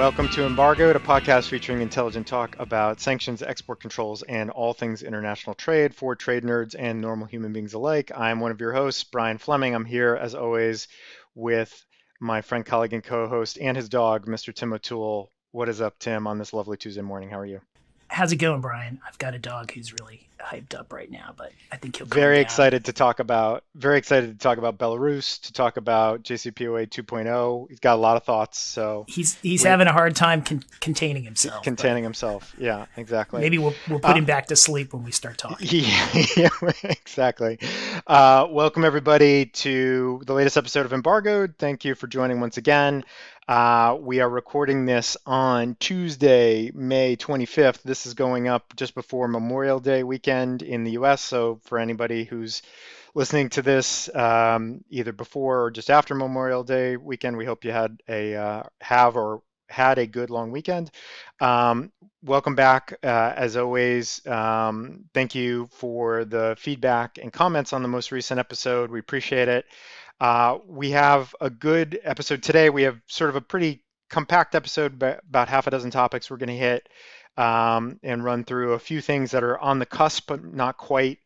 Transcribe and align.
Welcome 0.00 0.30
to 0.30 0.46
Embargoed, 0.46 0.96
a 0.96 0.98
podcast 0.98 1.48
featuring 1.48 1.82
intelligent 1.82 2.26
talk 2.26 2.56
about 2.58 3.00
sanctions, 3.00 3.42
export 3.42 3.80
controls, 3.80 4.22
and 4.22 4.48
all 4.48 4.72
things 4.72 5.02
international 5.02 5.52
trade 5.52 5.94
for 5.94 6.16
trade 6.16 6.42
nerds 6.42 6.74
and 6.76 7.02
normal 7.02 7.26
human 7.26 7.52
beings 7.52 7.74
alike. 7.74 8.10
I'm 8.16 8.40
one 8.40 8.50
of 8.50 8.62
your 8.62 8.72
hosts, 8.72 9.04
Brian 9.04 9.36
Fleming. 9.36 9.74
I'm 9.74 9.84
here, 9.84 10.16
as 10.16 10.34
always, 10.34 10.88
with 11.34 11.84
my 12.18 12.40
friend, 12.40 12.64
colleague, 12.64 12.94
and 12.94 13.04
co 13.04 13.28
host, 13.28 13.58
and 13.60 13.76
his 13.76 13.90
dog, 13.90 14.24
Mr. 14.24 14.54
Tim 14.54 14.72
O'Toole. 14.72 15.30
What 15.50 15.68
is 15.68 15.82
up, 15.82 15.98
Tim, 15.98 16.26
on 16.26 16.38
this 16.38 16.54
lovely 16.54 16.78
Tuesday 16.78 17.02
morning? 17.02 17.28
How 17.28 17.40
are 17.40 17.44
you? 17.44 17.60
How's 18.10 18.32
it 18.32 18.36
going, 18.36 18.60
Brian? 18.60 19.00
I've 19.06 19.18
got 19.18 19.34
a 19.34 19.38
dog 19.38 19.70
who's 19.70 19.92
really 19.92 20.26
hyped 20.40 20.74
up 20.74 20.92
right 20.92 21.08
now, 21.08 21.32
but 21.36 21.52
I 21.70 21.76
think 21.76 21.96
he'll. 21.96 22.06
Very 22.06 22.40
excited 22.40 22.86
to 22.86 22.92
talk 22.92 23.20
about. 23.20 23.62
Very 23.76 23.98
excited 23.98 24.36
to 24.36 24.42
talk 24.42 24.58
about 24.58 24.78
Belarus, 24.78 25.40
to 25.42 25.52
talk 25.52 25.76
about 25.76 26.24
JCPOA 26.24 26.88
2.0. 26.88 27.68
He's 27.68 27.78
got 27.78 27.94
a 27.94 28.00
lot 28.00 28.16
of 28.16 28.24
thoughts, 28.24 28.58
so 28.58 29.04
he's 29.06 29.38
he's 29.42 29.62
having 29.62 29.86
a 29.86 29.92
hard 29.92 30.16
time 30.16 30.42
con- 30.42 30.64
containing 30.80 31.22
himself. 31.22 31.62
Containing 31.62 32.02
himself, 32.02 32.52
yeah, 32.58 32.86
exactly. 32.96 33.40
Maybe 33.40 33.58
we'll 33.58 33.74
we'll 33.88 34.00
put 34.00 34.10
uh, 34.10 34.14
him 34.14 34.24
back 34.24 34.46
to 34.46 34.56
sleep 34.56 34.92
when 34.92 35.04
we 35.04 35.12
start 35.12 35.38
talking. 35.38 35.68
Yeah, 35.70 36.24
yeah 36.36 36.48
exactly. 36.82 37.58
Uh, 38.06 38.48
welcome 38.50 38.84
everybody 38.84 39.46
to 39.46 40.20
the 40.26 40.34
latest 40.34 40.56
episode 40.56 40.84
of 40.84 40.92
Embargoed. 40.92 41.54
Thank 41.58 41.84
you 41.84 41.94
for 41.94 42.08
joining 42.08 42.40
once 42.40 42.56
again. 42.56 43.04
Uh, 43.50 43.98
we 44.00 44.20
are 44.20 44.30
recording 44.30 44.86
this 44.86 45.16
on 45.26 45.76
Tuesday, 45.80 46.70
May 46.72 47.16
25th. 47.16 47.82
This 47.82 48.06
is 48.06 48.14
going 48.14 48.46
up 48.46 48.76
just 48.76 48.94
before 48.94 49.26
Memorial 49.26 49.80
Day 49.80 50.04
weekend 50.04 50.62
in 50.62 50.84
the 50.84 50.92
US. 50.92 51.20
So, 51.20 51.58
for 51.64 51.80
anybody 51.80 52.22
who's 52.22 52.62
listening 53.12 53.48
to 53.48 53.62
this 53.62 54.08
um, 54.14 54.84
either 54.88 55.12
before 55.12 55.64
or 55.64 55.70
just 55.72 55.90
after 55.90 56.14
Memorial 56.14 56.62
Day 56.62 56.96
weekend, 56.96 57.36
we 57.36 57.44
hope 57.44 57.64
you 57.64 57.72
had 57.72 58.00
a 58.08 58.36
uh, 58.36 58.62
have 58.80 59.16
or 59.16 59.42
had 59.68 59.98
a 59.98 60.06
good 60.06 60.30
long 60.30 60.52
weekend. 60.52 60.92
Um, 61.40 61.90
welcome 62.22 62.54
back. 62.54 63.00
Uh, 63.02 63.32
as 63.34 63.56
always, 63.56 64.24
um, 64.28 65.06
thank 65.12 65.34
you 65.34 65.68
for 65.72 66.24
the 66.24 66.54
feedback 66.56 67.18
and 67.20 67.32
comments 67.32 67.72
on 67.72 67.82
the 67.82 67.88
most 67.88 68.12
recent 68.12 68.38
episode. 68.38 68.92
We 68.92 69.00
appreciate 69.00 69.48
it. 69.48 69.66
Uh, 70.20 70.58
we 70.66 70.90
have 70.90 71.34
a 71.40 71.48
good 71.48 71.98
episode 72.04 72.42
today. 72.42 72.68
We 72.68 72.82
have 72.82 73.00
sort 73.06 73.30
of 73.30 73.36
a 73.36 73.40
pretty 73.40 73.82
compact 74.10 74.54
episode, 74.54 75.02
about 75.02 75.48
half 75.48 75.66
a 75.66 75.70
dozen 75.70 75.90
topics 75.90 76.30
we're 76.30 76.36
going 76.36 76.48
to 76.48 76.56
hit 76.56 76.88
um, 77.36 77.98
and 78.02 78.22
run 78.22 78.44
through 78.44 78.74
a 78.74 78.78
few 78.78 79.00
things 79.00 79.30
that 79.30 79.42
are 79.42 79.58
on 79.58 79.78
the 79.78 79.86
cusp, 79.86 80.26
but 80.26 80.44
not 80.44 80.76
quite 80.76 81.18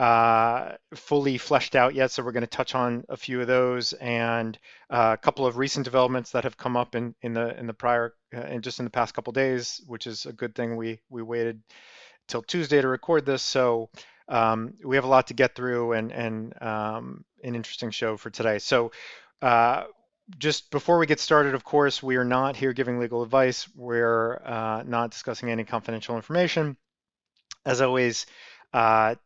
uh, 0.00 0.72
fully 0.94 1.38
fleshed 1.38 1.76
out 1.76 1.94
yet. 1.94 2.10
So 2.10 2.24
we're 2.24 2.32
going 2.32 2.40
to 2.40 2.46
touch 2.48 2.74
on 2.74 3.04
a 3.08 3.16
few 3.16 3.40
of 3.40 3.46
those 3.46 3.92
and 3.92 4.58
uh, 4.88 5.16
a 5.18 5.22
couple 5.22 5.46
of 5.46 5.58
recent 5.58 5.84
developments 5.84 6.32
that 6.32 6.44
have 6.44 6.56
come 6.56 6.76
up 6.76 6.94
in, 6.96 7.14
in 7.22 7.34
the 7.34 7.56
in 7.58 7.66
the 7.66 7.74
prior 7.74 8.14
and 8.32 8.56
uh, 8.56 8.58
just 8.58 8.78
in 8.78 8.84
the 8.84 8.90
past 8.90 9.14
couple 9.14 9.32
days, 9.32 9.80
which 9.86 10.06
is 10.06 10.26
a 10.26 10.32
good 10.32 10.54
thing. 10.54 10.76
We 10.76 11.00
we 11.10 11.22
waited 11.22 11.60
till 12.26 12.42
Tuesday 12.42 12.80
to 12.80 12.88
record 12.88 13.26
this, 13.26 13.42
so 13.42 13.90
um, 14.28 14.72
we 14.84 14.96
have 14.96 15.04
a 15.04 15.08
lot 15.08 15.26
to 15.26 15.34
get 15.34 15.54
through 15.54 15.92
and 15.92 16.12
and 16.12 16.62
um, 16.62 17.24
an 17.42 17.54
interesting 17.54 17.90
show 17.90 18.16
for 18.16 18.30
today. 18.30 18.58
So. 18.58 18.92
Uh, 19.42 19.84
just 20.38 20.70
before 20.70 20.98
we 20.98 21.06
get 21.06 21.18
started, 21.18 21.54
of 21.54 21.64
course, 21.64 22.02
we 22.02 22.14
are 22.14 22.24
not 22.24 22.54
here 22.54 22.72
giving 22.72 23.00
legal 23.00 23.22
advice. 23.22 23.66
We're 23.74 24.40
uh, 24.44 24.84
not 24.86 25.10
discussing 25.10 25.50
any 25.50 25.64
confidential 25.64 26.14
information. 26.14 26.76
As 27.64 27.80
always, 27.80 28.26
uh, 28.72 29.16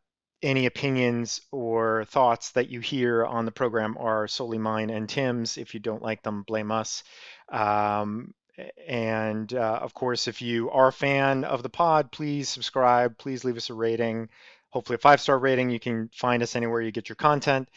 any 0.43 0.67
opinions 0.67 1.41
or 1.51 2.05
thoughts 2.07 2.53
that 2.53 2.69
you 2.69 2.81
hear 2.81 3.25
on 3.25 3.45
the 3.45 3.51
program 3.51 3.97
are 3.99 4.29
solely 4.29 4.59
mine 4.59 4.91
and 4.91 5.09
Tim's. 5.09 5.57
If 5.57 5.75
you 5.75 5.81
don't 5.81 6.03
like 6.03 6.23
them, 6.23 6.43
blame 6.43 6.71
us. 6.71 7.03
Um, 7.49 8.35
and 8.87 9.53
uh, 9.53 9.79
of 9.83 9.95
course, 9.95 10.29
if 10.29 10.43
you 10.43 10.71
are 10.71 10.89
a 10.89 10.93
fan 10.93 11.45
of 11.45 11.63
the 11.63 11.69
pod, 11.69 12.13
please 12.13 12.49
subscribe. 12.49 13.19
Please 13.19 13.45
leave 13.45 13.57
us 13.57 13.71
a 13.71 13.75
rating 13.75 14.29
hopefully 14.75 14.97
a 14.97 14.99
five 14.99 15.21
star 15.21 15.39
rating. 15.39 15.71
You 15.71 15.81
can 15.81 16.11
find 16.13 16.43
us 16.43 16.57
anywhere 16.57 16.83
you 16.83 16.91
get 16.91 17.09
your 17.09 17.17
content. 17.17 17.69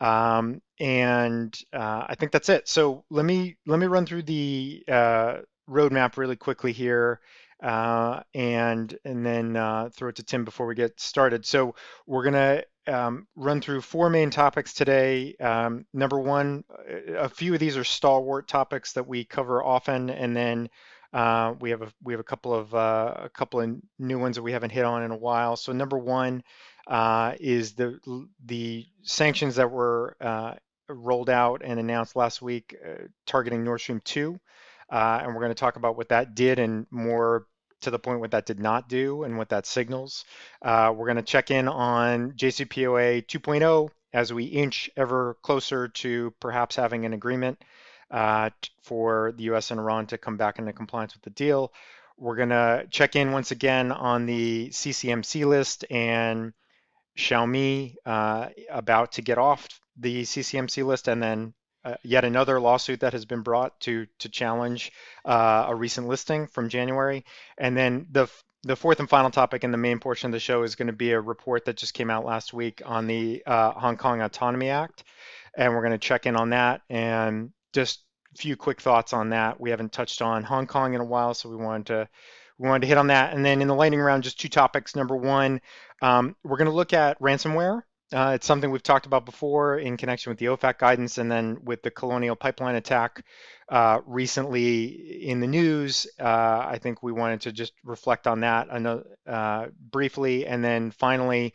Um, 0.00 0.62
and 0.78 1.58
uh, 1.72 2.04
I 2.08 2.14
think 2.14 2.30
that's 2.32 2.48
it. 2.48 2.68
So 2.68 3.04
let 3.10 3.24
me 3.24 3.56
let 3.66 3.78
me 3.78 3.86
run 3.86 4.06
through 4.06 4.22
the 4.22 4.84
uh, 4.88 5.38
roadmap 5.68 6.16
really 6.16 6.36
quickly 6.36 6.72
here, 6.72 7.20
uh, 7.62 8.20
and 8.32 8.96
and 9.04 9.26
then 9.26 9.56
uh, 9.56 9.90
throw 9.92 10.10
it 10.10 10.16
to 10.16 10.22
Tim 10.22 10.44
before 10.44 10.66
we 10.66 10.74
get 10.74 11.00
started. 11.00 11.44
So 11.44 11.74
we're 12.06 12.24
gonna 12.24 12.62
um, 12.86 13.26
run 13.34 13.60
through 13.60 13.80
four 13.80 14.08
main 14.08 14.30
topics 14.30 14.72
today. 14.72 15.34
Um, 15.40 15.86
number 15.92 16.20
one, 16.20 16.62
a 17.16 17.28
few 17.28 17.54
of 17.54 17.60
these 17.60 17.76
are 17.76 17.84
stalwart 17.84 18.46
topics 18.46 18.92
that 18.92 19.08
we 19.08 19.24
cover 19.24 19.64
often, 19.64 20.10
and 20.10 20.36
then 20.36 20.68
uh, 21.12 21.54
we 21.60 21.70
have 21.70 21.82
a 21.82 21.92
we 22.02 22.12
have 22.12 22.20
a 22.20 22.24
couple 22.24 22.54
of 22.54 22.74
uh, 22.74 23.14
a 23.24 23.28
couple 23.28 23.60
of 23.60 23.76
new 23.98 24.18
ones 24.18 24.36
that 24.36 24.42
we 24.42 24.52
haven't 24.52 24.70
hit 24.70 24.84
on 24.84 25.02
in 25.02 25.10
a 25.10 25.16
while. 25.16 25.56
So 25.56 25.72
number 25.72 25.98
one 25.98 26.42
uh, 26.86 27.34
is 27.40 27.74
the 27.74 27.98
the 28.44 28.86
sanctions 29.02 29.56
that 29.56 29.70
were 29.70 30.16
uh, 30.20 30.54
rolled 30.88 31.30
out 31.30 31.62
and 31.64 31.78
announced 31.78 32.16
last 32.16 32.42
week 32.42 32.76
uh, 32.84 33.04
targeting 33.26 33.64
Nord 33.64 33.80
Stream 33.80 34.00
2, 34.04 34.38
uh, 34.90 35.20
and 35.22 35.34
we're 35.34 35.40
going 35.40 35.50
to 35.50 35.54
talk 35.54 35.76
about 35.76 35.96
what 35.96 36.08
that 36.10 36.34
did 36.34 36.58
and 36.58 36.86
more 36.90 37.46
to 37.82 37.90
the 37.90 37.98
point 37.98 38.20
what 38.20 38.30
that 38.30 38.46
did 38.46 38.58
not 38.58 38.88
do 38.88 39.24
and 39.24 39.36
what 39.36 39.50
that 39.50 39.66
signals. 39.66 40.24
we're 40.64 40.94
going 40.94 41.16
to 41.16 41.22
check 41.22 41.50
in 41.50 41.68
on 41.68 42.32
JCPOA 42.32 43.26
2.0 43.26 43.90
as 44.12 44.32
we 44.32 44.44
inch 44.44 44.90
ever 44.96 45.36
closer 45.42 45.88
to 45.88 46.32
perhaps 46.40 46.74
having 46.74 47.04
an 47.04 47.12
agreement 47.12 47.60
uh, 48.10 48.50
for 48.82 49.32
the 49.36 49.44
US 49.44 49.70
and 49.70 49.80
Iran 49.80 50.06
to 50.06 50.18
come 50.18 50.36
back 50.36 50.58
into 50.58 50.72
compliance 50.72 51.14
with 51.14 51.22
the 51.22 51.30
deal. 51.30 51.72
We're 52.18 52.36
going 52.36 52.48
to 52.48 52.86
check 52.90 53.14
in 53.14 53.32
once 53.32 53.50
again 53.50 53.92
on 53.92 54.26
the 54.26 54.70
CCMC 54.70 55.44
list 55.46 55.84
and 55.90 56.52
Xiaomi 57.16 57.96
uh, 58.04 58.48
about 58.70 59.12
to 59.12 59.22
get 59.22 59.38
off 59.38 59.68
the 59.98 60.22
CCMC 60.22 60.84
list, 60.84 61.08
and 61.08 61.22
then 61.22 61.54
uh, 61.84 61.94
yet 62.02 62.24
another 62.24 62.60
lawsuit 62.60 63.00
that 63.00 63.12
has 63.12 63.24
been 63.24 63.42
brought 63.42 63.78
to 63.80 64.06
to 64.18 64.28
challenge 64.28 64.92
uh, 65.24 65.66
a 65.68 65.74
recent 65.74 66.08
listing 66.08 66.46
from 66.46 66.68
January. 66.68 67.24
And 67.58 67.76
then 67.76 68.06
the 68.10 68.28
the 68.62 68.76
fourth 68.76 69.00
and 69.00 69.08
final 69.08 69.30
topic 69.30 69.64
in 69.64 69.70
the 69.70 69.78
main 69.78 69.98
portion 69.98 70.28
of 70.28 70.32
the 70.32 70.40
show 70.40 70.62
is 70.62 70.74
going 70.74 70.88
to 70.88 70.92
be 70.92 71.12
a 71.12 71.20
report 71.20 71.64
that 71.66 71.76
just 71.76 71.94
came 71.94 72.10
out 72.10 72.24
last 72.24 72.52
week 72.52 72.82
on 72.84 73.06
the 73.06 73.42
uh, 73.46 73.72
Hong 73.72 73.96
Kong 73.96 74.20
Autonomy 74.20 74.70
Act, 74.70 75.04
and 75.56 75.72
we're 75.72 75.82
going 75.82 75.92
to 75.92 75.98
check 75.98 76.26
in 76.26 76.36
on 76.36 76.50
that 76.50 76.82
and 76.90 77.52
just 77.72 78.04
a 78.34 78.38
few 78.38 78.56
quick 78.56 78.80
thoughts 78.80 79.12
on 79.12 79.30
that. 79.30 79.60
We 79.60 79.70
haven't 79.70 79.92
touched 79.92 80.22
on 80.22 80.42
Hong 80.42 80.66
Kong 80.66 80.94
in 80.94 81.00
a 81.00 81.04
while, 81.04 81.34
so 81.34 81.48
we 81.48 81.56
wanted 81.56 81.86
to 81.86 82.08
we 82.58 82.68
wanted 82.68 82.82
to 82.82 82.86
hit 82.86 82.98
on 82.98 83.08
that. 83.08 83.34
And 83.34 83.44
then 83.44 83.60
in 83.60 83.68
the 83.68 83.74
lightning 83.74 84.00
round, 84.00 84.22
just 84.22 84.40
two 84.40 84.48
topics. 84.48 84.96
Number 84.96 85.16
one, 85.16 85.60
um, 86.00 86.36
we're 86.42 86.56
going 86.56 86.70
to 86.70 86.74
look 86.74 86.92
at 86.92 87.20
ransomware. 87.20 87.82
Uh, 88.12 88.32
it's 88.36 88.46
something 88.46 88.70
we've 88.70 88.82
talked 88.82 89.06
about 89.06 89.26
before 89.26 89.78
in 89.78 89.96
connection 89.96 90.30
with 90.30 90.38
the 90.38 90.46
OFAC 90.46 90.78
guidance 90.78 91.18
and 91.18 91.30
then 91.30 91.58
with 91.64 91.82
the 91.82 91.90
Colonial 91.90 92.36
Pipeline 92.36 92.76
attack 92.76 93.24
uh, 93.68 94.00
recently 94.06 95.26
in 95.26 95.40
the 95.40 95.46
news. 95.46 96.06
Uh, 96.18 96.64
I 96.68 96.78
think 96.80 97.02
we 97.02 97.10
wanted 97.10 97.40
to 97.42 97.52
just 97.52 97.72
reflect 97.84 98.28
on 98.28 98.40
that 98.40 98.68
uh, 99.26 99.66
briefly. 99.90 100.46
And 100.46 100.64
then 100.64 100.92
finally, 100.92 101.52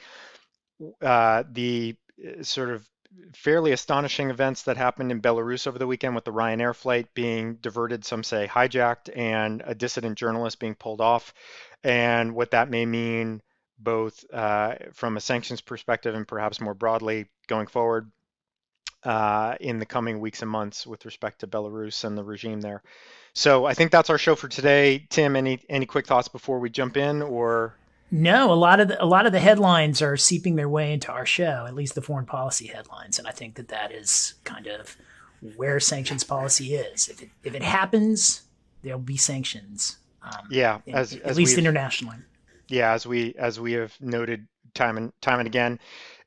uh, 1.02 1.44
the 1.50 1.96
uh, 2.22 2.44
sort 2.44 2.70
of 2.70 2.86
fairly 3.34 3.72
astonishing 3.72 4.30
events 4.30 4.64
that 4.64 4.78
happened 4.78 5.12
in 5.12 5.22
Belarus 5.22 5.68
over 5.68 5.78
the 5.78 5.88
weekend 5.88 6.16
with 6.16 6.26
the 6.26 6.32
Ryanair 6.32 6.76
flight 6.76 7.14
being 7.14 7.56
diverted, 7.56 8.06
some 8.06 8.24
say 8.24 8.48
hijacked, 8.48 9.16
and 9.16 9.62
a 9.66 9.76
dissident 9.76 10.18
journalist 10.18 10.60
being 10.60 10.76
pulled 10.76 11.02
off, 11.02 11.34
and 11.84 12.36
what 12.36 12.52
that 12.52 12.70
may 12.70 12.86
mean 12.86 13.42
both 13.78 14.24
uh, 14.32 14.76
from 14.94 15.18
a 15.18 15.22
sanctions 15.22 15.62
perspective 15.62 16.14
and 16.14 16.28
perhaps 16.28 16.62
more 16.62 16.74
broadly 16.74 17.28
going 17.48 17.68
forward 17.68 18.12
uh, 19.04 19.56
in 19.60 19.80
the 19.80 19.86
coming 19.86 20.20
weeks 20.20 20.42
and 20.42 20.52
months 20.52 20.86
with 20.86 21.06
respect 21.06 21.40
to 21.40 21.48
Belarus 21.48 22.04
and 22.04 22.18
the 22.18 22.24
regime 22.24 22.62
there. 22.62 22.84
So 23.34 23.66
I 23.66 23.74
think 23.74 23.92
that's 23.92 24.10
our 24.10 24.18
show 24.18 24.36
for 24.36 24.48
today. 24.48 25.08
Tim, 25.10 25.36
any 25.36 25.60
any 25.70 25.86
quick 25.86 26.06
thoughts 26.06 26.28
before 26.28 26.60
we 26.60 26.70
jump 26.70 26.98
in, 26.98 27.22
or 27.22 27.76
no, 28.12 28.52
a 28.52 28.56
lot 28.56 28.80
of 28.82 28.90
the, 28.90 29.02
a 29.02 29.06
lot 29.06 29.26
of 29.26 29.32
the 29.32 29.40
headlines 29.40 30.02
are 30.02 30.18
seeping 30.18 30.58
their 30.58 30.70
way 30.70 30.92
into 30.92 31.10
our 31.12 31.26
show, 31.26 31.66
at 31.66 31.74
least 31.74 31.96
the 31.96 32.02
foreign 32.02 32.26
policy 32.26 32.68
headlines, 32.68 33.18
and 33.18 33.28
I 33.28 33.32
think 33.32 33.56
that 33.56 33.70
that 33.70 33.94
is 33.94 34.34
kind 34.44 34.68
of 34.68 34.98
where 35.56 35.80
sanctions 35.80 36.24
policy 36.24 36.76
is. 36.76 37.08
If 37.08 37.22
it 37.22 37.30
if 37.44 37.56
it 37.56 37.64
happens, 37.64 38.42
there'll 38.84 39.00
be 39.00 39.18
sanctions. 39.18 39.98
Um, 40.22 40.48
yeah, 40.52 40.80
as, 40.88 41.14
at 41.14 41.22
as 41.22 41.38
least 41.38 41.58
internationally. 41.58 42.18
Yeah, 42.68 42.92
as 42.92 43.08
we 43.08 43.34
as 43.38 43.60
we 43.60 43.74
have 43.74 43.96
noted 44.02 44.46
time 44.74 44.98
and 44.98 45.14
time 45.22 45.40
and 45.40 45.48
again. 45.48 45.80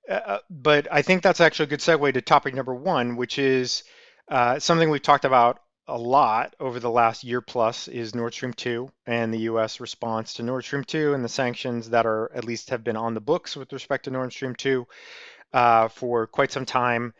Uh, 0.09 0.13
uh, 0.13 0.39
but 0.51 0.89
I 0.91 1.03
think 1.03 1.23
that's 1.23 1.41
actually 1.41 1.65
a 1.65 1.69
good 1.69 1.81
segue 1.81 2.13
to 2.15 2.21
topic 2.21 2.55
number 2.55 2.75
one, 2.75 3.17
which 3.17 3.39
is 3.39 3.85
uh, 4.29 4.59
something 4.59 4.91
we've 4.91 5.03
talked 5.03 5.25
about 5.25 5.61
a 5.87 5.99
lot 5.99 6.55
over 6.61 6.81
the 6.81 6.91
last 6.91 7.25
year 7.25 7.41
plus 7.41 7.89
is 7.89 8.15
Nord 8.15 8.33
Stream 8.33 8.55
2 8.55 8.91
and 9.07 9.33
the 9.33 9.41
U.S. 9.41 9.81
response 9.81 10.35
to 10.35 10.43
Nord 10.43 10.65
Stream 10.65 10.85
2 10.85 11.13
and 11.13 11.23
the 11.23 11.29
sanctions 11.29 11.91
that 11.91 12.07
are 12.07 12.33
at 12.35 12.45
least 12.45 12.71
have 12.71 12.83
been 12.83 12.97
on 12.97 13.13
the 13.13 13.21
books 13.21 13.55
with 13.55 13.73
respect 13.73 14.05
to 14.05 14.11
Nord 14.11 14.33
Stream 14.33 14.55
2 14.55 14.87
uh, 15.53 15.89
for 15.89 16.27
quite 16.27 16.53
some 16.53 16.65
time. 16.65 17.13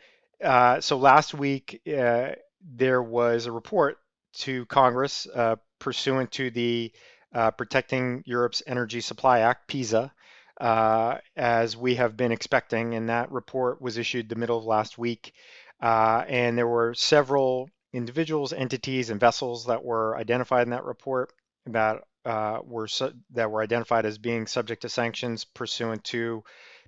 Uh, 0.43 0.81
so 0.81 0.97
last 0.97 1.33
week 1.33 1.81
uh, 1.95 2.29
there 2.61 3.03
was 3.03 3.45
a 3.45 3.51
report 3.51 3.99
to 4.33 4.65
Congress 4.65 5.27
uh, 5.33 5.57
pursuant 5.77 6.31
to 6.31 6.49
the 6.49 6.91
uh, 7.33 7.51
Protecting 7.51 8.23
Europe's 8.25 8.63
Energy 8.65 9.01
Supply 9.01 9.39
Act, 9.41 9.67
PEESA, 9.67 10.11
uh, 10.59 11.17
as 11.35 11.77
we 11.77 11.95
have 11.95 12.17
been 12.17 12.31
expecting. 12.31 12.95
And 12.95 13.09
that 13.09 13.31
report 13.31 13.79
was 13.81 13.97
issued 13.97 14.27
the 14.27 14.35
middle 14.35 14.57
of 14.57 14.65
last 14.65 14.97
week. 14.97 15.33
And 15.79 16.57
there 16.57 16.67
were 16.67 16.93
several 16.95 17.69
individuals, 17.95 18.53
entities, 18.53 19.09
and 19.09 19.19
vessels 19.19 19.65
that 19.65 19.83
were 19.83 20.17
identified 20.17 20.63
in 20.63 20.71
that 20.71 20.83
report 20.83 21.31
that 21.67 22.03
uh, 22.25 22.59
were 22.63 22.87
that 23.31 23.51
were 23.51 23.61
identified 23.61 24.05
as 24.05 24.17
being 24.17 24.47
subject 24.47 24.81
to 24.81 24.89
sanctions 24.89 25.45
pursuant 25.45 26.03
to 26.03 26.43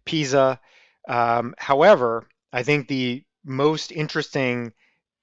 PEESA. 0.05 0.59
Um, 1.07 1.55
however, 1.57 2.27
I 2.51 2.63
think 2.63 2.87
the 2.87 3.23
most 3.43 3.91
interesting 3.91 4.73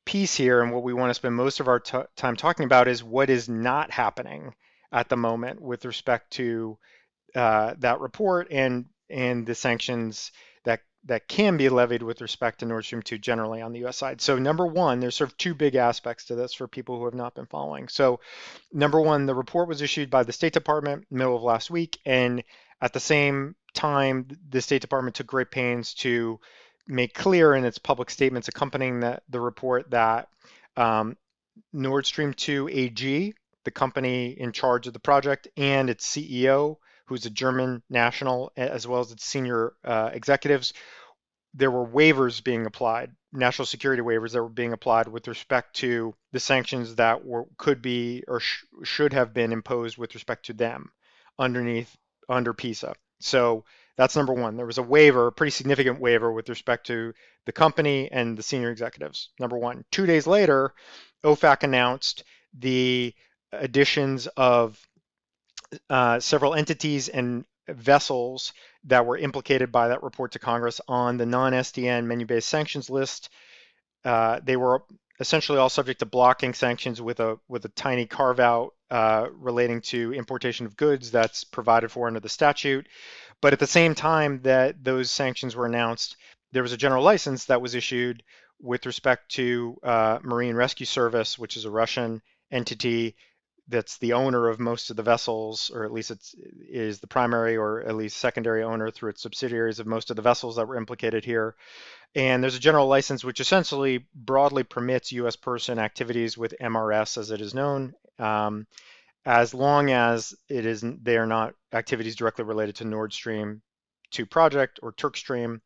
piece 0.04 0.34
here 0.34 0.62
and 0.62 0.72
what 0.72 0.82
we 0.82 0.92
want 0.92 1.10
to 1.10 1.14
spend 1.14 1.34
most 1.34 1.60
of 1.60 1.68
our 1.68 1.80
time 1.80 2.36
talking 2.36 2.64
about 2.64 2.88
is 2.88 3.02
what 3.02 3.30
is 3.30 3.48
not 3.48 3.90
happening 3.90 4.54
at 4.92 5.08
the 5.08 5.16
moment 5.16 5.60
with 5.60 5.84
respect 5.84 6.30
to 6.32 6.78
uh, 7.34 7.74
that 7.78 8.00
report 8.00 8.48
and 8.50 8.86
and 9.10 9.46
the 9.46 9.54
sanctions 9.54 10.30
that 11.06 11.28
can 11.28 11.56
be 11.56 11.68
levied 11.68 12.02
with 12.02 12.20
respect 12.20 12.60
to 12.60 12.66
Nord 12.66 12.84
Stream 12.84 13.02
2 13.02 13.18
generally 13.18 13.60
on 13.60 13.72
the 13.72 13.84
US 13.86 13.96
side. 13.96 14.20
So 14.20 14.38
number 14.38 14.66
one, 14.66 15.00
there's 15.00 15.14
sort 15.14 15.30
of 15.30 15.36
two 15.36 15.54
big 15.54 15.74
aspects 15.74 16.26
to 16.26 16.34
this 16.34 16.54
for 16.54 16.66
people 16.66 16.98
who 16.98 17.04
have 17.04 17.14
not 17.14 17.34
been 17.34 17.46
following. 17.46 17.88
So 17.88 18.20
number 18.72 19.00
one, 19.00 19.26
the 19.26 19.34
report 19.34 19.68
was 19.68 19.82
issued 19.82 20.10
by 20.10 20.22
the 20.22 20.32
State 20.32 20.54
Department 20.54 21.06
middle 21.10 21.36
of 21.36 21.42
last 21.42 21.70
week, 21.70 21.98
and 22.06 22.42
at 22.80 22.92
the 22.92 23.00
same 23.00 23.54
time, 23.74 24.28
the 24.48 24.62
State 24.62 24.80
Department 24.80 25.16
took 25.16 25.26
great 25.26 25.50
pains 25.50 25.94
to 25.94 26.40
make 26.86 27.14
clear 27.14 27.54
in 27.54 27.64
its 27.64 27.78
public 27.78 28.10
statements 28.10 28.48
accompanying 28.48 29.00
the, 29.00 29.20
the 29.28 29.40
report 29.40 29.90
that 29.90 30.28
um, 30.76 31.16
Nord 31.72 32.06
Stream 32.06 32.32
2 32.32 32.68
AG, 32.70 33.34
the 33.64 33.70
company 33.70 34.28
in 34.28 34.52
charge 34.52 34.86
of 34.86 34.92
the 34.92 34.98
project, 34.98 35.48
and 35.56 35.88
its 35.88 36.06
CEO, 36.06 36.76
who's 37.06 37.26
a 37.26 37.30
German 37.30 37.82
national, 37.90 38.52
as 38.56 38.86
well 38.86 39.00
as 39.00 39.12
its 39.12 39.24
senior 39.24 39.74
uh, 39.84 40.10
executives, 40.12 40.72
there 41.54 41.70
were 41.70 41.86
waivers 41.86 42.42
being 42.42 42.66
applied, 42.66 43.12
national 43.32 43.66
security 43.66 44.02
waivers 44.02 44.32
that 44.32 44.42
were 44.42 44.48
being 44.48 44.72
applied 44.72 45.08
with 45.08 45.28
respect 45.28 45.76
to 45.76 46.14
the 46.32 46.40
sanctions 46.40 46.96
that 46.96 47.24
were 47.24 47.44
could 47.58 47.80
be 47.80 48.24
or 48.26 48.40
sh- 48.40 48.64
should 48.82 49.12
have 49.12 49.32
been 49.32 49.52
imposed 49.52 49.96
with 49.96 50.14
respect 50.14 50.46
to 50.46 50.52
them 50.52 50.90
underneath 51.38 51.96
under 52.28 52.52
PEESA. 52.52 52.94
So 53.20 53.64
that's 53.96 54.16
number 54.16 54.32
one. 54.32 54.56
There 54.56 54.66
was 54.66 54.78
a 54.78 54.82
waiver, 54.82 55.28
a 55.28 55.32
pretty 55.32 55.52
significant 55.52 56.00
waiver 56.00 56.32
with 56.32 56.48
respect 56.48 56.86
to 56.88 57.12
the 57.46 57.52
company 57.52 58.10
and 58.10 58.36
the 58.36 58.42
senior 58.42 58.70
executives. 58.70 59.30
Number 59.38 59.56
one. 59.58 59.84
Two 59.92 60.06
days 60.06 60.26
later, 60.26 60.72
OFAC 61.24 61.62
announced 61.62 62.24
the 62.58 63.14
additions 63.52 64.26
of 64.36 64.80
uh, 65.90 66.20
several 66.20 66.54
entities 66.54 67.08
and 67.08 67.44
vessels 67.68 68.52
that 68.84 69.06
were 69.06 69.16
implicated 69.16 69.72
by 69.72 69.88
that 69.88 70.02
report 70.02 70.32
to 70.32 70.38
Congress 70.38 70.80
on 70.86 71.16
the 71.16 71.26
non-SDN 71.26 72.04
menu-based 72.04 72.48
sanctions 72.48 72.90
list. 72.90 73.30
Uh, 74.04 74.40
they 74.42 74.56
were 74.56 74.82
essentially 75.20 75.58
all 75.58 75.68
subject 75.68 76.00
to 76.00 76.06
blocking 76.06 76.52
sanctions 76.52 77.00
with 77.00 77.20
a 77.20 77.38
with 77.48 77.64
a 77.64 77.70
tiny 77.70 78.06
carve 78.06 78.40
out 78.40 78.74
uh, 78.90 79.28
relating 79.32 79.80
to 79.80 80.12
importation 80.12 80.66
of 80.66 80.76
goods 80.76 81.10
that's 81.10 81.44
provided 81.44 81.90
for 81.90 82.06
under 82.06 82.20
the 82.20 82.28
statute. 82.28 82.86
But 83.40 83.52
at 83.52 83.58
the 83.58 83.66
same 83.66 83.94
time 83.94 84.40
that 84.42 84.82
those 84.82 85.10
sanctions 85.10 85.56
were 85.56 85.66
announced, 85.66 86.16
there 86.52 86.62
was 86.62 86.72
a 86.72 86.78
general 86.78 87.02
license 87.02 87.46
that 87.46 87.62
was 87.62 87.74
issued 87.74 88.22
with 88.60 88.86
respect 88.86 89.30
to 89.32 89.76
uh, 89.82 90.18
Marine 90.22 90.54
Rescue 90.54 90.86
Service, 90.86 91.38
which 91.38 91.56
is 91.56 91.64
a 91.64 91.70
Russian 91.70 92.22
entity 92.50 93.16
that's 93.68 93.98
the 93.98 94.12
owner 94.12 94.48
of 94.48 94.60
most 94.60 94.90
of 94.90 94.96
the 94.96 95.02
vessels, 95.02 95.70
or 95.72 95.84
at 95.84 95.92
least 95.92 96.10
it 96.10 96.20
is 96.68 97.00
the 97.00 97.06
primary 97.06 97.56
or 97.56 97.82
at 97.82 97.96
least 97.96 98.18
secondary 98.18 98.62
owner 98.62 98.90
through 98.90 99.10
its 99.10 99.22
subsidiaries 99.22 99.80
of 99.80 99.86
most 99.86 100.10
of 100.10 100.16
the 100.16 100.22
vessels 100.22 100.56
that 100.56 100.68
were 100.68 100.76
implicated 100.76 101.24
here. 101.24 101.54
And 102.14 102.42
there's 102.42 102.56
a 102.56 102.60
general 102.60 102.86
license 102.86 103.24
which 103.24 103.40
essentially 103.40 104.06
broadly 104.14 104.62
permits 104.62 105.12
U.S. 105.12 105.36
person 105.36 105.78
activities 105.78 106.36
with 106.36 106.54
MRS, 106.60 107.16
as 107.18 107.30
it 107.30 107.40
is 107.40 107.54
known, 107.54 107.94
um, 108.18 108.66
as 109.24 109.54
long 109.54 109.90
as 109.90 110.34
it 110.48 110.66
is 110.66 110.84
they 111.02 111.16
are 111.16 111.26
not 111.26 111.54
activities 111.72 112.16
directly 112.16 112.44
related 112.44 112.76
to 112.76 112.84
Nord 112.84 113.12
Stream 113.12 113.62
2 114.10 114.26
project 114.26 114.78
or 114.82 114.92
Turkstream, 114.92 115.60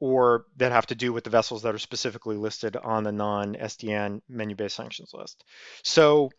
or 0.00 0.46
that 0.56 0.72
have 0.72 0.86
to 0.86 0.94
do 0.94 1.12
with 1.12 1.24
the 1.24 1.30
vessels 1.30 1.62
that 1.62 1.74
are 1.74 1.78
specifically 1.78 2.36
listed 2.36 2.76
on 2.76 3.04
the 3.04 3.12
non-SDN 3.12 4.20
menu-based 4.28 4.76
sanctions 4.76 5.12
list. 5.14 5.44
So 5.82 6.30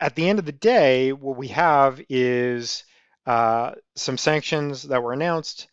at 0.00 0.16
the 0.16 0.28
end 0.28 0.38
of 0.38 0.46
the 0.46 0.52
day, 0.52 1.12
what 1.12 1.36
we 1.36 1.48
have 1.48 2.00
is 2.08 2.84
uh, 3.26 3.72
some 3.96 4.16
sanctions 4.16 4.84
that 4.84 5.02
were 5.02 5.12
announced 5.12 5.68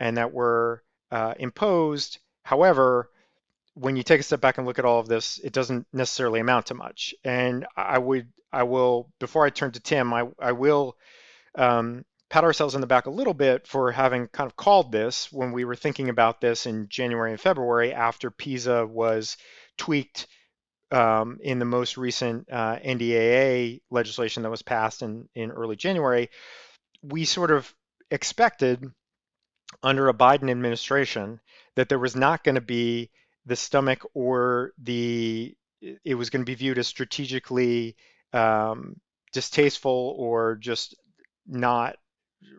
and 0.00 0.16
that 0.16 0.32
were 0.32 0.82
uh, 1.10 1.34
imposed. 1.38 2.18
However, 2.42 3.08
when 3.74 3.96
you 3.96 4.02
take 4.02 4.20
a 4.20 4.24
step 4.24 4.40
back 4.40 4.58
and 4.58 4.66
look 4.66 4.78
at 4.78 4.84
all 4.84 4.98
of 4.98 5.06
this, 5.06 5.38
it 5.38 5.52
doesn't 5.52 5.86
necessarily 5.92 6.40
amount 6.40 6.66
to 6.66 6.74
much. 6.74 7.14
And 7.24 7.66
I 7.76 7.98
would, 7.98 8.28
I 8.52 8.64
will, 8.64 9.12
before 9.20 9.46
I 9.46 9.50
turn 9.50 9.72
to 9.72 9.80
Tim, 9.80 10.12
I, 10.12 10.26
I 10.40 10.52
will 10.52 10.96
um, 11.54 12.04
pat 12.28 12.44
ourselves 12.44 12.74
on 12.74 12.80
the 12.80 12.86
back 12.86 13.06
a 13.06 13.10
little 13.10 13.34
bit 13.34 13.66
for 13.66 13.92
having 13.92 14.26
kind 14.28 14.48
of 14.48 14.56
called 14.56 14.90
this 14.90 15.32
when 15.32 15.52
we 15.52 15.64
were 15.64 15.76
thinking 15.76 16.08
about 16.08 16.40
this 16.40 16.66
in 16.66 16.88
January 16.88 17.30
and 17.30 17.40
February 17.40 17.92
after 17.92 18.30
PEESA 18.30 18.88
was 18.88 19.36
tweaked 19.76 20.26
um, 20.90 21.38
in 21.42 21.58
the 21.58 21.64
most 21.64 21.96
recent 21.96 22.48
uh, 22.50 22.76
NDAA 22.76 23.80
legislation 23.90 24.42
that 24.42 24.50
was 24.50 24.62
passed 24.62 25.02
in, 25.02 25.28
in 25.34 25.50
early 25.50 25.76
January. 25.76 26.30
We 27.02 27.24
sort 27.24 27.50
of 27.50 27.72
expected 28.10 28.84
under 29.82 30.08
a 30.08 30.14
Biden 30.14 30.50
administration 30.50 31.40
that 31.76 31.88
there 31.88 31.98
was 31.98 32.16
not 32.16 32.42
going 32.42 32.54
to 32.54 32.60
be 32.60 33.10
the 33.46 33.56
stomach 33.56 34.04
or 34.14 34.72
the 34.78 35.54
it 35.80 36.14
was 36.16 36.30
going 36.30 36.42
to 36.42 36.50
be 36.50 36.56
viewed 36.56 36.78
as 36.78 36.88
strategically 36.88 37.96
um, 38.32 38.96
distasteful 39.32 40.14
or 40.18 40.56
just 40.56 40.96
not 41.46 41.96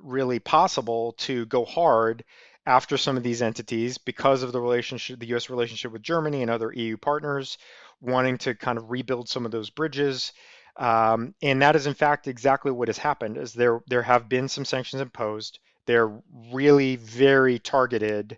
really 0.01 0.39
possible 0.39 1.13
to 1.17 1.45
go 1.47 1.65
hard 1.65 2.23
after 2.69 2.97
some 2.97 3.17
of 3.17 3.23
these 3.23 3.41
entities 3.41 3.97
because 3.97 4.43
of 4.43 4.51
the 4.51 4.61
relationship, 4.61 5.19
the 5.19 5.27
U.S. 5.27 5.49
relationship 5.49 5.91
with 5.91 6.01
Germany 6.01 6.41
and 6.41 6.51
other 6.51 6.71
EU 6.71 6.97
partners, 6.97 7.57
wanting 7.99 8.37
to 8.39 8.55
kind 8.55 8.77
of 8.77 8.91
rebuild 8.91 9.27
some 9.27 9.45
of 9.45 9.51
those 9.51 9.69
bridges. 9.69 10.31
Um, 10.77 11.33
and 11.41 11.61
that 11.61 11.75
is 11.75 11.87
in 11.87 11.93
fact 11.93 12.27
exactly 12.27 12.71
what 12.71 12.87
has 12.87 12.97
happened. 12.97 13.37
Is 13.37 13.53
there 13.53 13.81
there 13.87 14.03
have 14.03 14.29
been 14.29 14.47
some 14.47 14.65
sanctions 14.65 15.01
imposed. 15.01 15.59
They're 15.85 16.11
really 16.51 16.95
very 16.95 17.59
targeted 17.59 18.37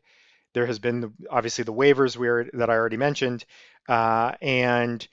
there 0.54 0.66
has 0.66 0.80
been 0.80 1.02
the, 1.02 1.12
obviously 1.30 1.64
the 1.64 1.74
waivers 1.74 2.18
where, 2.18 2.50
that 2.54 2.70
I 2.70 2.76
already 2.76 2.98
mentioned, 2.98 3.46
uh, 3.88 4.34
and 4.42 5.06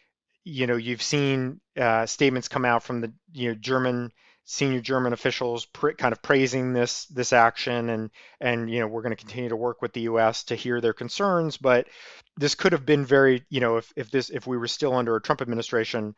you 0.45 0.67
know 0.67 0.77
you've 0.77 1.03
seen 1.03 1.61
uh, 1.77 2.07
statements 2.07 2.49
come 2.49 2.65
out 2.65 2.83
from 2.83 3.01
the 3.01 3.13
you 3.33 3.51
know 3.51 3.55
German 3.55 4.13
senior 4.51 4.81
German 4.81 5.13
officials 5.13 5.67
pr- 5.67 5.91
kind 5.91 6.11
of 6.11 6.23
praising 6.23 6.73
this 6.73 7.05
this 7.07 7.35
action 7.35 7.91
and 7.91 8.11
and 8.41 8.71
you 8.71 8.81
know 8.81 8.87
we're 8.87 9.03
going 9.03 9.15
to 9.15 9.25
continue 9.25 9.51
to 9.51 9.57
work 9.57 9.83
with 9.83 9.93
the 9.93 10.01
U.S. 10.03 10.45
to 10.45 10.55
hear 10.55 10.81
their 10.81 10.95
concerns, 10.95 11.59
but 11.59 11.87
this 12.39 12.55
could 12.55 12.73
have 12.73 12.87
been 12.87 13.05
very 13.05 13.45
you 13.51 13.61
know 13.61 13.77
if 13.77 13.93
if 13.95 14.11
this 14.11 14.31
if 14.31 14.47
we 14.47 14.57
were 14.57 14.67
still 14.67 14.95
under 14.95 15.15
a 15.15 15.21
Trump 15.21 15.43
administration, 15.43 16.15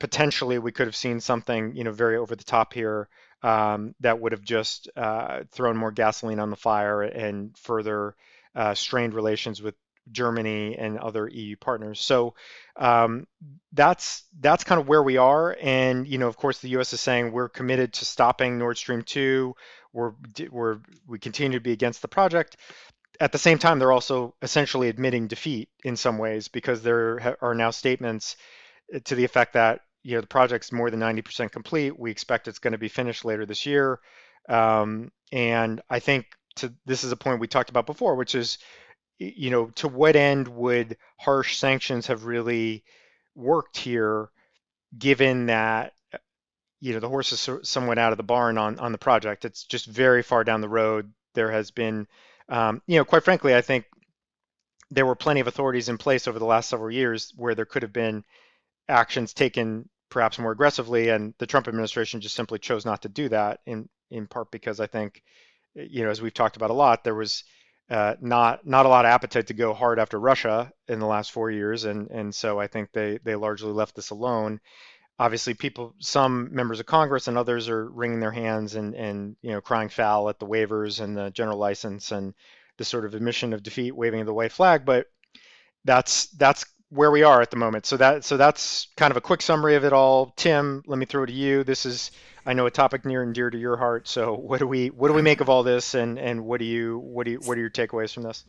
potentially 0.00 0.58
we 0.58 0.72
could 0.72 0.86
have 0.86 0.96
seen 0.96 1.20
something 1.20 1.76
you 1.76 1.84
know 1.84 1.92
very 1.92 2.16
over 2.16 2.34
the 2.34 2.44
top 2.44 2.72
here 2.72 3.10
um, 3.42 3.94
that 4.00 4.18
would 4.18 4.32
have 4.32 4.42
just 4.42 4.88
uh, 4.96 5.42
thrown 5.52 5.76
more 5.76 5.92
gasoline 5.92 6.40
on 6.40 6.48
the 6.48 6.56
fire 6.56 7.02
and 7.02 7.58
further 7.58 8.16
uh, 8.54 8.72
strained 8.72 9.12
relations 9.12 9.60
with 9.60 9.74
Germany 10.10 10.76
and 10.76 10.98
other 10.98 11.28
EU 11.28 11.56
partners. 11.56 12.00
So 12.00 12.34
um, 12.76 13.26
that's 13.72 14.24
that's 14.40 14.64
kind 14.64 14.80
of 14.80 14.88
where 14.88 15.02
we 15.02 15.16
are. 15.16 15.56
And 15.60 16.06
you 16.06 16.18
know, 16.18 16.28
of 16.28 16.36
course, 16.36 16.58
the 16.58 16.70
U.S. 16.70 16.92
is 16.92 17.00
saying 17.00 17.32
we're 17.32 17.48
committed 17.48 17.92
to 17.94 18.04
stopping 18.04 18.58
Nord 18.58 18.78
Stream 18.78 19.02
2. 19.02 19.54
We're 19.92 20.12
we're 20.50 20.78
we 21.06 21.18
continue 21.18 21.58
to 21.58 21.62
be 21.62 21.72
against 21.72 22.02
the 22.02 22.08
project. 22.08 22.56
At 23.18 23.32
the 23.32 23.38
same 23.38 23.58
time, 23.58 23.78
they're 23.78 23.92
also 23.92 24.34
essentially 24.42 24.88
admitting 24.88 25.26
defeat 25.26 25.70
in 25.84 25.96
some 25.96 26.18
ways 26.18 26.48
because 26.48 26.82
there 26.82 27.36
are 27.40 27.54
now 27.54 27.70
statements 27.70 28.36
to 29.04 29.14
the 29.14 29.24
effect 29.24 29.54
that 29.54 29.80
you 30.02 30.14
know 30.14 30.20
the 30.20 30.26
project's 30.26 30.70
more 30.70 30.90
than 30.90 31.00
90% 31.00 31.50
complete. 31.50 31.98
We 31.98 32.10
expect 32.10 32.46
it's 32.46 32.58
going 32.58 32.72
to 32.72 32.78
be 32.78 32.88
finished 32.88 33.24
later 33.24 33.46
this 33.46 33.66
year. 33.66 34.00
Um, 34.48 35.10
and 35.32 35.80
I 35.90 35.98
think 35.98 36.26
to 36.56 36.72
this 36.84 37.04
is 37.04 37.12
a 37.12 37.16
point 37.16 37.40
we 37.40 37.48
talked 37.48 37.70
about 37.70 37.86
before, 37.86 38.14
which 38.14 38.34
is, 38.34 38.58
you 39.18 39.50
know, 39.50 39.66
to 39.76 39.88
what 39.88 40.16
end 40.16 40.48
would 40.48 40.96
harsh 41.18 41.56
sanctions 41.56 42.06
have 42.08 42.24
really 42.24 42.84
worked 43.34 43.76
here, 43.76 44.28
given 44.98 45.46
that, 45.46 45.92
you 46.80 46.92
know, 46.92 47.00
the 47.00 47.08
horse 47.08 47.32
is 47.32 47.68
somewhat 47.68 47.98
out 47.98 48.12
of 48.12 48.18
the 48.18 48.24
barn 48.24 48.58
on 48.58 48.78
on 48.78 48.92
the 48.92 48.98
project. 48.98 49.44
It's 49.44 49.64
just 49.64 49.86
very 49.86 50.22
far 50.22 50.44
down 50.44 50.60
the 50.60 50.68
road. 50.68 51.12
There 51.34 51.50
has 51.50 51.70
been, 51.70 52.06
um, 52.48 52.82
you 52.86 52.98
know, 52.98 53.04
quite 53.04 53.24
frankly, 53.24 53.54
I 53.54 53.62
think 53.62 53.86
there 54.90 55.06
were 55.06 55.16
plenty 55.16 55.40
of 55.40 55.46
authorities 55.46 55.88
in 55.88 55.98
place 55.98 56.28
over 56.28 56.38
the 56.38 56.44
last 56.44 56.68
several 56.68 56.90
years 56.90 57.32
where 57.36 57.54
there 57.54 57.64
could 57.64 57.82
have 57.82 57.92
been 57.92 58.24
actions 58.88 59.32
taken 59.32 59.88
perhaps 60.10 60.38
more 60.38 60.52
aggressively, 60.52 61.08
and 61.08 61.34
the 61.38 61.46
Trump 61.46 61.68
administration 61.68 62.20
just 62.20 62.36
simply 62.36 62.58
chose 62.58 62.84
not 62.86 63.02
to 63.02 63.08
do 63.08 63.28
that. 63.30 63.60
In 63.66 63.88
in 64.10 64.26
part 64.26 64.50
because 64.50 64.78
I 64.78 64.86
think, 64.86 65.22
you 65.74 66.04
know, 66.04 66.10
as 66.10 66.22
we've 66.22 66.34
talked 66.34 66.56
about 66.56 66.70
a 66.70 66.74
lot, 66.74 67.02
there 67.02 67.14
was 67.14 67.42
uh, 67.90 68.14
not 68.20 68.66
not 68.66 68.86
a 68.86 68.88
lot 68.88 69.04
of 69.04 69.10
appetite 69.10 69.46
to 69.48 69.54
go 69.54 69.72
hard 69.72 69.98
after 69.98 70.18
Russia 70.18 70.72
in 70.88 70.98
the 70.98 71.06
last 71.06 71.32
four 71.32 71.50
years, 71.50 71.84
and 71.84 72.10
and 72.10 72.34
so 72.34 72.58
I 72.58 72.66
think 72.66 72.90
they 72.92 73.18
they 73.24 73.36
largely 73.36 73.72
left 73.72 73.94
this 73.94 74.10
alone. 74.10 74.60
Obviously, 75.18 75.54
people, 75.54 75.94
some 76.00 76.54
members 76.54 76.78
of 76.80 76.86
Congress 76.86 77.28
and 77.28 77.38
others 77.38 77.68
are 77.68 77.88
wringing 77.90 78.20
their 78.20 78.32
hands 78.32 78.74
and 78.74 78.94
and 78.94 79.36
you 79.40 79.52
know 79.52 79.60
crying 79.60 79.88
foul 79.88 80.28
at 80.28 80.38
the 80.38 80.46
waivers 80.46 81.00
and 81.00 81.16
the 81.16 81.30
general 81.30 81.58
license 81.58 82.10
and 82.10 82.34
the 82.76 82.84
sort 82.84 83.04
of 83.04 83.14
admission 83.14 83.52
of 83.52 83.62
defeat, 83.62 83.92
waving 83.92 84.24
the 84.24 84.34
white 84.34 84.52
flag. 84.52 84.84
But 84.84 85.06
that's 85.84 86.26
that's 86.30 86.64
where 86.90 87.10
we 87.10 87.22
are 87.22 87.40
at 87.42 87.50
the 87.50 87.56
moment. 87.56 87.86
So 87.86 87.96
that 87.96 88.24
so 88.24 88.36
that's 88.36 88.88
kind 88.96 89.10
of 89.10 89.16
a 89.16 89.20
quick 89.20 89.42
summary 89.42 89.74
of 89.74 89.84
it 89.84 89.92
all. 89.92 90.32
Tim, 90.36 90.82
let 90.86 90.98
me 90.98 91.06
throw 91.06 91.24
it 91.24 91.26
to 91.26 91.32
you. 91.32 91.64
This 91.64 91.86
is 91.86 92.10
I 92.44 92.52
know 92.52 92.66
a 92.66 92.70
topic 92.70 93.04
near 93.04 93.22
and 93.22 93.34
dear 93.34 93.50
to 93.50 93.58
your 93.58 93.76
heart. 93.76 94.06
So 94.06 94.34
what 94.34 94.60
do 94.60 94.66
we 94.66 94.88
what 94.88 95.08
do 95.08 95.14
we 95.14 95.22
make 95.22 95.40
of 95.40 95.48
all 95.48 95.62
this, 95.62 95.94
and 95.94 96.18
and 96.18 96.44
what 96.44 96.60
do 96.60 96.64
you 96.64 96.98
what 96.98 97.24
do 97.24 97.32
you 97.32 97.38
what 97.40 97.58
are 97.58 97.60
your 97.60 97.70
takeaways 97.70 98.12
from 98.12 98.22
this? 98.22 98.44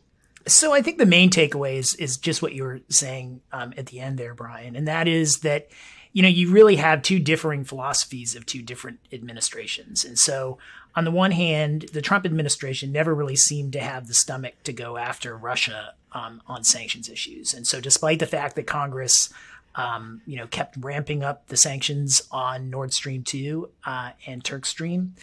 So 0.46 0.72
I 0.72 0.82
think 0.82 0.98
the 0.98 1.06
main 1.06 1.30
takeaway 1.30 1.76
is 1.76 1.94
is 1.94 2.16
just 2.16 2.40
what 2.40 2.52
you 2.52 2.62
were 2.62 2.80
saying 2.88 3.40
um, 3.52 3.74
at 3.76 3.86
the 3.86 4.00
end 4.00 4.18
there, 4.18 4.34
Brian, 4.34 4.76
and 4.76 4.86
that 4.86 5.08
is 5.08 5.40
that 5.40 5.68
you 6.12 6.22
know 6.22 6.28
you 6.28 6.50
really 6.50 6.76
have 6.76 7.02
two 7.02 7.18
differing 7.18 7.64
philosophies 7.64 8.36
of 8.36 8.46
two 8.46 8.62
different 8.62 9.00
administrations, 9.12 10.04
and 10.04 10.16
so 10.16 10.58
on 10.94 11.04
the 11.04 11.10
one 11.10 11.32
hand, 11.32 11.86
the 11.92 12.02
Trump 12.02 12.24
administration 12.24 12.92
never 12.92 13.14
really 13.14 13.36
seemed 13.36 13.72
to 13.72 13.80
have 13.80 14.06
the 14.06 14.14
stomach 14.14 14.54
to 14.64 14.72
go 14.72 14.96
after 14.96 15.36
Russia 15.36 15.94
um, 16.12 16.42
on 16.46 16.64
sanctions 16.64 17.08
issues, 17.08 17.54
and 17.54 17.66
so 17.66 17.80
despite 17.80 18.18
the 18.18 18.26
fact 18.26 18.56
that 18.56 18.66
Congress 18.66 19.30
um, 19.78 20.20
you 20.26 20.36
know, 20.36 20.46
kept 20.48 20.76
ramping 20.80 21.22
up 21.22 21.46
the 21.46 21.56
sanctions 21.56 22.20
on 22.32 22.68
Nord 22.68 22.92
Stream 22.92 23.22
2 23.22 23.70
uh, 23.86 24.10
and 24.26 24.44
Turk 24.44 24.66
Stream. 24.66 25.14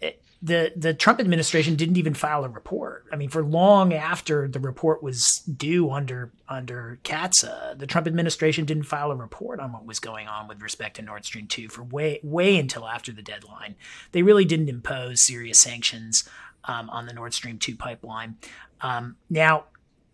It, 0.00 0.22
the 0.40 0.72
the 0.76 0.94
Trump 0.94 1.18
administration 1.18 1.74
didn't 1.74 1.96
even 1.96 2.14
file 2.14 2.44
a 2.44 2.48
report. 2.48 3.06
I 3.10 3.16
mean, 3.16 3.30
for 3.30 3.42
long 3.42 3.92
after 3.92 4.46
the 4.46 4.60
report 4.60 5.02
was 5.02 5.38
due 5.40 5.90
under 5.90 6.30
under 6.48 7.00
CAATSA, 7.02 7.78
the 7.78 7.86
Trump 7.86 8.06
administration 8.06 8.64
didn't 8.64 8.84
file 8.84 9.10
a 9.10 9.16
report 9.16 9.58
on 9.58 9.72
what 9.72 9.84
was 9.84 9.98
going 9.98 10.28
on 10.28 10.46
with 10.46 10.62
respect 10.62 10.96
to 10.96 11.02
Nord 11.02 11.24
Stream 11.24 11.48
2 11.48 11.68
for 11.68 11.82
way 11.82 12.20
way 12.22 12.58
until 12.58 12.86
after 12.86 13.10
the 13.10 13.22
deadline. 13.22 13.74
They 14.12 14.22
really 14.22 14.44
didn't 14.44 14.68
impose 14.68 15.20
serious 15.20 15.58
sanctions 15.58 16.28
um, 16.64 16.90
on 16.90 17.06
the 17.06 17.12
Nord 17.12 17.34
Stream 17.34 17.58
2 17.58 17.74
pipeline. 17.74 18.36
Um, 18.82 19.16
now, 19.28 19.64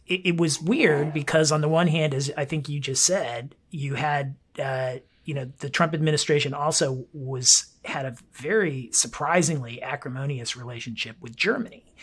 it, 0.06 0.20
it, 0.24 0.36
was 0.36 0.60
weird 0.60 1.12
because 1.12 1.52
on 1.52 1.60
the 1.60 1.68
one 1.68 1.88
hand, 1.88 2.14
as 2.14 2.30
I 2.36 2.44
think 2.44 2.68
you 2.68 2.80
just 2.80 3.04
said, 3.04 3.54
you 3.70 3.94
had 3.94 4.34
uh, 4.58 4.96
you 5.24 5.34
know 5.34 5.50
the 5.60 5.70
Trump 5.70 5.94
administration 5.94 6.54
also 6.54 7.06
was 7.12 7.66
had 7.84 8.06
a 8.06 8.16
very 8.32 8.90
surprisingly 8.92 9.82
acrimonious 9.82 10.56
relationship 10.56 11.16
with 11.20 11.36
Germany, 11.36 11.94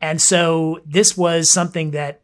and 0.00 0.20
so 0.20 0.80
this 0.84 1.16
was 1.16 1.50
something 1.50 1.92
that 1.92 2.20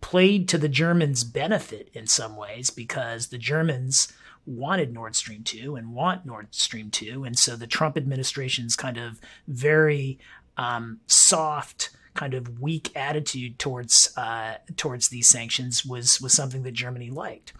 played 0.00 0.48
to 0.48 0.58
the 0.58 0.68
Germans' 0.68 1.24
benefit 1.24 1.90
in 1.92 2.06
some 2.06 2.36
ways 2.36 2.70
because 2.70 3.28
the 3.28 3.38
Germans 3.38 4.12
wanted 4.46 4.92
Nord 4.92 5.16
Stream 5.16 5.42
2 5.42 5.74
and 5.74 5.92
want 5.92 6.24
Nord 6.24 6.54
Stream 6.54 6.90
2. 6.90 7.24
And 7.24 7.36
so 7.36 7.56
the 7.56 7.66
Trump 7.66 7.96
administration's 7.96 8.76
kind 8.76 8.96
of 8.96 9.20
very 9.48 10.18
um, 10.56 11.00
soft 11.06 11.90
kind 12.16 12.34
of 12.34 12.60
weak 12.60 12.90
attitude 12.96 13.58
towards 13.58 14.12
uh, 14.16 14.56
towards 14.76 15.08
these 15.08 15.28
sanctions 15.28 15.84
was 15.84 16.20
was 16.20 16.32
something 16.32 16.62
that 16.62 16.72
Germany 16.72 17.10
liked. 17.10 17.52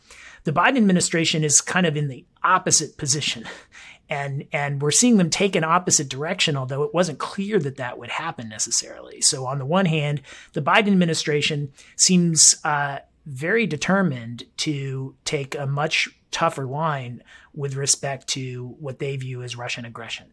The 0.45 0.53
Biden 0.53 0.77
administration 0.77 1.45
is 1.45 1.61
kind 1.61 1.87
of 1.87 1.97
in 1.97 2.09
the 2.09 2.25
opposite 2.43 2.97
position, 2.97 3.45
and 4.09 4.47
and 4.53 4.83
we're 4.83 4.91
seeing 4.91 5.17
them 5.17 5.31
take 5.31 5.55
an 5.55 5.65
opposite 5.65 6.09
direction. 6.09 6.57
Although 6.57 6.83
it 6.83 6.95
wasn't 6.95 7.19
clear 7.19 7.59
that 7.61 7.77
that 7.77 7.99
would 7.99 8.11
happen 8.11 8.49
necessarily. 8.49 9.21
So 9.21 9.47
on 9.47 9.59
the 9.59 9.67
one 9.67 9.87
hand, 9.87 10.23
the 10.55 10.63
Biden 10.63 10.89
administration 10.89 11.73
seems 11.95 12.57
uh, 12.65 13.01
very 13.27 13.67
determined 13.67 14.45
to 14.59 15.15
take 15.25 15.55
a 15.55 15.67
much 15.67 16.09
tougher 16.31 16.67
line 16.67 17.23
with 17.57 17.75
respect 17.75 18.29
to 18.29 18.77
what 18.79 18.99
they 18.99 19.17
view 19.17 19.43
as 19.43 19.57
Russian 19.57 19.87
aggression. 19.87 20.27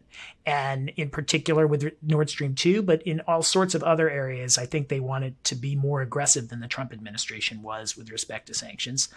And 0.44 0.90
in 0.90 1.08
particular 1.08 1.66
with 1.66 1.90
Nord 2.02 2.28
Stream 2.28 2.54
2, 2.54 2.82
but 2.82 3.02
in 3.02 3.20
all 3.20 3.42
sorts 3.42 3.74
of 3.74 3.82
other 3.82 4.10
areas, 4.10 4.58
I 4.58 4.66
think 4.66 4.88
they 4.88 5.00
wanted 5.00 5.42
to 5.44 5.54
be 5.54 5.74
more 5.74 6.02
aggressive 6.02 6.50
than 6.50 6.60
the 6.60 6.68
Trump 6.68 6.92
administration 6.92 7.62
was 7.62 7.96
with 7.96 8.10
respect 8.10 8.46
to 8.48 8.54
sanctions. 8.54 9.08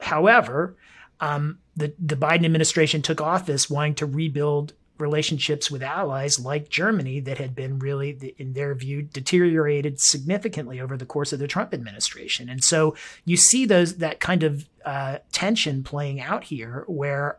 However, 0.00 0.76
um, 1.20 1.58
the, 1.74 1.94
the 1.98 2.16
Biden 2.16 2.44
administration 2.44 3.00
took 3.00 3.20
office 3.20 3.70
wanting 3.70 3.94
to 3.94 4.06
rebuild 4.06 4.74
relationships 4.98 5.70
with 5.70 5.82
allies 5.82 6.38
like 6.38 6.68
Germany 6.68 7.20
that 7.20 7.38
had 7.38 7.54
been 7.54 7.78
really, 7.78 8.34
in 8.38 8.52
their 8.52 8.74
view, 8.74 9.02
deteriorated 9.02 10.00
significantly 10.00 10.80
over 10.80 10.96
the 10.96 11.06
course 11.06 11.32
of 11.32 11.38
the 11.38 11.48
Trump 11.48 11.74
administration. 11.74 12.48
And 12.48 12.62
so 12.62 12.94
you 13.24 13.36
see 13.36 13.66
those 13.66 13.96
that 13.96 14.20
kind 14.20 14.42
of 14.42 14.68
uh, 14.84 15.18
tension 15.32 15.82
playing 15.82 16.20
out 16.20 16.44
here, 16.44 16.84
where 16.86 17.38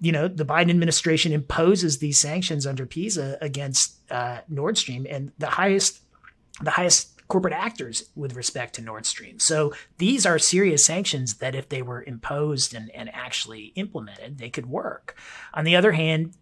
you 0.00 0.12
know 0.12 0.28
the 0.28 0.44
Biden 0.44 0.70
administration 0.70 1.32
imposes 1.32 1.98
these 1.98 2.18
sanctions 2.18 2.66
under 2.66 2.86
PEESA 2.86 3.38
against 3.40 3.98
uh, 4.10 4.40
Nord 4.48 4.78
Stream, 4.78 5.06
and 5.08 5.32
the 5.38 5.46
highest 5.46 6.00
the 6.62 6.70
highest 6.70 7.10
corporate 7.26 7.54
actors 7.54 8.10
with 8.14 8.36
respect 8.36 8.74
to 8.74 8.82
Nord 8.82 9.06
Stream. 9.06 9.38
So 9.38 9.72
these 9.98 10.26
are 10.26 10.38
serious 10.38 10.84
sanctions 10.84 11.34
that, 11.36 11.54
if 11.54 11.68
they 11.68 11.82
were 11.82 12.04
imposed 12.04 12.74
and, 12.74 12.90
and 12.90 13.10
actually 13.14 13.72
implemented, 13.76 14.38
they 14.38 14.50
could 14.50 14.66
work. 14.66 15.16
On 15.54 15.64
the 15.64 15.74
other 15.74 15.92
hand, 15.92 16.34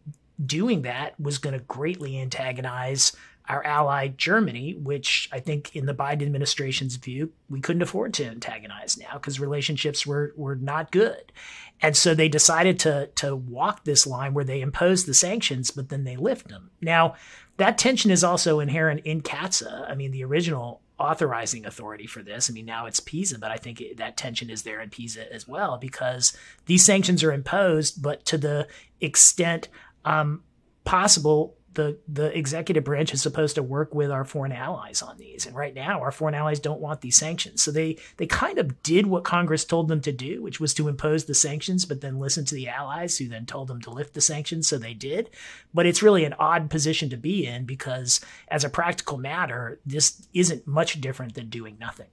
doing 0.44 0.82
that 0.82 1.18
was 1.20 1.38
going 1.38 1.58
to 1.58 1.64
greatly 1.64 2.18
antagonize 2.18 3.12
our 3.48 3.64
ally 3.64 4.08
Germany, 4.08 4.74
which 4.74 5.28
I 5.32 5.40
think 5.40 5.74
in 5.74 5.86
the 5.86 5.94
Biden 5.94 6.22
administration's 6.22 6.96
view, 6.96 7.32
we 7.50 7.60
couldn't 7.60 7.82
afford 7.82 8.14
to 8.14 8.26
antagonize 8.26 8.96
now 8.96 9.14
because 9.14 9.40
relationships 9.40 10.06
were 10.06 10.32
were 10.36 10.54
not 10.54 10.92
good. 10.92 11.32
And 11.80 11.96
so 11.96 12.14
they 12.14 12.28
decided 12.28 12.78
to 12.80 13.08
to 13.16 13.34
walk 13.34 13.84
this 13.84 14.06
line 14.06 14.34
where 14.34 14.44
they 14.44 14.60
imposed 14.60 15.06
the 15.06 15.14
sanctions, 15.14 15.70
but 15.70 15.88
then 15.88 16.04
they 16.04 16.16
lift 16.16 16.48
them. 16.48 16.70
Now, 16.80 17.16
that 17.56 17.78
tension 17.78 18.10
is 18.10 18.24
also 18.24 18.60
inherent 18.60 19.00
in 19.04 19.22
CAATSA. 19.22 19.90
I 19.90 19.94
mean, 19.94 20.12
the 20.12 20.24
original 20.24 20.80
authorizing 20.98 21.66
authority 21.66 22.06
for 22.06 22.22
this. 22.22 22.48
I 22.48 22.52
mean, 22.52 22.64
now 22.64 22.86
it's 22.86 23.00
PEESA, 23.00 23.40
but 23.40 23.50
I 23.50 23.56
think 23.56 23.80
it, 23.80 23.96
that 23.96 24.16
tension 24.16 24.48
is 24.48 24.62
there 24.62 24.80
in 24.80 24.88
PEESA 24.88 25.28
as 25.32 25.48
well 25.48 25.76
because 25.76 26.36
these 26.66 26.84
sanctions 26.84 27.24
are 27.24 27.32
imposed, 27.32 28.00
but 28.00 28.24
to 28.26 28.38
the 28.38 28.68
extent 29.00 29.68
um, 30.04 30.42
possible 30.84 31.56
the 31.74 31.98
the 32.08 32.36
executive 32.36 32.84
branch 32.84 33.14
is 33.14 33.22
supposed 33.22 33.54
to 33.54 33.62
work 33.62 33.94
with 33.94 34.10
our 34.10 34.24
foreign 34.24 34.52
allies 34.52 35.02
on 35.02 35.16
these. 35.16 35.46
And 35.46 35.56
right 35.56 35.74
now 35.74 36.00
our 36.00 36.12
foreign 36.12 36.34
allies 36.34 36.60
don't 36.60 36.80
want 36.80 37.00
these 37.00 37.16
sanctions. 37.16 37.62
So 37.62 37.70
they 37.70 37.98
they 38.16 38.26
kind 38.26 38.58
of 38.58 38.82
did 38.82 39.06
what 39.06 39.24
congress 39.24 39.64
told 39.64 39.88
them 39.88 40.00
to 40.02 40.12
do 40.12 40.42
which 40.42 40.60
was 40.60 40.74
to 40.74 40.88
impose 40.88 41.24
the 41.24 41.34
sanctions 41.34 41.84
but 41.84 42.00
then 42.00 42.18
listen 42.18 42.44
to 42.46 42.54
the 42.54 42.68
allies 42.68 43.18
who 43.18 43.28
then 43.28 43.46
told 43.46 43.68
them 43.68 43.80
to 43.82 43.90
lift 43.90 44.14
the 44.14 44.20
sanctions. 44.20 44.68
So 44.68 44.78
they 44.78 44.94
did. 44.94 45.30
But 45.72 45.86
it's 45.86 46.02
really 46.02 46.24
an 46.24 46.34
odd 46.38 46.70
position 46.70 47.10
to 47.10 47.16
be 47.16 47.46
in 47.46 47.64
because 47.64 48.20
as 48.48 48.64
a 48.64 48.70
practical 48.70 49.18
matter 49.18 49.80
this 49.86 50.26
isn't 50.34 50.66
much 50.66 51.00
different 51.00 51.34
than 51.34 51.48
doing 51.48 51.76
nothing. 51.80 52.08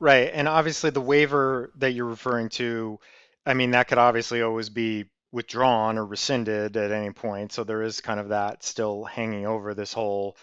Right. 0.00 0.30
And 0.32 0.48
obviously 0.48 0.90
the 0.90 1.00
waiver 1.00 1.70
that 1.76 1.92
you're 1.92 2.06
referring 2.06 2.48
to 2.50 2.98
i 3.46 3.52
mean 3.52 3.72
that 3.72 3.88
could 3.88 3.98
obviously 3.98 4.40
always 4.40 4.70
be 4.70 5.04
withdrawn 5.34 5.98
or 5.98 6.06
rescinded 6.06 6.76
at 6.76 6.92
any 6.92 7.10
point. 7.10 7.52
So 7.52 7.64
there 7.64 7.82
is 7.82 8.00
kind 8.00 8.20
of 8.20 8.28
that 8.28 8.62
still 8.62 9.04
hanging 9.04 9.46
over 9.46 9.74
this 9.74 9.92
whole 9.92 10.36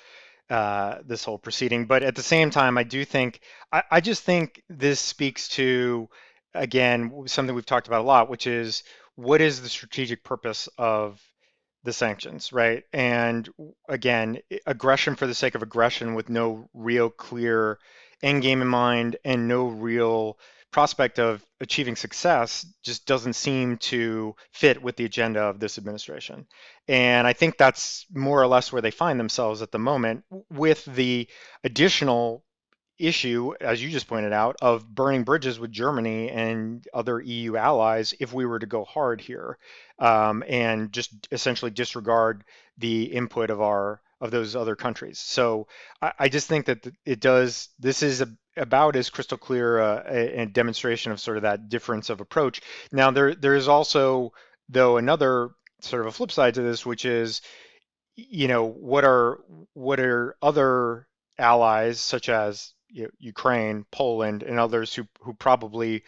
uh, 0.50 0.98
this 1.05 1.24
whole 1.24 1.38
proceeding. 1.38 1.86
But 1.86 2.03
at 2.03 2.13
the 2.13 2.21
same 2.21 2.50
time, 2.50 2.77
I 2.77 2.83
do 2.83 3.05
think 3.05 3.39
I, 3.71 3.83
I 3.89 4.01
just 4.01 4.24
think 4.24 4.62
this 4.69 5.00
speaks 5.00 5.48
to 5.50 6.10
again 6.53 7.24
something 7.27 7.55
we've 7.55 7.65
talked 7.65 7.88
about 7.88 8.01
a 8.01 8.03
lot, 8.03 8.29
which 8.29 8.45
is 8.48 8.83
what 9.15 9.39
is 9.39 9.62
the 9.62 9.69
strategic 9.69 10.25
purpose 10.25 10.67
of 10.77 11.21
the 11.83 11.93
sanctions, 11.93 12.51
right? 12.51 12.83
And 12.91 13.48
again, 13.88 14.39
aggression 14.65 15.15
for 15.15 15.25
the 15.25 15.33
sake 15.33 15.55
of 15.55 15.63
aggression 15.63 16.15
with 16.15 16.27
no 16.27 16.69
real 16.74 17.10
clear 17.10 17.79
end 18.21 18.41
game 18.41 18.62
in 18.62 18.67
mind 18.67 19.15
and 19.24 19.48
no 19.48 19.67
real 19.67 20.38
prospect 20.72 21.20
of 21.20 21.46
achieving 21.60 21.96
success 21.96 22.66
just 22.84 23.06
doesn't 23.06 23.34
seem 23.34 23.78
to 23.78 24.36
fit 24.54 24.82
with 24.82 24.96
the 24.96 25.06
agenda 25.06 25.42
of 25.42 25.60
this 25.60 25.78
administration. 25.78 26.48
And 26.88 27.28
I 27.28 27.34
think 27.34 27.58
that's 27.58 28.06
more 28.13 28.42
or 28.42 28.48
less 28.48 28.72
where 28.72 28.82
they 28.82 28.92
find 28.92 29.20
themselves 29.20 29.62
at 29.62 29.72
the 29.72 29.80
moment 29.80 30.24
with 30.50 30.86
the 30.86 31.28
additional 31.63 32.44
issue, 32.98 33.54
as 33.60 33.82
you 33.82 33.90
just 33.90 34.08
pointed 34.08 34.32
out, 34.32 34.58
of 34.62 34.88
burning 34.88 35.24
bridges 35.24 35.60
with 35.60 35.72
Germany 35.72 36.30
and 36.30 36.86
other 36.94 37.20
EU 37.20 37.56
allies 37.58 38.13
if 38.20 38.32
we 38.32 38.46
were 38.46 38.60
to 38.60 38.66
go 38.66 38.86
hard 38.86 39.20
here 39.20 39.58
um, 40.00 40.44
and 40.48 40.94
just 40.94 41.28
essentially 41.32 41.72
disregard 41.72 42.44
the 42.78 43.04
input 43.04 43.50
of 43.50 43.62
our 43.62 44.01
of 44.22 44.30
those 44.30 44.56
other 44.56 44.75
countries. 44.75 45.18
So 45.18 45.68
I, 46.00 46.13
I 46.20 46.30
just 46.30 46.48
think 46.48 46.68
that 46.68 46.88
it 47.06 47.20
does. 47.20 47.70
This 47.80 48.04
is 48.04 48.22
a, 48.22 48.28
about 48.58 48.96
as 48.96 49.10
crystal 49.10 49.38
clear 49.38 49.79
uh, 49.79 50.03
a, 50.08 50.41
a, 50.41 50.46
demonstration 50.46 51.12
of 51.12 51.20
sort 51.20 51.38
of 51.38 51.43
that 51.43 51.70
difference 51.70 52.10
of 52.10 52.22
approach. 52.22 52.62
Now 52.91 53.12
there 53.12 53.34
there 53.34 53.55
is 53.55 53.67
also 53.67 54.34
though 54.70 54.98
another 54.98 55.51
sort 55.81 56.01
of 56.01 56.08
a 56.08 56.12
flip 56.12 56.31
side 56.31 56.55
to 56.55 56.62
this, 56.62 56.86
which 56.86 57.05
is, 57.05 57.41
you 58.15 58.48
know, 58.48 58.65
what 58.67 59.03
are 59.03 59.39
what 59.74 60.00
are 60.00 60.36
other 60.41 61.08
allies 61.38 62.00
such 62.00 62.29
as 62.29 62.74
you 62.89 63.03
know, 63.03 63.10
Ukraine, 63.20 63.86
Poland, 63.91 64.43
and 64.43 64.60
others 64.60 64.93
who 64.93 65.08
who 65.20 65.34
probably 65.34 66.03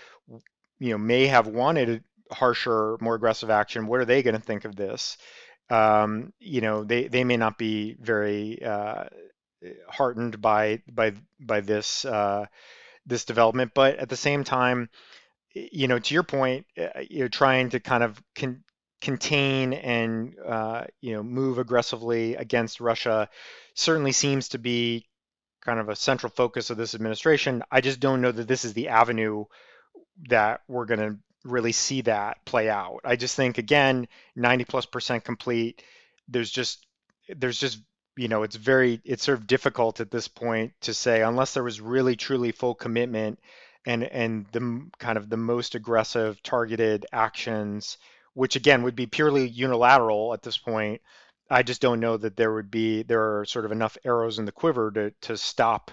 you 0.79 0.91
know 0.91 0.97
may 0.97 1.27
have 1.27 1.47
wanted 1.47 2.03
harsher, 2.31 2.97
more 3.00 3.15
aggressive 3.15 3.50
action. 3.50 3.88
What 3.88 4.00
are 4.00 4.05
they 4.05 4.23
going 4.23 4.35
to 4.35 4.41
think 4.41 4.65
of 4.65 4.75
this? 4.75 5.17
Um, 5.69 6.33
you 6.39 6.62
know, 6.62 6.83
they 6.83 7.07
they 7.07 7.23
may 7.23 7.38
not 7.38 7.57
be 7.57 7.95
very 8.00 8.63
uh, 8.63 9.05
heartened 9.88 10.41
by 10.41 10.82
by 10.91 11.13
by 11.39 11.62
this 11.62 12.05
uh, 12.05 12.46
this 13.05 13.25
development, 13.25 13.72
but 13.74 13.98
at 13.98 14.10
the 14.10 14.17
same 14.17 14.43
time, 14.43 14.89
you 15.53 15.88
know, 15.88 16.00
to 16.00 16.13
your 16.13 16.24
point, 16.24 16.65
uh, 16.77 17.01
you're 17.10 17.29
trying 17.29 17.70
to 17.70 17.79
kind 17.79 18.03
of 18.03 18.22
con- 18.36 18.63
contain 19.01 19.74
and 19.74 20.36
uh, 20.46 20.86
you 21.01 21.13
know 21.13 21.24
move 21.24 21.58
aggressively 21.58 22.36
against 22.36 22.79
Russia 22.79 23.29
certainly 23.75 24.12
seems 24.12 24.50
to 24.50 24.58
be 24.58 25.05
kind 25.62 25.79
of 25.79 25.89
a 25.89 25.96
central 25.96 26.29
focus 26.29 26.70
of 26.70 26.77
this 26.77 26.96
administration. 26.96 27.63
I 27.72 27.82
just 27.82 28.00
don't 28.00 28.22
know 28.22 28.32
that 28.32 28.48
this 28.48 28.65
is 28.65 28.74
the 28.74 28.89
avenue 28.89 29.46
that 30.29 30.62
we're 30.67 30.86
going 30.86 31.00
to 31.00 31.17
really 31.43 31.72
see 31.72 32.01
that 32.01 32.43
play 32.46 32.70
out. 32.70 33.01
I 33.03 33.15
just 33.15 33.36
think 33.36 33.58
again, 33.58 34.08
90 34.36 34.65
plus 34.65 34.86
percent 34.86 35.24
complete. 35.24 35.84
There's 36.27 36.51
just 36.51 36.86
there's 37.29 37.60
just 37.60 37.79
you 38.15 38.27
know 38.27 38.43
it's 38.43 38.55
very 38.55 39.01
it's 39.03 39.24
sort 39.24 39.38
of 39.39 39.48
difficult 39.48 40.00
at 40.00 40.12
this 40.12 40.27
point 40.27 40.74
to 40.82 40.93
say 40.93 41.22
unless 41.22 41.53
there 41.53 41.63
was 41.63 41.82
really 41.82 42.15
truly 42.15 42.51
full 42.51 42.75
commitment 42.75 43.39
and 43.86 44.03
and 44.03 44.46
the 44.51 44.89
kind 45.00 45.17
of 45.17 45.29
the 45.29 45.38
most 45.38 45.75
aggressive 45.75 46.41
targeted 46.43 47.05
actions 47.12 47.98
which 48.34 48.55
again 48.55 48.84
would 48.84 48.96
be 48.96 49.05
purely 49.05 49.48
unilateral 49.48 50.34
at 50.34 50.41
this 50.41 50.58
point. 50.58 51.01
I 51.50 51.62
just 51.63 51.82
don't 51.82 52.00
know 52.00 52.17
that 52.17 52.36
there 52.36 52.53
would 52.53 52.72
be 52.72 53.03
there 53.03 53.39
are 53.39 53.46
sort 53.46 53.65
of 53.65 53.72
enough 53.72 53.98
arrows 54.03 54.39
in 54.39 54.46
the 54.46 54.51
quiver 54.51 54.91
to 54.91 55.12
to 55.22 55.38
stop 55.38 55.91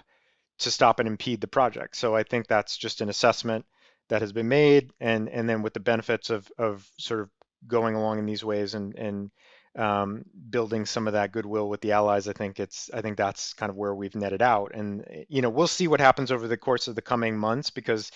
to 0.59 0.71
stop 0.71 1.00
and 1.00 1.09
impede 1.09 1.41
the 1.41 1.47
project. 1.47 1.97
So 1.97 2.15
i 2.15 2.23
think 2.23 2.47
that's 2.47 2.77
just 2.77 3.00
an 3.00 3.09
assessment 3.09 3.65
that 4.09 4.23
has 4.23 4.33
been 4.33 4.49
made 4.49 4.93
and 5.00 5.29
and 5.29 5.49
then 5.49 5.62
with 5.62 5.75
the 5.75 5.81
benefits 5.81 6.31
of 6.31 6.50
of 6.59 6.89
sort 6.99 7.21
of 7.21 7.31
going 7.67 7.95
along 7.95 8.19
in 8.19 8.27
these 8.27 8.45
ways 8.45 8.75
and 8.75 8.95
and 8.97 9.31
um, 9.77 10.25
building 10.50 10.85
some 10.87 11.07
of 11.07 11.12
that 11.12 11.33
goodwill 11.33 11.69
with 11.69 11.81
the 11.81 11.93
allies. 11.93 12.29
I 12.29 12.33
think 12.33 12.59
it's 12.59 12.91
I 12.93 13.00
think 13.00 13.17
that's 13.17 13.55
kind 13.55 13.71
of 13.71 13.77
where 13.77 13.95
we've 13.95 14.15
netted 14.15 14.43
out, 14.43 14.73
and 14.75 15.05
you 15.29 15.43
know 15.43 15.50
we'll 15.50 15.69
see 15.69 15.89
what 15.89 16.00
happens 16.00 16.33
over 16.33 16.49
the 16.49 16.57
course 16.57 16.89
of 16.89 16.95
the 16.95 17.03
coming 17.03 17.37
months 17.37 17.71
because 17.71 18.11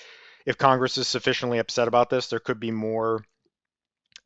if 0.46 0.58
Congress 0.58 0.98
is 0.98 1.08
sufficiently 1.08 1.58
upset 1.58 1.88
about 1.88 2.10
this, 2.10 2.28
there 2.28 2.40
could 2.40 2.60
be 2.60 2.70
more 2.70 3.24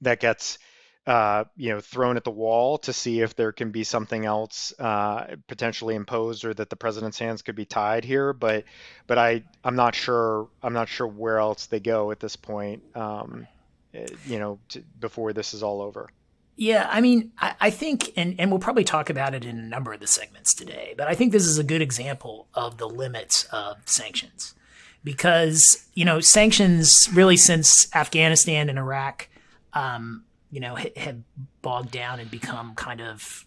that 0.01 0.21
gets 0.21 0.59
uh, 1.07 1.45
you 1.57 1.71
know 1.71 1.81
thrown 1.81 2.17
at 2.17 2.25
the 2.25 2.31
wall 2.31 2.79
to 2.79 2.93
see 2.93 3.21
if 3.21 3.35
there 3.35 3.53
can 3.53 3.71
be 3.71 3.85
something 3.85 4.25
else 4.25 4.73
uh, 4.79 5.37
potentially 5.47 5.95
imposed 5.95 6.45
or 6.45 6.53
that 6.55 6.71
the 6.71 6.77
president's 6.77 7.19
hands 7.19 7.43
could 7.43 7.55
be 7.55 7.65
tied 7.65 8.05
here. 8.05 8.33
But 8.33 8.65
but 9.07 9.19
I 9.19 9.45
I'm 9.65 9.77
not 9.77 9.95
sure 9.95 10.49
I'm 10.63 10.75
not 10.75 10.89
sure 10.89 11.07
where 11.07 11.39
else 11.39 11.67
they 11.67 11.81
go 11.81 12.11
at 12.11 12.21
this 12.21 12.37
point. 12.37 12.83
Um, 12.95 13.47
eh, 13.95 14.07
you 14.27 14.39
know, 14.39 14.59
to, 14.71 14.83
before 15.01 15.33
this 15.33 15.55
is 15.55 15.63
all 15.63 15.81
over. 15.81 16.11
Yeah, 16.61 16.89
I 16.91 17.01
mean, 17.01 17.31
I, 17.39 17.55
I, 17.61 17.71
think, 17.71 18.13
and, 18.17 18.35
and 18.37 18.51
we'll 18.51 18.59
probably 18.59 18.83
talk 18.83 19.11
about 19.11 19.33
it 19.33 19.45
in 19.45 19.61
a 19.61 19.63
number 19.63 19.93
of 19.93 20.01
the 20.01 20.09
segments 20.09 20.53
today, 20.53 20.93
but 20.99 21.07
I 21.07 21.15
think 21.15 21.31
this 21.31 21.47
is 21.47 21.57
a 21.57 21.63
good 21.63 21.81
example 21.81 22.49
of 22.53 22.79
the 22.79 22.89
limits 22.89 23.45
of 23.53 23.77
sanctions. 23.85 24.57
Because, 25.05 25.87
you 25.95 26.05
know, 26.05 26.19
sanctions 26.19 27.09
really 27.15 27.37
since 27.37 27.95
Afghanistan 27.95 28.69
and 28.69 28.77
Iraq, 28.77 29.29
um, 29.73 30.25
you 30.51 30.59
know, 30.59 30.75
have 30.75 31.19
bogged 31.63 31.93
down 31.93 32.19
and 32.19 32.29
become 32.29 32.75
kind 32.75 33.01
of 33.01 33.47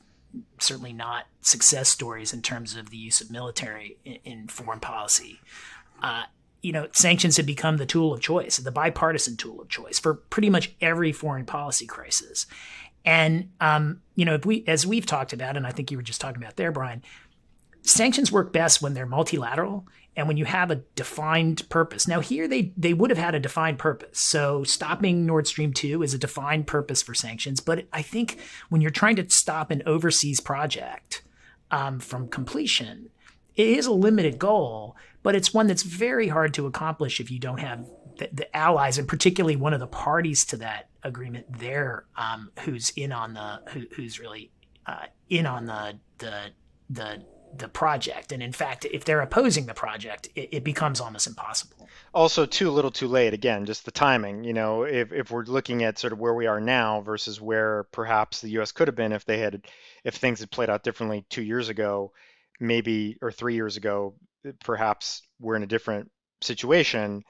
certainly 0.60 0.94
not 0.94 1.26
success 1.42 1.90
stories 1.90 2.32
in 2.32 2.42
terms 2.42 2.78
of 2.78 2.92
the 2.92 2.98
use 2.98 3.20
of 3.20 3.30
military 3.30 3.98
in, 4.06 4.20
in 4.24 4.48
foreign 4.48 4.80
policy. 4.80 5.42
Uh, 6.02 6.24
you 6.62 6.72
know, 6.72 6.88
sanctions 6.94 7.36
have 7.36 7.46
become 7.46 7.76
the 7.76 7.86
tool 7.86 8.14
of 8.14 8.22
choice, 8.22 8.56
the 8.56 8.72
bipartisan 8.72 9.36
tool 9.36 9.60
of 9.60 9.68
choice 9.68 10.00
for 10.00 10.14
pretty 10.14 10.50
much 10.50 10.72
every 10.80 11.12
foreign 11.12 11.46
policy 11.46 11.86
crisis. 11.86 12.46
And 13.06 13.50
um, 13.60 14.02
you 14.16 14.26
know, 14.26 14.36
if 14.36 14.46
we, 14.46 14.64
as 14.68 14.86
we've 14.86 15.06
talked 15.06 15.34
about, 15.34 15.58
and 15.58 15.66
I 15.66 15.72
think 15.72 15.92
you 15.92 15.98
were 15.98 16.04
just 16.04 16.22
talking 16.22 16.42
about 16.42 16.56
there, 16.56 16.72
Brian, 16.72 17.02
sanctions 17.82 18.32
work 18.32 18.54
best 18.54 18.82
when 18.82 18.94
they're 18.94 19.06
multilateral 19.06 19.88
and 20.16 20.28
when 20.28 20.38
you 20.38 20.46
have 20.46 20.72
a 20.72 20.76
defined 20.96 21.68
purpose. 21.70 22.08
Now 22.08 22.20
here 22.20 22.48
they 22.48 22.74
they 22.78 22.94
would 22.94 23.10
have 23.10 23.20
had 23.20 23.36
a 23.36 23.40
defined 23.40 23.80
purpose. 23.80 24.20
So 24.20 24.64
stopping 24.64 25.26
Nord 25.26 25.48
Stream 25.48 25.74
2 25.74 26.04
is 26.04 26.14
a 26.14 26.18
defined 26.18 26.68
purpose 26.68 27.02
for 27.02 27.14
sanctions, 27.14 27.60
but 27.60 27.86
I 27.94 28.02
think 28.02 28.40
when 28.70 28.82
you're 28.82 28.92
trying 28.92 29.16
to 29.18 29.30
stop 29.30 29.72
an 29.72 29.84
overseas 29.86 30.40
project 30.40 31.24
um, 31.72 32.00
from 32.00 32.28
completion, 32.28 33.10
it 33.56 33.68
is 33.68 33.86
a 33.86 33.92
limited 33.92 34.38
goal, 34.38 34.96
but 35.24 35.36
it's 35.36 35.54
one 35.54 35.68
that's 35.68 35.84
very 35.84 36.28
hard 36.28 36.54
to 36.56 36.68
accomplish 36.68 37.20
if 37.20 37.32
you 37.32 37.40
don't 37.40 37.60
have 37.60 37.86
the, 38.22 38.30
the 38.32 38.56
allies, 38.56 38.98
and 38.98 39.08
particularly 39.08 39.56
one 39.56 39.74
of 39.74 39.80
the 39.80 39.88
parties 39.88 40.46
to 40.46 40.58
that 40.58 40.90
agreement 41.04 41.46
there, 41.60 42.06
um, 42.16 42.52
who's 42.60 42.92
in 42.92 43.12
on 43.12 43.34
the 43.34 43.62
who, 43.70 43.82
who's 43.96 44.20
really 44.20 44.52
uh, 44.86 45.06
in 45.30 45.46
on 45.46 45.66
the 45.66 45.98
the 46.20 46.52
the 46.90 47.24
the 47.58 47.68
project. 47.68 48.32
And 48.32 48.42
in 48.42 48.54
fact, 48.54 48.86
if 48.86 49.04
they're 49.04 49.20
opposing 49.22 49.66
the 49.66 49.74
project, 49.74 50.30
it, 50.36 50.50
it, 50.54 50.64
becomes 50.64 51.02
almost 51.02 51.28
impossible. 51.28 51.90
Also, 52.14 52.46
too 52.46 52.70
little, 52.70 52.92
too 52.92 53.08
late. 53.08 53.34
Again, 53.34 53.66
just 53.66 53.84
the 53.84 53.92
timing. 53.92 54.44
You 54.44 54.54
know, 54.54 54.84
if 54.84 55.12
if 55.12 55.32
we're 55.32 55.44
looking 55.44 55.84
at 55.84 55.98
sort 55.98 56.14
of 56.14 56.20
where 56.20 56.34
we 56.34 56.48
are 56.48 56.62
now 56.62 57.02
versus 57.02 57.42
where 57.42 57.86
perhaps 57.92 58.42
the 58.42 58.50
U.S. 58.52 58.72
could 58.72 58.88
have 58.88 58.96
been 58.96 59.12
if 59.12 59.26
they 59.26 59.40
had, 59.40 59.66
if 60.04 60.16
things 60.16 60.40
had 60.40 60.52
played 60.52 60.70
out 60.70 60.84
differently 60.84 61.26
two 61.30 61.44
years 61.44 61.70
ago, 61.70 62.14
maybe 62.60 63.18
or 63.22 63.32
three 63.32 63.56
years 63.56 63.78
ago, 63.78 64.14
perhaps 64.64 65.24
we're 65.40 65.56
in 65.56 65.64
a 65.64 65.68
different 65.68 66.12
situation. 66.42 67.24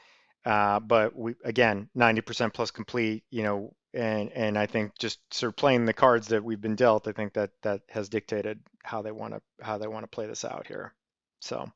Uh, 0.45 0.79
but 0.79 1.15
we 1.15 1.35
again, 1.43 1.89
90% 1.97 2.53
plus 2.53 2.71
complete. 2.71 3.23
You 3.29 3.43
know, 3.43 3.73
and 3.93 4.31
and 4.31 4.57
I 4.57 4.65
think 4.65 4.97
just 4.97 5.19
sort 5.33 5.49
of 5.51 5.57
playing 5.57 5.85
the 5.85 5.93
cards 5.93 6.27
that 6.29 6.43
we've 6.43 6.61
been 6.61 6.75
dealt, 6.75 7.07
I 7.07 7.11
think 7.11 7.33
that 7.33 7.51
that 7.63 7.81
has 7.89 8.09
dictated 8.09 8.59
how 8.83 9.01
they 9.01 9.11
want 9.11 9.33
to 9.33 9.41
how 9.61 9.77
they 9.77 9.87
want 9.87 10.03
to 10.03 10.07
play 10.15 10.27
this 10.27 10.45
out 10.45 10.67
here. 10.67 10.93
So, 11.41 11.71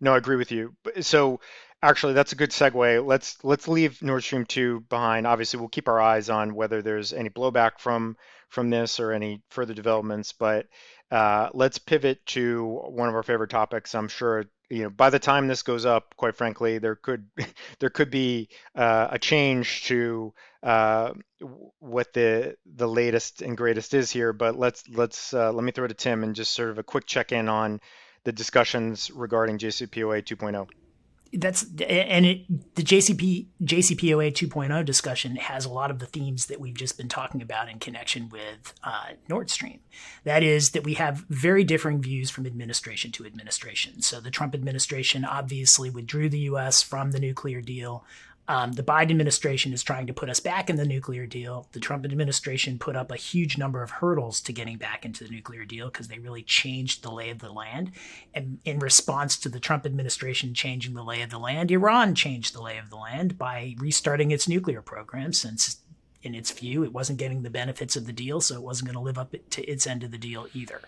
no, 0.00 0.14
I 0.14 0.18
agree 0.18 0.36
with 0.36 0.50
you. 0.50 0.74
So, 1.00 1.40
actually, 1.82 2.14
that's 2.14 2.32
a 2.32 2.36
good 2.36 2.50
segue. 2.50 3.06
Let's 3.06 3.42
let's 3.44 3.68
leave 3.68 4.02
Nord 4.02 4.22
Stream 4.24 4.44
2 4.44 4.80
behind. 4.88 5.26
Obviously, 5.26 5.60
we'll 5.60 5.68
keep 5.68 5.88
our 5.88 6.00
eyes 6.00 6.30
on 6.30 6.54
whether 6.54 6.82
there's 6.82 7.12
any 7.12 7.30
blowback 7.30 7.78
from 7.78 8.16
from 8.48 8.70
this 8.70 9.00
or 9.00 9.12
any 9.12 9.42
further 9.50 9.74
developments. 9.74 10.32
But 10.32 10.66
uh, 11.10 11.50
let's 11.54 11.78
pivot 11.78 12.24
to 12.26 12.82
one 12.88 13.08
of 13.08 13.14
our 13.14 13.22
favorite 13.22 13.50
topics. 13.50 13.94
I'm 13.94 14.08
sure 14.08 14.46
you 14.70 14.82
know 14.82 14.90
by 14.90 15.10
the 15.10 15.18
time 15.18 15.46
this 15.46 15.62
goes 15.62 15.84
up 15.84 16.14
quite 16.16 16.36
frankly 16.36 16.78
there 16.78 16.94
could 16.96 17.26
there 17.78 17.90
could 17.90 18.10
be 18.10 18.48
uh, 18.74 19.08
a 19.10 19.18
change 19.18 19.84
to 19.84 20.32
uh, 20.62 21.12
what 21.80 22.12
the 22.12 22.56
the 22.74 22.88
latest 22.88 23.42
and 23.42 23.56
greatest 23.56 23.94
is 23.94 24.10
here 24.10 24.32
but 24.32 24.58
let's 24.58 24.84
let's 24.88 25.34
uh, 25.34 25.52
let 25.52 25.64
me 25.64 25.72
throw 25.72 25.84
it 25.84 25.88
to 25.88 25.94
tim 25.94 26.24
and 26.24 26.34
just 26.34 26.52
sort 26.52 26.70
of 26.70 26.78
a 26.78 26.82
quick 26.82 27.06
check 27.06 27.32
in 27.32 27.48
on 27.48 27.80
the 28.24 28.32
discussions 28.32 29.10
regarding 29.10 29.58
jcpoa 29.58 30.22
2.0 30.22 30.68
that's 31.38 31.62
and 31.62 32.26
it, 32.26 32.74
the 32.74 32.82
JCP 32.82 33.46
JCPOA 33.62 34.32
2.0 34.32 34.84
discussion 34.84 35.36
has 35.36 35.64
a 35.64 35.70
lot 35.70 35.90
of 35.90 35.98
the 35.98 36.06
themes 36.06 36.46
that 36.46 36.60
we've 36.60 36.76
just 36.76 36.96
been 36.96 37.08
talking 37.08 37.42
about 37.42 37.68
in 37.68 37.78
connection 37.78 38.28
with 38.28 38.74
uh, 38.82 39.10
Nord 39.28 39.50
Stream. 39.50 39.80
That 40.24 40.42
is 40.42 40.70
that 40.70 40.84
we 40.84 40.94
have 40.94 41.24
very 41.28 41.64
differing 41.64 42.00
views 42.00 42.30
from 42.30 42.46
administration 42.46 43.12
to 43.12 43.26
administration. 43.26 44.02
So 44.02 44.20
the 44.20 44.30
Trump 44.30 44.54
administration 44.54 45.24
obviously 45.24 45.90
withdrew 45.90 46.28
the 46.28 46.40
U.S. 46.40 46.82
from 46.82 47.10
the 47.10 47.20
nuclear 47.20 47.60
deal. 47.60 48.04
Um, 48.46 48.72
the 48.72 48.82
Biden 48.82 49.10
administration 49.10 49.72
is 49.72 49.82
trying 49.82 50.06
to 50.06 50.12
put 50.12 50.28
us 50.28 50.38
back 50.38 50.68
in 50.68 50.76
the 50.76 50.84
nuclear 50.84 51.26
deal. 51.26 51.66
The 51.72 51.80
Trump 51.80 52.04
administration 52.04 52.78
put 52.78 52.94
up 52.94 53.10
a 53.10 53.16
huge 53.16 53.56
number 53.56 53.82
of 53.82 53.90
hurdles 53.90 54.40
to 54.42 54.52
getting 54.52 54.76
back 54.76 55.06
into 55.06 55.24
the 55.24 55.30
nuclear 55.30 55.64
deal 55.64 55.86
because 55.86 56.08
they 56.08 56.18
really 56.18 56.42
changed 56.42 57.02
the 57.02 57.10
lay 57.10 57.30
of 57.30 57.38
the 57.38 57.52
land. 57.52 57.92
And 58.34 58.58
in 58.64 58.80
response 58.80 59.38
to 59.38 59.48
the 59.48 59.60
Trump 59.60 59.86
administration 59.86 60.52
changing 60.52 60.94
the 60.94 61.04
lay 61.04 61.22
of 61.22 61.30
the 61.30 61.38
land, 61.38 61.70
Iran 61.70 62.14
changed 62.14 62.54
the 62.54 62.62
lay 62.62 62.76
of 62.76 62.90
the 62.90 62.96
land 62.96 63.38
by 63.38 63.76
restarting 63.78 64.30
its 64.30 64.46
nuclear 64.46 64.82
program 64.82 65.32
since 65.32 65.78
in 66.24 66.34
its 66.34 66.50
view, 66.50 66.82
it 66.84 66.92
wasn't 66.92 67.18
getting 67.18 67.42
the 67.42 67.50
benefits 67.50 67.96
of 67.96 68.06
the 68.06 68.12
deal, 68.12 68.40
so 68.40 68.54
it 68.54 68.62
wasn't 68.62 68.86
going 68.86 68.94
to 68.94 69.00
live 69.00 69.18
up 69.18 69.34
to 69.50 69.62
its 69.64 69.86
end 69.86 70.02
of 70.02 70.10
the 70.10 70.18
deal 70.18 70.48
either. 70.54 70.80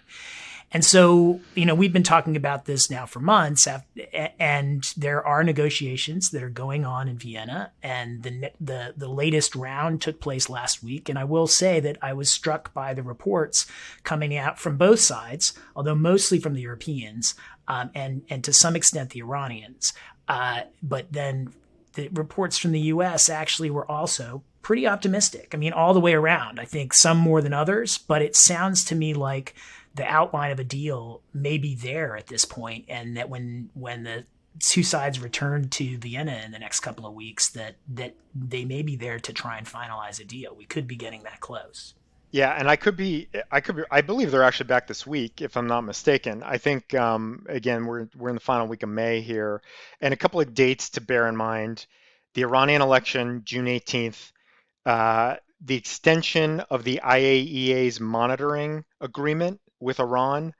And 0.73 0.85
so, 0.85 1.41
you 1.55 1.65
know, 1.65 1.75
we've 1.75 1.93
been 1.93 2.03
talking 2.03 2.37
about 2.37 2.65
this 2.65 2.91
now 2.91 3.07
for 3.07 3.21
months, 3.21 3.69
and 4.39 4.83
there 4.97 5.25
are 5.25 5.45
negotiations 5.45 6.31
that 6.31 6.43
are 6.43 6.51
going 6.51 6.85
on 6.85 7.09
in 7.09 7.19
Vienna, 7.19 7.71
and 7.83 8.23
the 8.25 8.51
the 8.61 8.93
the 8.97 9.09
latest 9.09 9.55
round 9.55 10.03
took 10.03 10.21
place 10.21 10.51
last 10.51 10.83
week. 10.83 11.09
And 11.09 11.19
I 11.19 11.25
will 11.25 11.47
say 11.47 11.79
that 11.81 11.99
I 12.03 12.13
was 12.13 12.31
struck 12.31 12.75
by 12.75 12.95
the 12.95 13.05
reports 13.05 13.67
coming 14.03 14.37
out 14.37 14.59
from 14.59 14.77
both 14.77 14.99
sides, 14.99 15.55
although 15.77 15.95
mostly 15.95 16.41
from 16.41 16.55
the 16.55 16.63
Europeans, 16.63 17.35
um, 17.69 17.91
and 17.95 18.23
and 18.29 18.43
to 18.43 18.53
some 18.53 18.75
extent 18.75 19.11
the 19.11 19.21
Iranians. 19.21 19.93
Uh, 20.29 20.63
but 20.83 21.13
then 21.13 21.55
the 21.95 22.09
reports 22.09 22.59
from 22.59 22.73
the 22.73 22.81
U.S. 22.81 23.29
actually 23.29 23.71
were 23.71 23.91
also 23.91 24.43
pretty 24.63 24.85
optimistic. 24.85 25.51
I 25.55 25.59
mean, 25.59 25.73
all 25.73 25.95
the 25.95 26.01
way 26.01 26.15
around. 26.15 26.59
I 26.59 26.65
think 26.65 26.93
some 26.93 27.19
more 27.19 27.41
than 27.41 27.53
others, 27.53 27.99
but 27.99 28.21
it 28.21 28.35
sounds 28.35 28.85
to 28.87 28.97
me 28.97 29.15
like 29.15 29.55
the 29.97 30.05
outline 30.05 30.53
of 30.53 30.61
a 30.61 30.65
deal 30.65 31.23
may 31.33 31.59
be 31.59 31.75
there 31.75 32.17
at 32.17 32.27
this 32.27 32.45
point, 32.45 32.85
and 32.89 33.17
that 33.17 33.29
when 33.29 33.71
when 33.75 34.05
the 34.05 34.25
two 34.61 34.83
sides 34.83 35.21
return 35.21 35.69
to 35.69 35.99
Vienna 35.99 36.41
in 36.45 36.53
the 36.53 36.59
next 36.59 36.81
couple 36.81 37.07
of 37.07 37.15
weeks, 37.15 37.49
that 37.51 37.77
that 37.89 38.15
they 38.35 38.65
may 38.65 38.83
be 38.83 38.97
there 38.97 39.19
to 39.19 39.33
try 39.33 39.59
and 39.59 39.67
finalize 39.67 40.21
a 40.21 40.25
deal. 40.25 40.55
We 40.55 40.67
could 40.67 40.87
be 40.87 40.97
getting 40.97 41.23
that 41.23 41.41
close. 41.41 41.95
Yeah, 42.31 42.55
and 42.59 42.69
I 42.69 42.77
could 42.77 42.97
be, 42.97 43.29
I 43.51 43.61
could 43.61 43.77
be, 43.77 43.83
I 43.91 44.03
believe 44.03 44.31
they're 44.31 44.43
actually 44.43 44.67
back 44.67 44.87
this 44.87 45.07
week, 45.07 45.41
if 45.41 45.57
I'm 45.57 45.69
not 45.69 45.83
mistaken. 45.83 46.43
I 46.43 46.59
think, 46.59 46.93
um, 46.95 47.47
again, 47.49 47.87
we're 47.87 48.09
we're 48.17 48.29
in 48.29 48.35
the 48.35 48.41
final 48.41 48.67
week 48.67 48.83
of 48.83 48.91
May 48.91 49.23
here, 49.23 49.63
and 50.01 50.13
a 50.13 50.17
couple 50.17 50.41
of 50.41 50.53
dates 50.53 50.91
to 50.91 51.01
bear 51.01 51.29
in 51.29 51.37
mind: 51.37 51.87
the 52.35 52.43
Iranian 52.43 52.83
election, 52.83 53.43
June 53.45 53.67
18th, 53.67 54.33
uh, 54.85 55.37
the 55.65 55.77
extension 55.77 56.61
of 56.61 56.85
the 56.85 57.01
IAEA's 57.03 58.01
monitoring 58.01 58.85
agreement 59.01 59.61
with 59.81 60.01
Iran 60.01 60.55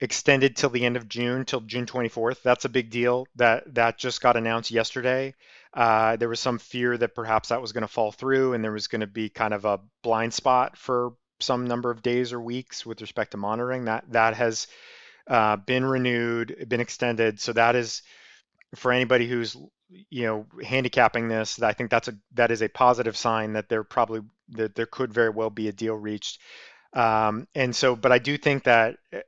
extended 0.00 0.56
till 0.56 0.70
the 0.70 0.84
end 0.84 0.96
of 0.96 1.08
June, 1.08 1.44
till 1.44 1.60
June 1.60 1.86
24th. 1.86 2.42
That's 2.42 2.64
a 2.64 2.68
big 2.68 2.90
deal. 2.90 3.26
That 3.36 3.74
that 3.74 3.98
just 3.98 4.20
got 4.20 4.36
announced 4.36 4.70
yesterday. 4.70 5.34
Uh, 5.72 6.16
there 6.16 6.28
was 6.28 6.40
some 6.40 6.58
fear 6.58 6.96
that 6.98 7.14
perhaps 7.14 7.48
that 7.48 7.62
was 7.62 7.72
going 7.72 7.82
to 7.82 7.88
fall 7.88 8.12
through, 8.12 8.52
and 8.52 8.62
there 8.62 8.72
was 8.72 8.88
going 8.88 9.00
to 9.00 9.06
be 9.06 9.28
kind 9.28 9.54
of 9.54 9.64
a 9.64 9.80
blind 10.02 10.34
spot 10.34 10.76
for 10.76 11.12
some 11.40 11.66
number 11.66 11.90
of 11.90 12.02
days 12.02 12.32
or 12.32 12.40
weeks 12.40 12.84
with 12.84 13.00
respect 13.00 13.30
to 13.30 13.36
monitoring. 13.36 13.84
That 13.84 14.04
that 14.10 14.34
has 14.34 14.66
uh, 15.28 15.56
been 15.56 15.84
renewed, 15.84 16.66
been 16.68 16.80
extended. 16.80 17.40
So 17.40 17.52
that 17.52 17.76
is 17.76 18.02
for 18.74 18.92
anybody 18.92 19.28
who's 19.28 19.56
you 20.10 20.24
know 20.24 20.46
handicapping 20.64 21.28
this. 21.28 21.62
I 21.62 21.72
think 21.72 21.90
that's 21.90 22.08
a 22.08 22.14
that 22.34 22.50
is 22.50 22.62
a 22.62 22.68
positive 22.68 23.16
sign 23.16 23.52
that 23.52 23.68
there 23.68 23.84
probably 23.84 24.22
that 24.50 24.74
there 24.74 24.86
could 24.86 25.12
very 25.12 25.30
well 25.30 25.50
be 25.50 25.68
a 25.68 25.72
deal 25.72 25.94
reached. 25.94 26.40
Um, 26.92 27.46
and 27.54 27.74
so, 27.74 27.96
but 27.96 28.12
I 28.12 28.18
do 28.18 28.36
think 28.36 28.64
that 28.64 28.96
uh, 29.14 29.20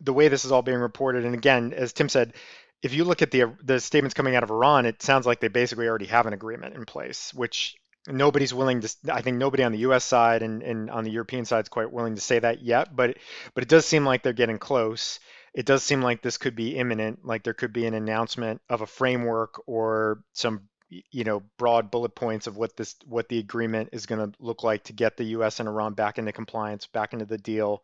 the 0.00 0.12
way 0.12 0.28
this 0.28 0.44
is 0.44 0.52
all 0.52 0.62
being 0.62 0.78
reported, 0.78 1.24
and 1.24 1.34
again, 1.34 1.72
as 1.72 1.92
Tim 1.92 2.08
said, 2.08 2.34
if 2.82 2.94
you 2.94 3.04
look 3.04 3.22
at 3.22 3.30
the 3.30 3.44
the 3.62 3.80
statements 3.80 4.14
coming 4.14 4.36
out 4.36 4.42
of 4.42 4.50
Iran, 4.50 4.86
it 4.86 5.02
sounds 5.02 5.26
like 5.26 5.40
they 5.40 5.48
basically 5.48 5.88
already 5.88 6.06
have 6.06 6.26
an 6.26 6.32
agreement 6.32 6.74
in 6.74 6.84
place, 6.84 7.32
which 7.34 7.76
nobody's 8.06 8.54
willing 8.54 8.80
to. 8.80 8.96
I 9.12 9.22
think 9.22 9.38
nobody 9.38 9.62
on 9.62 9.72
the 9.72 9.78
U.S. 9.78 10.04
side 10.04 10.42
and, 10.42 10.62
and 10.62 10.90
on 10.90 11.04
the 11.04 11.10
European 11.10 11.44
side 11.44 11.64
is 11.64 11.68
quite 11.68 11.90
willing 11.92 12.14
to 12.14 12.20
say 12.20 12.38
that 12.38 12.62
yet. 12.62 12.94
But 12.94 13.18
but 13.54 13.62
it 13.62 13.68
does 13.68 13.86
seem 13.86 14.04
like 14.04 14.22
they're 14.22 14.32
getting 14.32 14.58
close. 14.58 15.20
It 15.54 15.64
does 15.64 15.82
seem 15.82 16.02
like 16.02 16.22
this 16.22 16.36
could 16.36 16.54
be 16.54 16.76
imminent. 16.76 17.24
Like 17.24 17.42
there 17.42 17.54
could 17.54 17.72
be 17.72 17.86
an 17.86 17.94
announcement 17.94 18.60
of 18.68 18.82
a 18.82 18.86
framework 18.86 19.62
or 19.66 20.20
some 20.32 20.68
you 20.88 21.24
know 21.24 21.42
broad 21.58 21.90
bullet 21.90 22.14
points 22.14 22.46
of 22.46 22.56
what 22.56 22.76
this 22.76 22.94
what 23.06 23.28
the 23.28 23.38
agreement 23.38 23.90
is 23.92 24.06
going 24.06 24.30
to 24.30 24.36
look 24.40 24.62
like 24.62 24.84
to 24.84 24.92
get 24.92 25.16
the 25.16 25.24
U.S. 25.24 25.60
and 25.60 25.68
Iran 25.68 25.94
back 25.94 26.18
into 26.18 26.32
compliance, 26.32 26.86
back 26.86 27.12
into 27.12 27.24
the 27.24 27.38
deal 27.38 27.82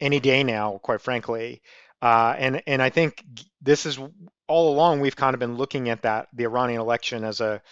any 0.00 0.20
day 0.20 0.44
now. 0.44 0.78
Quite 0.78 1.00
frankly. 1.00 1.62
Uh, 2.02 2.34
and 2.38 2.62
and 2.66 2.82
I 2.82 2.90
think 2.90 3.24
this 3.62 3.86
is 3.86 3.98
all 4.48 4.72
along 4.72 5.00
we've 5.00 5.16
kind 5.16 5.34
of 5.34 5.40
been 5.40 5.56
looking 5.56 5.88
at 5.88 6.02
that 6.02 6.28
the 6.32 6.44
Iranian 6.44 6.80
election 6.80 7.24
as 7.24 7.40
a 7.40 7.62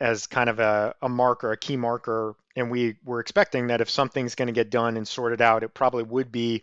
as 0.00 0.26
kind 0.26 0.50
of 0.50 0.60
a, 0.60 0.94
a 1.00 1.08
marker, 1.08 1.52
a 1.52 1.56
key 1.56 1.76
marker, 1.76 2.34
and 2.54 2.70
we 2.70 2.96
were 3.04 3.20
expecting 3.20 3.68
that 3.68 3.80
if 3.80 3.88
something's 3.88 4.34
going 4.34 4.46
to 4.46 4.52
get 4.52 4.70
done 4.70 4.96
and 4.96 5.08
sorted 5.08 5.40
out, 5.40 5.62
it 5.62 5.72
probably 5.72 6.02
would 6.02 6.30
be 6.30 6.62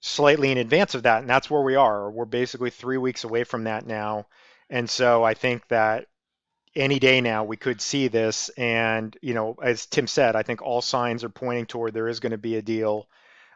slightly 0.00 0.50
in 0.50 0.58
advance 0.58 0.94
of 0.94 1.02
that, 1.02 1.20
and 1.20 1.28
that's 1.28 1.50
where 1.50 1.62
we 1.62 1.76
are. 1.76 2.10
We're 2.10 2.24
basically 2.24 2.70
three 2.70 2.96
weeks 2.96 3.24
away 3.24 3.44
from 3.44 3.64
that 3.64 3.86
now, 3.86 4.26
and 4.70 4.88
so 4.88 5.22
I 5.22 5.34
think 5.34 5.68
that 5.68 6.06
any 6.76 6.98
day 6.98 7.20
now 7.20 7.44
we 7.44 7.56
could 7.56 7.80
see 7.80 8.08
this, 8.08 8.48
and 8.50 9.16
you 9.22 9.34
know, 9.34 9.56
as 9.62 9.86
Tim 9.86 10.06
said, 10.06 10.36
I 10.36 10.42
think 10.42 10.62
all 10.62 10.82
signs 10.82 11.24
are 11.24 11.28
pointing 11.28 11.66
toward 11.66 11.94
there 11.94 12.08
is 12.08 12.20
going 12.20 12.32
to 12.32 12.38
be 12.38 12.56
a 12.56 12.62
deal. 12.62 13.08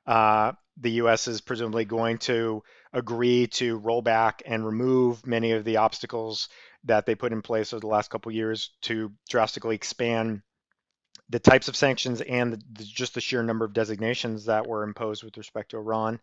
Uh, 0.06 0.52
the 0.80 0.92
U.S. 0.92 1.28
is 1.28 1.40
presumably 1.40 1.84
going 1.84 2.18
to 2.18 2.62
agree 2.92 3.46
to 3.48 3.78
roll 3.78 4.00
back 4.00 4.42
and 4.46 4.64
remove 4.64 5.26
many 5.26 5.52
of 5.52 5.64
the 5.64 5.78
obstacles 5.78 6.48
that 6.84 7.04
they 7.04 7.14
put 7.14 7.32
in 7.32 7.42
place 7.42 7.72
over 7.72 7.80
the 7.80 7.86
last 7.86 8.10
couple 8.10 8.30
years 8.32 8.70
to 8.82 9.12
drastically 9.28 9.74
expand 9.74 10.42
the 11.28 11.38
types 11.38 11.68
of 11.68 11.76
sanctions 11.76 12.20
and 12.22 12.54
the, 12.54 12.62
the, 12.72 12.84
just 12.84 13.14
the 13.14 13.20
sheer 13.20 13.42
number 13.42 13.64
of 13.64 13.72
designations 13.72 14.46
that 14.46 14.66
were 14.66 14.82
imposed 14.82 15.22
with 15.22 15.36
respect 15.36 15.72
to 15.72 15.76
Iran. 15.76 16.20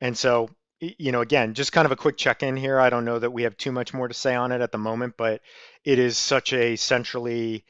And 0.00 0.16
so, 0.16 0.48
you 0.80 1.12
know, 1.12 1.20
again, 1.20 1.54
just 1.54 1.72
kind 1.72 1.86
of 1.86 1.92
a 1.92 1.96
quick 1.96 2.16
check 2.16 2.42
in 2.42 2.56
here. 2.56 2.78
I 2.78 2.90
don't 2.90 3.04
know 3.04 3.18
that 3.18 3.32
we 3.32 3.44
have 3.44 3.56
too 3.56 3.72
much 3.72 3.94
more 3.94 4.08
to 4.08 4.14
say 4.14 4.34
on 4.34 4.52
it 4.52 4.60
at 4.60 4.72
the 4.72 4.78
moment, 4.78 5.14
but 5.16 5.40
it 5.84 5.98
is 5.98 6.18
such 6.18 6.52
a 6.52 6.76
centrally 6.76 7.64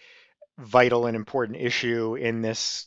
vital 0.59 1.07
and 1.07 1.15
important 1.15 1.59
issue 1.61 2.17
in 2.17 2.43
this 2.43 2.87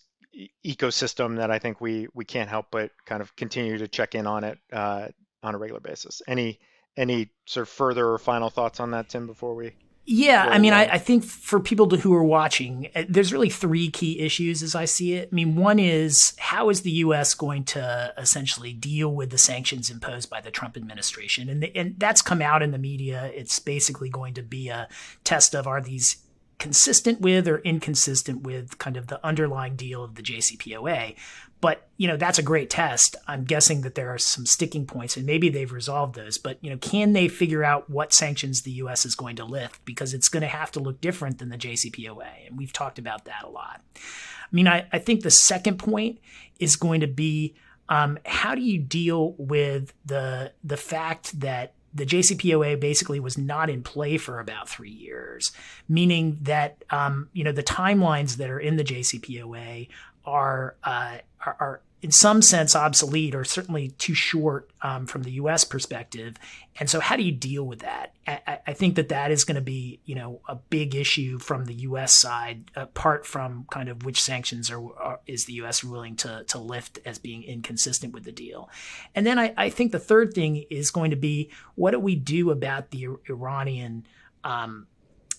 ecosystem 0.65 1.37
that 1.37 1.51
I 1.51 1.59
think 1.59 1.81
we 1.81 2.07
we 2.13 2.25
can't 2.25 2.49
help 2.49 2.67
but 2.71 2.91
kind 3.05 3.21
of 3.21 3.35
continue 3.35 3.77
to 3.77 3.87
check 3.87 4.15
in 4.15 4.27
on 4.27 4.43
it 4.43 4.57
uh, 4.71 5.07
on 5.43 5.55
a 5.55 5.57
regular 5.57 5.79
basis. 5.79 6.21
Any 6.27 6.59
any 6.97 7.31
sort 7.45 7.67
of 7.67 7.69
further 7.69 8.07
or 8.09 8.17
final 8.17 8.49
thoughts 8.49 8.79
on 8.79 8.91
that, 8.91 9.09
Tim? 9.09 9.25
Before 9.25 9.55
we 9.55 9.71
yeah, 10.11 10.47
I 10.49 10.57
mean, 10.57 10.73
I, 10.73 10.93
I, 10.93 10.97
think 10.97 11.23
for 11.23 11.59
people 11.59 11.87
to, 11.89 11.97
who 11.97 12.15
are 12.15 12.23
watching, 12.23 12.89
uh, 12.95 13.03
there's 13.07 13.31
really 13.31 13.51
three 13.51 13.91
key 13.91 14.19
issues 14.19 14.63
as 14.63 14.73
I 14.73 14.85
see 14.85 15.13
it. 15.13 15.29
I 15.31 15.35
mean, 15.35 15.55
one 15.55 15.77
is 15.77 16.33
how 16.39 16.71
is 16.71 16.81
the 16.81 16.89
U.S. 16.91 17.35
going 17.35 17.63
to 17.65 18.11
essentially 18.17 18.73
deal 18.73 19.13
with 19.13 19.29
the 19.29 19.37
sanctions 19.37 19.91
imposed 19.91 20.27
by 20.27 20.41
the 20.41 20.49
Trump 20.49 20.75
administration, 20.77 21.47
and 21.47 21.61
the, 21.61 21.75
and 21.77 21.93
that's 21.99 22.23
come 22.23 22.41
out 22.41 22.63
in 22.63 22.71
the 22.71 22.79
media. 22.79 23.31
It's 23.35 23.59
basically 23.59 24.09
going 24.09 24.33
to 24.33 24.41
be 24.41 24.69
a 24.69 24.89
test 25.23 25.53
of 25.53 25.67
are 25.67 25.79
these 25.79 26.17
consistent 26.59 27.21
with 27.21 27.47
or 27.47 27.59
inconsistent 27.59 28.43
with 28.43 28.77
kind 28.77 28.97
of 28.97 29.07
the 29.07 29.25
underlying 29.25 29.75
deal 29.75 30.03
of 30.03 30.15
the 30.15 30.21
JCPOA. 30.21 31.15
But, 31.61 31.89
you 31.97 32.07
know, 32.07 32.15
that's 32.15 32.39
a 32.39 32.43
great 32.43 32.69
test. 32.69 33.17
I'm 33.27 33.43
guessing 33.43 33.81
that 33.81 33.95
there 33.95 34.13
are 34.13 34.17
some 34.17 34.45
sticking 34.45 34.85
points 34.85 35.17
and 35.17 35.25
maybe 35.25 35.49
they've 35.49 35.71
resolved 35.71 36.15
those. 36.15 36.37
But, 36.37 36.57
you 36.61 36.69
know, 36.69 36.77
can 36.77 37.13
they 37.13 37.27
figure 37.27 37.63
out 37.63 37.89
what 37.89 38.13
sanctions 38.13 38.61
the 38.61 38.71
US 38.71 39.05
is 39.05 39.15
going 39.15 39.35
to 39.37 39.45
lift? 39.45 39.83
Because 39.83 40.13
it's 40.13 40.29
going 40.29 40.41
to 40.41 40.47
have 40.47 40.71
to 40.73 40.79
look 40.79 41.01
different 41.01 41.39
than 41.39 41.49
the 41.49 41.57
JCPOA. 41.57 42.47
And 42.47 42.57
we've 42.57 42.71
talked 42.71 42.99
about 42.99 43.25
that 43.25 43.43
a 43.43 43.49
lot. 43.49 43.81
I 43.95 44.55
mean, 44.55 44.67
I, 44.67 44.87
I 44.93 44.99
think 44.99 45.23
the 45.23 45.31
second 45.31 45.79
point 45.79 46.19
is 46.59 46.75
going 46.75 47.01
to 47.01 47.07
be 47.07 47.55
um, 47.89 48.19
how 48.25 48.53
do 48.53 48.61
you 48.61 48.77
deal 48.77 49.33
with 49.37 49.93
the 50.05 50.53
the 50.63 50.77
fact 50.77 51.39
that 51.39 51.73
the 51.93 52.05
JCPOA 52.05 52.79
basically 52.79 53.19
was 53.19 53.37
not 53.37 53.69
in 53.69 53.83
play 53.83 54.17
for 54.17 54.39
about 54.39 54.69
three 54.69 54.91
years, 54.91 55.51
meaning 55.87 56.39
that 56.41 56.83
um, 56.89 57.29
you 57.33 57.43
know 57.43 57.51
the 57.51 57.63
timelines 57.63 58.37
that 58.37 58.49
are 58.49 58.59
in 58.59 58.77
the 58.77 58.83
JCPOA 58.83 59.87
are, 60.25 60.75
uh, 60.83 61.17
are, 61.45 61.57
are 61.59 61.81
in 62.01 62.11
some 62.11 62.41
sense 62.41 62.75
obsolete 62.75 63.35
or 63.35 63.43
certainly 63.43 63.89
too 63.89 64.13
short 64.13 64.69
um, 64.81 65.05
from 65.05 65.23
the 65.23 65.31
U.S. 65.31 65.65
perspective. 65.65 66.37
And 66.79 66.89
so, 66.89 67.01
how 67.01 67.17
do 67.17 67.23
you 67.23 67.31
deal 67.31 67.65
with 67.65 67.79
that? 67.79 68.13
I, 68.25 68.59
I 68.67 68.73
think 68.73 68.95
that 68.95 69.09
that 69.09 69.31
is 69.31 69.43
going 69.43 69.55
to 69.55 69.61
be, 69.61 69.99
you 70.05 70.15
know, 70.15 70.39
a 70.47 70.55
big 70.55 70.95
issue 70.95 71.39
from 71.39 71.65
the 71.65 71.73
U.S. 71.73 72.13
side, 72.13 72.71
apart 72.75 73.25
from 73.25 73.65
kind 73.69 73.89
of 73.89 74.05
which 74.05 74.21
sanctions 74.21 74.71
are, 74.71 74.81
are 74.97 75.19
is 75.27 75.45
the 75.45 75.53
U.S. 75.53 75.83
willing 75.83 76.15
to 76.17 76.45
to 76.45 76.57
lift 76.57 76.99
as 77.05 77.19
being 77.19 77.43
inconsistent 77.43 78.13
with 78.13 78.23
the 78.23 78.31
deal. 78.31 78.69
And 79.13 79.25
then 79.25 79.37
I, 79.37 79.53
I 79.57 79.69
think 79.69 79.91
the 79.91 79.99
third 79.99 80.33
thing 80.33 80.65
is 80.69 80.91
going 80.91 81.11
to 81.11 81.17
be 81.17 81.51
what 81.75 81.91
do 81.91 81.99
we 81.99 82.15
do 82.15 82.51
about 82.51 82.91
the 82.91 83.07
Iranian, 83.29 84.05
um, 84.45 84.87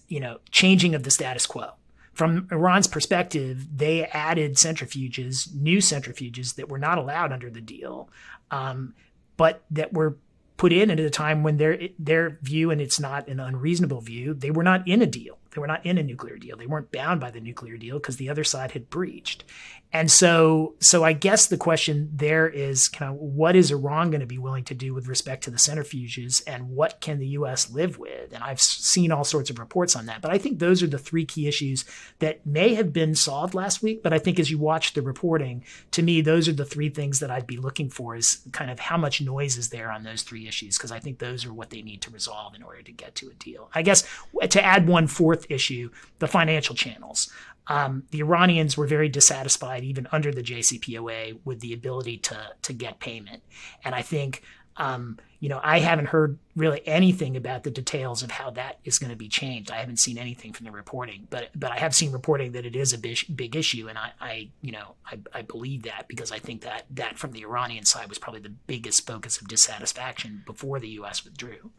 you 0.08 0.20
know, 0.20 0.40
changing 0.50 0.94
of 0.94 1.04
the 1.04 1.10
status 1.10 1.46
quo 1.46 1.70
from 2.12 2.48
Iran's 2.50 2.86
perspective, 2.86 3.66
they 3.76 4.04
added 4.06 4.54
centrifuges, 4.54 5.54
new 5.54 5.78
centrifuges 5.78 6.56
that 6.56 6.68
were 6.68 6.78
not 6.78 6.98
allowed 6.98 7.32
under 7.32 7.50
the 7.50 7.60
deal, 7.60 8.10
um, 8.50 8.94
but 9.36 9.62
that 9.70 9.92
were 9.92 10.16
put 10.56 10.72
in 10.72 10.90
at 10.90 11.00
a 11.00 11.08
time 11.08 11.42
when 11.42 11.56
their 11.56 11.88
their 11.98 12.38
view, 12.42 12.70
and 12.70 12.80
it's 12.80 13.00
not 13.00 13.28
an 13.28 13.40
unreasonable 13.40 14.02
view, 14.02 14.34
they 14.34 14.50
were 14.50 14.62
not 14.62 14.86
in 14.86 15.00
a 15.00 15.06
deal. 15.06 15.38
They 15.52 15.60
were 15.60 15.66
not 15.66 15.84
in 15.86 15.98
a 15.98 16.02
nuclear 16.02 16.36
deal. 16.36 16.56
They 16.56 16.66
weren't 16.66 16.92
bound 16.92 17.20
by 17.20 17.30
the 17.30 17.40
nuclear 17.40 17.76
deal 17.76 17.98
because 17.98 18.18
the 18.18 18.28
other 18.28 18.44
side 18.44 18.72
had 18.72 18.90
breached. 18.90 19.44
And 19.92 20.10
so, 20.10 20.74
so 20.78 21.02
I 21.02 21.12
guess 21.12 21.46
the 21.46 21.56
question 21.56 22.10
there 22.14 22.48
is 22.48 22.86
kind 22.86 23.12
of 23.12 23.18
what 23.18 23.56
is 23.56 23.72
Iran 23.72 24.10
going 24.10 24.20
to 24.20 24.26
be 24.26 24.38
willing 24.38 24.62
to 24.64 24.74
do 24.74 24.94
with 24.94 25.08
respect 25.08 25.42
to 25.44 25.50
the 25.50 25.56
centrifuges 25.56 26.42
and 26.46 26.70
what 26.70 27.00
can 27.00 27.18
the 27.18 27.26
U.S. 27.28 27.72
live 27.72 27.98
with? 27.98 28.32
And 28.32 28.44
I've 28.44 28.60
seen 28.60 29.10
all 29.10 29.24
sorts 29.24 29.50
of 29.50 29.58
reports 29.58 29.96
on 29.96 30.06
that. 30.06 30.22
But 30.22 30.30
I 30.30 30.38
think 30.38 30.58
those 30.58 30.80
are 30.82 30.86
the 30.86 30.98
three 30.98 31.24
key 31.24 31.48
issues 31.48 31.84
that 32.20 32.46
may 32.46 32.74
have 32.74 32.92
been 32.92 33.16
solved 33.16 33.52
last 33.52 33.82
week. 33.82 34.00
But 34.02 34.12
I 34.12 34.20
think 34.20 34.38
as 34.38 34.48
you 34.48 34.58
watch 34.58 34.92
the 34.92 35.02
reporting, 35.02 35.64
to 35.90 36.02
me, 36.02 36.20
those 36.20 36.48
are 36.48 36.52
the 36.52 36.64
three 36.64 36.88
things 36.88 37.18
that 37.18 37.30
I'd 37.30 37.48
be 37.48 37.56
looking 37.56 37.90
for 37.90 38.14
is 38.14 38.42
kind 38.52 38.70
of 38.70 38.78
how 38.78 38.96
much 38.96 39.20
noise 39.20 39.56
is 39.56 39.70
there 39.70 39.90
on 39.90 40.04
those 40.04 40.22
three 40.22 40.46
issues? 40.46 40.78
Because 40.78 40.92
I 40.92 41.00
think 41.00 41.18
those 41.18 41.44
are 41.44 41.52
what 41.52 41.70
they 41.70 41.82
need 41.82 42.00
to 42.02 42.10
resolve 42.10 42.54
in 42.54 42.62
order 42.62 42.82
to 42.82 42.92
get 42.92 43.16
to 43.16 43.28
a 43.28 43.34
deal. 43.34 43.68
I 43.74 43.82
guess 43.82 44.04
to 44.50 44.64
add 44.64 44.86
one 44.86 45.08
fourth 45.08 45.46
issue, 45.50 45.90
the 46.20 46.28
financial 46.28 46.76
channels. 46.76 47.32
Um, 47.70 47.92
the 48.10 48.20
Iranians 48.20 48.76
were 48.76 48.86
very 48.86 49.08
dissatisfied, 49.08 49.82
even 49.84 50.06
under 50.12 50.30
the 50.32 50.42
JCPOA, 50.42 51.38
with 51.44 51.60
the 51.60 51.72
ability 51.72 52.18
to 52.28 52.38
to 52.62 52.72
get 52.74 53.00
payment. 53.00 53.42
And 53.84 53.94
I 53.94 54.02
think 54.02 54.42
Um, 54.76 55.18
you 55.40 55.48
know, 55.50 55.60
I 55.62 55.80
haven't 55.80 56.06
heard 56.08 56.38
really 56.56 56.80
anything 56.86 57.36
about 57.36 57.64
the 57.64 57.70
details 57.70 58.22
of 58.22 58.30
how 58.30 58.50
that 58.52 58.78
is 58.84 58.98
going 58.98 59.10
to 59.10 59.16
be 59.16 59.28
changed. 59.28 59.70
I 59.70 59.76
haven't 59.76 59.98
seen 59.98 60.16
anything 60.16 60.52
from 60.54 60.64
the 60.66 60.72
reporting, 60.72 61.26
but 61.28 61.50
but 61.54 61.70
I 61.72 61.78
have 61.78 61.94
seen 61.94 62.12
reporting 62.12 62.52
that 62.52 62.64
it 62.64 62.76
is 62.76 62.92
a 62.92 62.98
big, 62.98 63.18
big 63.34 63.56
issue, 63.56 63.88
and 63.88 63.98
I, 63.98 64.12
I 64.20 64.48
you 64.62 64.72
know 64.72 64.94
I, 65.04 65.18
I 65.38 65.42
believe 65.42 65.82
that 65.84 66.06
because 66.08 66.30
I 66.32 66.38
think 66.38 66.62
that 66.62 66.84
that 66.94 67.18
from 67.18 67.32
the 67.32 67.42
Iranian 67.42 67.84
side 67.84 68.08
was 68.08 68.18
probably 68.18 68.40
the 68.40 68.56
biggest 68.66 69.06
focus 69.06 69.40
of 69.40 69.48
dissatisfaction 69.48 70.42
before 70.46 70.78
the 70.80 70.88
U.S. 71.00 71.24
withdrew. 71.24 71.70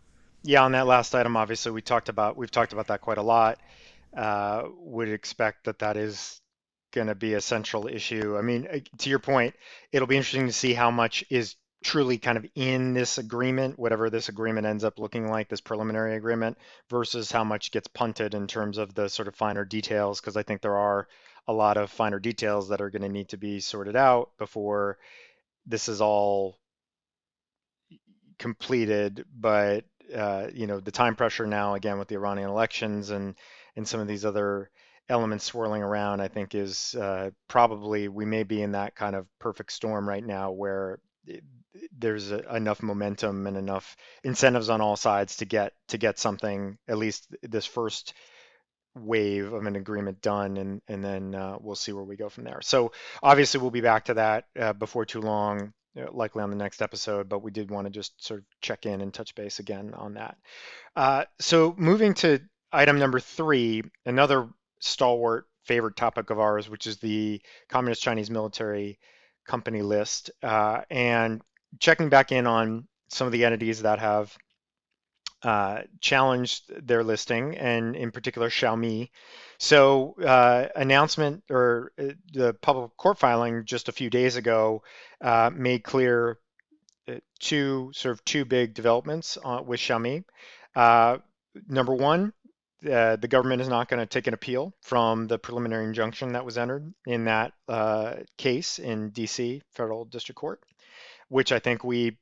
Yeah, 0.44 0.64
on 0.64 0.72
that 0.74 0.88
last 0.88 1.16
item, 1.16 1.38
obviously 1.38 1.72
we 1.72 1.82
talked 1.82 2.10
about 2.10 2.38
we've 2.38 2.52
talked 2.52 2.74
about 2.74 2.88
that 2.88 3.02
quite 3.02 3.18
a 3.20 3.24
lot. 3.24 3.58
Uh, 4.16 4.64
would 4.76 5.08
expect 5.08 5.64
that 5.64 5.80
that 5.80 5.96
is 5.96 6.42
going 6.92 7.08
to 7.08 7.16
be 7.16 7.36
a 7.36 7.42
central 7.42 7.88
issue. 7.88 8.38
I 8.38 8.42
mean, 8.42 8.68
uh, 8.68 8.80
to 8.98 9.10
your 9.10 9.20
point, 9.20 9.56
it'll 9.94 10.08
be 10.08 10.18
interesting 10.18 10.48
to 10.48 10.54
see 10.54 10.74
how 10.74 10.92
much 10.92 11.24
is 11.30 11.56
truly 11.82 12.18
kind 12.18 12.38
of 12.38 12.46
in 12.54 12.94
this 12.94 13.18
agreement, 13.18 13.80
whatever 13.80 14.10
this 14.10 14.28
agreement 14.28 14.68
ends 14.68 14.84
up 14.84 15.00
looking 15.00 15.30
like, 15.30 15.48
this 15.48 15.62
preliminary 15.62 16.18
agreement, 16.18 16.58
versus 16.90 17.32
how 17.32 17.46
much 17.46 17.72
gets 17.72 17.88
punted 17.88 18.34
in 18.34 18.48
terms 18.48 18.78
of 18.78 18.94
the 18.94 19.08
sort 19.08 19.30
of 19.30 19.36
finer 19.36 19.64
details, 19.64 20.20
because 20.20 20.36
I 20.36 20.44
think 20.44 20.62
there 20.62 20.78
are 20.78 21.08
a 21.48 21.54
lot 21.54 21.78
of 21.78 21.90
finer 21.90 22.20
details 22.20 22.68
that 22.68 22.82
are 22.82 22.90
going 22.90 23.02
to 23.04 23.10
need 23.10 23.30
to 23.30 23.38
be 23.38 23.62
sorted 23.62 23.96
out 23.96 24.32
before 24.38 24.98
this 25.66 25.88
is 25.88 26.02
all 26.02 26.58
completed. 28.38 29.24
But 29.34 29.86
uh, 30.14 30.48
you 30.54 30.68
know, 30.68 30.82
the 30.82 30.92
time 30.92 31.16
pressure 31.16 31.48
now, 31.48 31.76
again, 31.76 31.98
with 31.98 32.10
the 32.10 32.16
Iranian 32.16 32.50
elections 32.50 33.10
and 33.10 33.36
and 33.76 33.88
some 33.88 34.00
of 34.00 34.08
these 34.08 34.26
other 34.26 34.70
elements 35.10 35.46
swirling 35.46 35.84
around, 35.84 36.22
I 36.22 36.28
think 36.28 36.56
is 36.56 36.96
uh, 36.96 37.32
probably 37.48 38.08
we 38.08 38.26
may 38.26 38.44
be 38.44 38.62
in 38.62 38.72
that 38.72 38.96
kind 38.96 39.16
of 39.16 39.28
perfect 39.40 39.72
storm 39.74 40.08
right 40.08 40.26
now 40.26 40.52
where 40.52 41.00
it, 41.26 41.44
there's 41.98 42.32
a, 42.32 42.56
enough 42.56 42.82
momentum 42.82 43.48
and 43.48 43.58
enough 43.58 43.96
incentives 44.24 44.70
on 44.70 44.82
all 44.82 44.96
sides 44.96 45.38
to 45.38 45.46
get 45.46 45.74
to 45.90 45.98
get 45.98 46.20
something 46.20 46.78
at 46.88 46.98
least 46.98 47.28
this 47.44 47.66
first 47.66 48.14
wave 48.96 49.54
of 49.54 49.66
an 49.66 49.76
agreement 49.76 50.22
done 50.22 50.58
and 50.58 50.82
and 50.88 51.04
then 51.04 51.34
uh, 51.34 51.58
we'll 51.62 51.76
see 51.76 51.94
where 51.94 52.04
we 52.04 52.16
go 52.16 52.30
from 52.30 52.44
there. 52.44 52.62
So 52.62 52.92
obviously 53.24 53.62
we'll 53.62 53.72
be 53.72 53.82
back 53.82 54.06
to 54.06 54.16
that 54.16 54.46
uh, 54.60 54.74
before 54.74 55.06
too 55.06 55.22
long 55.22 55.74
uh, 55.98 56.12
likely 56.12 56.42
on 56.42 56.50
the 56.50 56.56
next 56.56 56.82
episode 56.82 57.30
but 57.30 57.44
we 57.44 57.52
did 57.52 57.72
want 57.72 57.86
to 57.86 57.92
just 57.92 58.24
sort 58.24 58.42
of 58.42 58.46
check 58.62 58.86
in 58.86 59.02
and 59.02 59.14
touch 59.14 59.36
base 59.36 59.60
again 59.60 59.94
on 59.96 60.16
that. 60.16 60.38
Uh, 60.96 61.26
so 61.40 61.74
moving 61.78 62.14
to 62.16 62.40
item 62.72 63.00
number 63.00 63.20
three 63.20 63.84
another 64.06 64.48
stalwart 64.80 65.46
favorite 65.66 65.96
topic 65.96 66.30
of 66.30 66.40
ours 66.40 66.70
which 66.70 66.88
is 66.88 66.98
the 66.98 67.42
communist 67.70 68.02
chinese 68.02 68.30
military 68.30 69.00
company 69.48 69.82
list 69.82 70.32
uh, 70.44 70.82
and 70.90 71.42
checking 71.80 72.10
back 72.10 72.32
in 72.32 72.48
on 72.48 72.88
some 73.10 73.28
of 73.28 73.34
the 73.34 73.46
entities 73.46 73.82
that 73.82 74.00
have 74.00 74.36
uh, 75.44 75.82
challenged 76.00 76.72
their 76.88 77.04
listing, 77.04 77.58
and 77.58 77.96
in 77.96 78.12
particular 78.12 78.50
Xiaomi. 78.50 79.10
So, 79.58 80.16
uh, 80.24 80.68
announcement 80.76 81.44
or 81.50 81.94
uh, 82.00 82.14
the 82.32 82.54
public 82.54 82.96
court 82.98 83.18
filing 83.18 83.66
just 83.66 83.90
a 83.90 83.92
few 83.92 84.12
days 84.12 84.36
ago 84.36 84.84
uh, 85.20 85.50
made 85.54 85.84
clear 85.84 86.38
uh, 87.08 87.16
two 87.40 87.92
sort 87.96 88.14
of 88.14 88.24
two 88.24 88.46
big 88.46 88.76
developments 88.76 89.38
with 89.66 89.80
Xiaomi. 89.80 90.24
number 90.76 91.96
one, 91.96 92.34
uh, 92.90 93.16
the 93.16 93.28
government 93.28 93.62
is 93.62 93.68
not 93.68 93.90
going 93.90 94.00
to 94.00 94.06
take 94.06 94.28
an 94.28 94.34
appeal 94.34 94.74
from 94.82 95.28
the 95.28 95.38
preliminary 95.38 95.86
injunction 95.86 96.34
that 96.34 96.46
was 96.46 96.58
entered 96.58 96.94
in 97.06 97.26
that 97.26 97.54
uh, 97.68 98.16
case 98.38 98.80
in 98.80 99.12
DC 99.12 99.62
Federal 99.72 100.06
District 100.06 100.38
Court 100.38 100.64
which 101.32 101.54
I 101.54 101.60
think 101.60 101.86
we 101.86 102.18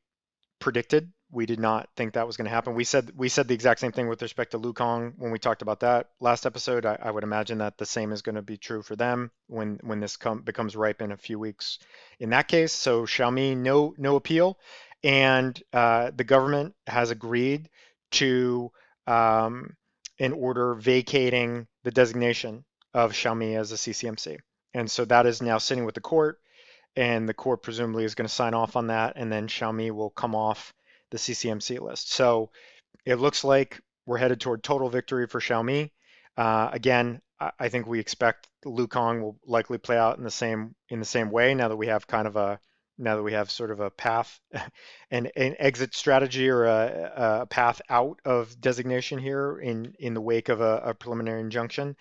predicted. 0.60 1.12
We 1.32 1.48
did 1.48 1.60
not 1.60 1.90
think 1.96 2.14
that 2.14 2.28
was 2.28 2.38
going 2.38 2.46
to 2.46 2.52
happen. 2.52 2.76
We 2.76 2.84
said 2.84 3.12
we 3.16 3.28
said 3.28 3.48
the 3.48 3.56
exact 3.56 3.80
same 3.80 3.92
thing 3.92 4.08
with 4.08 4.22
respect 4.22 4.52
to 4.52 4.60
Luokung 4.60 5.14
when 5.18 5.32
we 5.32 5.40
talked 5.40 5.64
about 5.64 5.80
that 5.80 6.10
last 6.20 6.46
episode. 6.46 6.86
I, 6.86 6.98
I 7.02 7.10
would 7.10 7.24
imagine 7.24 7.58
that 7.58 7.78
the 7.78 7.88
same 7.88 8.12
is 8.12 8.22
going 8.22 8.36
to 8.36 8.44
be 8.44 8.58
true 8.58 8.84
for 8.84 8.96
them 8.96 9.32
when 9.48 9.80
when 9.82 10.00
this 10.00 10.16
come, 10.16 10.42
becomes 10.42 10.76
ripe 10.76 11.02
in 11.02 11.12
a 11.12 11.18
few 11.18 11.40
weeks. 11.40 11.80
In 12.20 12.30
that 12.30 12.48
case, 12.48 12.72
so 12.72 13.04
Xiaomi 13.04 13.58
no 13.58 13.96
no 13.98 14.16
appeal, 14.16 14.60
and 15.04 15.60
uh, 15.74 16.12
the 16.16 16.24
government 16.24 16.76
has 16.86 17.10
agreed 17.10 17.70
to 18.12 18.72
um, 19.08 19.76
an 20.20 20.34
order 20.34 20.76
vacating 20.76 21.68
the 21.84 21.92
designation 21.92 22.66
of 22.94 23.14
Xiaomi 23.14 23.58
as 23.58 23.72
a 23.72 23.76
CCMC, 23.76 24.38
and 24.74 24.90
so 24.90 25.06
that 25.06 25.26
is 25.26 25.42
now 25.42 25.58
sitting 25.58 25.86
with 25.86 25.96
the 25.96 26.02
court 26.02 26.40
and 26.96 27.30
the 27.30 27.34
court 27.34 27.62
presumably 27.62 28.04
is 28.04 28.16
going 28.16 28.28
to 28.28 28.34
sign 28.34 28.54
off 28.54 28.76
on 28.76 28.88
that, 28.88 29.14
and 29.16 29.32
then 29.32 29.48
Xiaomi 29.48 29.92
will 29.92 30.10
come 30.10 30.36
off 30.36 30.74
the 31.12 31.18
CCMC 31.18 31.80
list. 31.80 32.12
So 32.12 32.52
it 33.06 33.16
looks 33.16 33.44
like 33.44 33.80
we're 34.06 34.18
headed 34.18 34.42
toward 34.42 34.64
total 34.64 34.90
victory 34.90 35.28
for 35.28 35.40
Xiaomi. 35.40 35.92
Uh, 36.38 36.70
again, 36.72 37.22
I 37.58 37.70
think 37.70 37.88
we 37.88 38.00
expect 38.00 38.50
Luokung 38.66 39.22
will 39.22 39.40
likely 39.46 39.78
play 39.78 39.98
out 39.98 40.18
in 40.18 40.26
the 40.26 40.32
same 40.32 40.76
in 40.90 41.00
the 41.00 41.06
same 41.06 41.32
way 41.32 41.54
now 41.54 41.70
that 41.70 41.78
we 41.78 41.88
have 41.88 42.06
kind 42.06 42.28
of 42.28 42.36
a 42.36 42.60
now 43.00 43.16
that 43.16 43.24
we 43.24 43.34
have 43.34 43.50
sort 43.50 43.72
of 43.72 43.80
a 43.80 43.90
path 43.90 44.40
and 45.12 45.32
an 45.36 45.56
exit 45.58 45.96
strategy 45.96 46.50
or 46.50 46.66
a, 46.66 47.12
a, 47.42 47.46
path 47.46 47.82
out 47.90 48.20
of 48.26 48.60
designation 48.60 49.18
here 49.18 49.58
in 49.58 49.94
in 50.00 50.14
the 50.14 50.22
wake 50.22 50.50
of 50.50 50.62
a, 50.62 50.82
a 50.86 50.94
preliminary 50.94 51.42
injunction. 51.42 51.96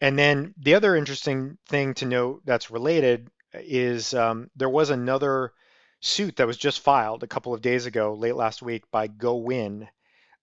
And 0.00 0.18
then 0.18 0.54
the 0.58 0.74
other 0.74 0.96
interesting 0.96 1.58
thing 1.68 1.94
to 1.94 2.06
note 2.06 2.42
that's 2.44 2.70
related 2.70 3.30
is 3.54 4.14
um, 4.14 4.50
there 4.56 4.68
was 4.68 4.90
another 4.90 5.52
suit 6.00 6.36
that 6.36 6.46
was 6.46 6.56
just 6.56 6.80
filed 6.80 7.22
a 7.22 7.28
couple 7.28 7.54
of 7.54 7.62
days 7.62 7.86
ago, 7.86 8.14
late 8.14 8.36
last 8.36 8.62
week, 8.62 8.84
by 8.90 9.06
GoWin, 9.06 9.88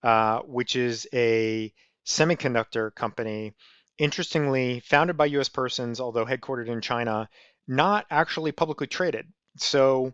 uh, 0.04 0.39
which 0.41 0.76
is 0.76 1.08
a 1.13 1.74
semiconductor 2.06 2.93
company, 2.93 3.54
interestingly 3.98 4.80
founded 4.82 5.17
by 5.17 5.26
U.S. 5.26 5.50
persons, 5.50 6.00
although 6.00 6.26
headquartered 6.26 6.67
in 6.67 6.82
China, 6.82 7.28
not 7.67 8.06
actually 8.10 8.52
publicly 8.52 8.88
traded. 8.88 9.28
So 9.62 10.13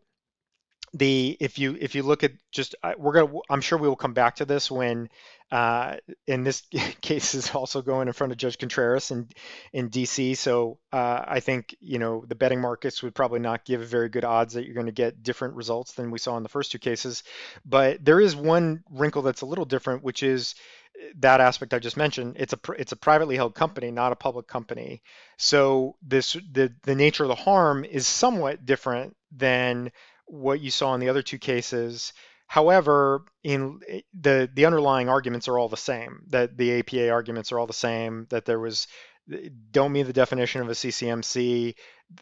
the 0.94 1.36
if 1.40 1.58
you 1.58 1.76
if 1.80 1.96
you 1.96 2.04
look 2.04 2.24
at 2.24 2.32
just 2.52 2.76
we're 2.98 3.14
gonna 3.14 3.40
I'm 3.50 3.62
sure 3.62 3.78
we 3.80 3.88
will 3.88 3.96
come 3.96 4.14
back 4.14 4.36
to 4.38 4.46
this 4.46 4.70
when 4.70 5.10
uh, 5.52 5.98
in 6.28 6.44
this 6.44 6.62
case 7.02 7.36
is 7.36 7.54
also 7.54 7.82
going 7.82 8.08
in 8.08 8.14
front 8.14 8.32
of 8.32 8.38
Judge 8.38 8.58
Contreras 8.58 9.10
in 9.12 9.28
in 9.72 9.90
DC. 9.90 10.38
So 10.38 10.78
uh, 10.92 11.24
I 11.28 11.40
think 11.40 11.76
you 11.80 11.98
know 11.98 12.26
the 12.28 12.36
betting 12.36 12.62
markets 12.62 13.02
would 13.02 13.16
probably 13.16 13.40
not 13.40 13.66
give 13.66 13.82
very 13.82 14.10
good 14.10 14.24
odds 14.24 14.54
that 14.54 14.66
you're 14.66 14.76
going 14.76 14.86
to 14.86 14.92
get 14.92 15.24
different 15.24 15.56
results 15.56 15.94
than 15.94 16.12
we 16.12 16.20
saw 16.20 16.38
in 16.38 16.44
the 16.44 16.50
first 16.50 16.72
two 16.72 16.80
cases. 16.80 17.24
But 17.66 18.04
there 18.06 18.20
is 18.20 18.36
one 18.36 18.84
wrinkle 18.92 19.24
that's 19.24 19.42
a 19.42 19.48
little 19.48 19.66
different, 19.66 20.04
which 20.04 20.22
is 20.22 20.54
uh, 21.00 21.08
that 21.20 21.42
aspect 21.42 21.74
I 21.74 21.80
just 21.80 21.98
mentioned. 21.98 22.36
It's 22.40 22.54
a 22.54 22.60
it's 22.78 22.92
a 22.92 22.98
privately 22.98 23.36
held 23.36 23.56
company, 23.56 23.90
not 23.90 24.12
a 24.12 24.16
public 24.16 24.48
company. 24.48 25.02
So 25.38 25.96
this 26.04 26.34
the 26.34 26.72
the 26.84 26.96
nature 26.96 27.24
of 27.24 27.30
the 27.30 27.36
harm 27.36 27.84
is 27.84 28.06
somewhat 28.06 28.66
different 28.66 29.16
than 29.36 29.91
what 30.26 30.62
you 30.62 30.72
saw 30.72 30.93
in 30.93 31.00
the 31.00 31.10
other 31.10 31.22
two 31.22 31.38
cases. 31.38 32.13
However, 32.48 33.24
in 33.43 33.80
eh, 33.88 34.02
the 34.13 34.50
the 34.54 34.65
underlying 34.65 35.10
arguments 35.10 35.48
are 35.48 35.58
all 35.58 35.69
the 35.69 35.78
same. 35.78 36.24
That 36.30 36.58
the 36.58 36.80
APA 36.80 37.10
arguments 37.10 37.52
are 37.52 37.60
all 37.60 37.67
the 37.67 37.74
same. 37.74 38.28
That 38.30 38.46
there 38.46 38.60
was 38.60 38.88
eh, 39.32 39.50
don't 39.72 39.91
meet 39.91 40.04
the 40.04 40.13
definition 40.13 40.62
of 40.62 40.69
a 40.69 40.76
CCMC. 40.76 41.76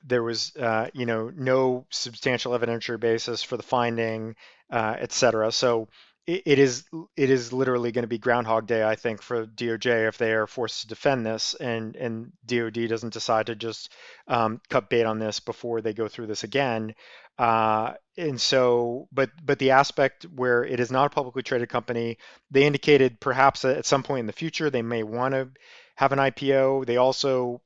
There 0.06 0.24
was, 0.24 0.56
uh, 0.56 0.90
you 0.94 1.06
know, 1.06 1.32
no 1.36 1.86
substantial 1.90 2.54
evidentiary 2.54 3.00
basis 3.00 3.44
for 3.44 3.58
the 3.58 3.64
finding, 3.64 4.36
uh, 4.72 4.96
et 5.00 5.12
cetera. 5.12 5.52
So 5.52 5.90
it, 6.28 6.60
is 6.60 6.86
it 7.18 7.30
is 7.30 7.52
literally 7.52 7.92
going 7.92 8.04
to 8.04 8.08
be 8.08 8.18
Groundhog 8.18 8.68
Day, 8.68 8.84
I 8.84 8.96
think, 8.96 9.22
for 9.22 9.46
DOJ 9.46 10.08
if 10.08 10.18
they 10.18 10.34
are 10.34 10.48
forced 10.48 10.82
to 10.82 10.88
defend 10.88 11.26
this, 11.26 11.56
and 11.56 11.96
and 11.96 12.32
DOD 12.46 12.88
doesn't 12.88 13.14
decide 13.14 13.48
to 13.48 13.56
just 13.56 13.92
um, 14.28 14.62
cut 14.70 14.90
bait 14.90 15.04
on 15.04 15.20
this 15.20 15.40
before 15.40 15.82
they 15.82 15.94
go 15.94 16.08
through 16.08 16.28
this 16.28 16.44
again. 16.44 16.94
Uh, 17.38 17.94
and 18.18 18.40
so, 18.40 19.08
but 19.12 19.32
but 19.44 19.58
the 19.58 19.72
aspect 19.72 20.26
where 20.36 20.64
it 20.64 20.80
is 20.80 20.92
not 20.92 21.08
a 21.08 21.10
publicly 21.10 21.42
traded 21.42 21.70
company, 21.70 22.18
they 22.52 22.66
indicated 22.66 23.20
perhaps 23.20 23.66
at 23.66 23.86
some 23.86 24.04
point 24.04 24.22
in 24.22 24.28
the 24.28 24.34
future 24.34 24.70
they 24.70 24.84
may 24.84 25.04
want 25.04 25.34
to 25.34 25.50
have 25.96 26.12
an 26.12 26.20
IPO. 26.20 26.86
They 26.86 26.98
also 26.98 27.62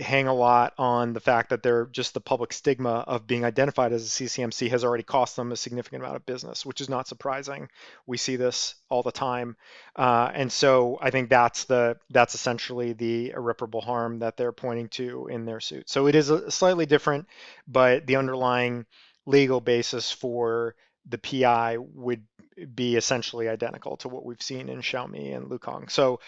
hang 0.00 0.26
a 0.26 0.34
lot 0.34 0.74
on 0.78 1.12
the 1.12 1.20
fact 1.20 1.50
that 1.50 1.62
they're 1.62 1.86
just 1.86 2.14
the 2.14 2.20
public 2.20 2.52
stigma 2.52 3.04
of 3.06 3.26
being 3.26 3.44
identified 3.44 3.92
as 3.92 4.06
a 4.06 4.24
CCMC 4.24 4.70
has 4.70 4.84
already 4.84 5.02
cost 5.02 5.36
them 5.36 5.52
a 5.52 5.56
significant 5.56 6.02
amount 6.02 6.16
of 6.16 6.26
business, 6.26 6.64
which 6.64 6.80
is 6.80 6.88
not 6.88 7.06
surprising. 7.06 7.68
We 8.06 8.16
see 8.16 8.36
this 8.36 8.74
all 8.88 9.02
the 9.02 9.12
time, 9.12 9.56
uh, 9.96 10.30
and 10.34 10.50
so 10.50 10.98
I 11.00 11.10
think 11.10 11.28
that's 11.28 11.64
the 11.64 11.98
that's 12.10 12.34
essentially 12.34 12.92
the 12.92 13.30
irreparable 13.30 13.80
harm 13.80 14.20
that 14.20 14.36
they're 14.36 14.52
pointing 14.52 14.88
to 14.90 15.28
in 15.28 15.44
their 15.44 15.60
suit. 15.60 15.88
So 15.88 16.06
it 16.06 16.14
is 16.14 16.30
a 16.30 16.50
slightly 16.50 16.86
different, 16.86 17.26
but 17.68 18.06
the 18.06 18.16
underlying 18.16 18.86
legal 19.26 19.60
basis 19.60 20.10
for 20.10 20.74
the 21.08 21.18
PI 21.18 21.78
would 21.78 22.24
be 22.74 22.96
essentially 22.96 23.48
identical 23.48 23.96
to 23.98 24.08
what 24.08 24.24
we've 24.24 24.42
seen 24.42 24.68
in 24.68 24.80
Xiaomi 24.80 25.34
and 25.34 25.46
Luokung. 25.46 25.90
So 25.90 26.20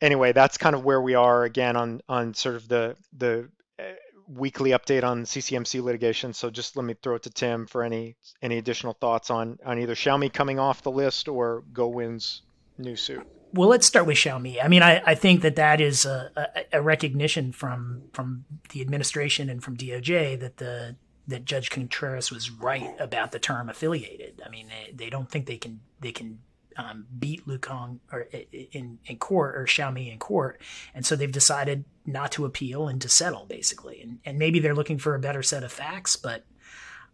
anyway, 0.00 0.32
that's 0.32 0.58
kind 0.58 0.74
of 0.74 0.84
where 0.84 1.00
we 1.00 1.14
are 1.14 1.44
again 1.44 1.76
on 1.76 2.00
on 2.08 2.34
sort 2.34 2.56
of 2.56 2.68
the 2.68 2.96
the 3.16 3.48
uh, 3.78 3.82
weekly 4.28 4.70
update 4.70 5.04
on 5.04 5.24
CCMC 5.24 5.82
litigation. 5.82 6.32
So 6.32 6.50
just 6.50 6.76
let 6.76 6.84
me 6.84 6.94
throw 7.02 7.16
it 7.16 7.22
to 7.24 7.30
Tim 7.30 7.66
for 7.66 7.82
any 7.82 8.16
any 8.42 8.58
additional 8.58 8.94
thoughts 8.94 9.30
on 9.30 9.58
on 9.64 9.78
either 9.78 9.94
Xiaomi 9.94 10.32
coming 10.32 10.58
off 10.58 10.82
the 10.82 10.90
list 10.90 11.28
or 11.28 11.64
GoWin's 11.72 12.42
new 12.78 12.96
suit. 12.96 13.26
Well, 13.52 13.68
let's 13.68 13.86
start 13.86 14.06
with 14.06 14.16
Xiaomi. 14.16 14.62
I 14.62 14.68
mean, 14.68 14.82
I, 14.82 15.00
I 15.06 15.14
think 15.14 15.40
that 15.42 15.56
that 15.56 15.80
is 15.80 16.04
a, 16.04 16.30
a, 16.36 16.78
a 16.78 16.82
recognition 16.82 17.52
from 17.52 18.02
from 18.12 18.44
the 18.70 18.80
administration 18.80 19.48
and 19.48 19.62
from 19.62 19.76
DOJ 19.76 20.38
that 20.40 20.58
the 20.58 20.96
that 21.28 21.44
Judge 21.44 21.70
Contreras 21.70 22.30
was 22.30 22.50
right 22.50 22.94
about 23.00 23.32
the 23.32 23.38
term 23.38 23.68
affiliated. 23.68 24.40
I 24.44 24.48
mean, 24.48 24.68
they, 24.68 24.92
they 24.92 25.10
don't 25.10 25.30
think 25.30 25.46
they 25.46 25.56
can 25.56 25.80
they 26.00 26.12
can 26.12 26.38
um, 26.76 27.06
beat 27.18 27.46
Luokung 27.46 27.98
or 28.12 28.28
in 28.72 28.98
in 29.06 29.16
court 29.18 29.56
or 29.56 29.64
Xiaomi 29.64 30.12
in 30.12 30.18
court, 30.18 30.60
and 30.94 31.04
so 31.04 31.16
they've 31.16 31.30
decided 31.30 31.84
not 32.04 32.32
to 32.32 32.44
appeal 32.44 32.88
and 32.88 33.00
to 33.02 33.08
settle 33.08 33.46
basically. 33.46 34.00
And 34.02 34.18
and 34.24 34.38
maybe 34.38 34.58
they're 34.58 34.74
looking 34.74 34.98
for 34.98 35.14
a 35.14 35.20
better 35.20 35.42
set 35.42 35.64
of 35.64 35.72
facts, 35.72 36.16
but 36.16 36.44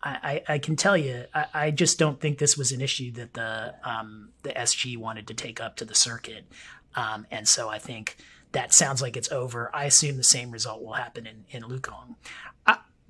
I, 0.03 0.42
I, 0.48 0.55
I 0.55 0.59
can 0.59 0.77
tell 0.77 0.96
you, 0.96 1.25
I, 1.35 1.46
I, 1.55 1.70
just 1.70 1.98
don't 1.98 2.20
think 2.20 2.38
this 2.38 2.57
was 2.57 2.72
an 2.72 2.81
issue 2.81 3.12
that 3.12 3.35
the 3.35 3.75
um, 3.85 4.31
the 4.42 4.51
SG 4.51 4.96
wanted 4.96 5.29
to 5.29 5.35
take 5.35 5.61
up 5.61 5.77
to 5.77 5.85
the 5.85 5.94
circuit, 5.94 6.44
um, 6.96 7.27
and 7.31 7.46
so 7.46 7.68
I 7.68 7.79
think 7.79 8.16
that 8.53 8.75
sounds 8.75 9.01
like 9.01 9.16
it's 9.16 9.31
over. 9.33 9.70
I 9.75 9.85
assume 9.85 10.16
the 10.16 10.25
same 10.25 10.51
result 10.51 10.83
will 10.83 10.94
happen 10.94 11.27
in 11.27 11.44
in 11.51 11.62
Luokung 11.62 12.16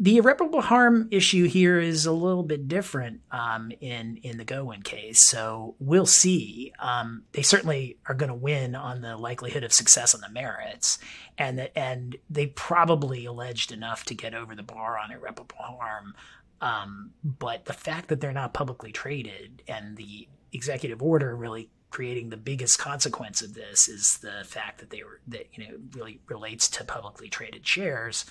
the 0.03 0.17
irreparable 0.17 0.63
harm 0.63 1.07
issue 1.13 1.47
here 1.47 1.79
is 1.79 2.07
a 2.07 2.13
little 2.13 2.43
bit 2.43 2.67
different 2.67 3.21
um, 3.31 3.71
in 3.81 4.17
in 4.25 4.37
the 4.37 4.45
GoWin 4.45 4.83
case. 4.83 5.23
So 5.23 5.77
we'll 5.79 6.07
see. 6.07 6.73
Um, 6.81 7.23
they 7.31 7.43
certainly 7.43 7.99
are 8.09 8.15
going 8.17 8.29
to 8.29 8.35
win 8.35 8.75
on 8.75 9.01
the 9.01 9.17
likelihood 9.17 9.63
of 9.63 9.73
success 9.73 10.13
on 10.13 10.21
the 10.21 10.29
merits, 10.29 10.99
and 11.39 11.71
and 11.77 12.17
they 12.29 12.49
probably 12.49 13.25
alleged 13.27 13.71
enough 13.71 14.05
to 14.07 14.15
get 14.15 14.35
over 14.35 14.57
the 14.57 14.65
bar 14.65 14.99
on 14.99 15.13
irreparable 15.13 15.55
harm. 15.57 16.15
Um, 16.61 17.13
but 17.23 17.67
the 17.67 17.73
fact 17.73 18.09
that 18.09 18.21
they're 18.21 18.33
not 18.33 18.55
publicly 18.55 18.91
traded 18.91 19.63
and 19.69 19.97
the 19.97 20.27
executive 20.53 21.01
order 21.01 21.37
really 21.37 21.71
creating 21.91 22.31
the 22.31 22.37
biggest 22.37 22.77
consequence 22.77 23.41
of 23.41 23.55
this 23.55 23.89
is 23.89 24.19
the 24.19 24.43
fact 24.47 24.81
that 24.81 24.91
they 24.91 25.05
were 25.05 25.21
that 25.29 25.47
you 25.55 25.65
know 25.65 25.75
really 25.95 26.21
relates 26.27 26.69
to 26.71 26.83
publicly 26.83 27.29
traded 27.29 27.65
shares 27.65 28.25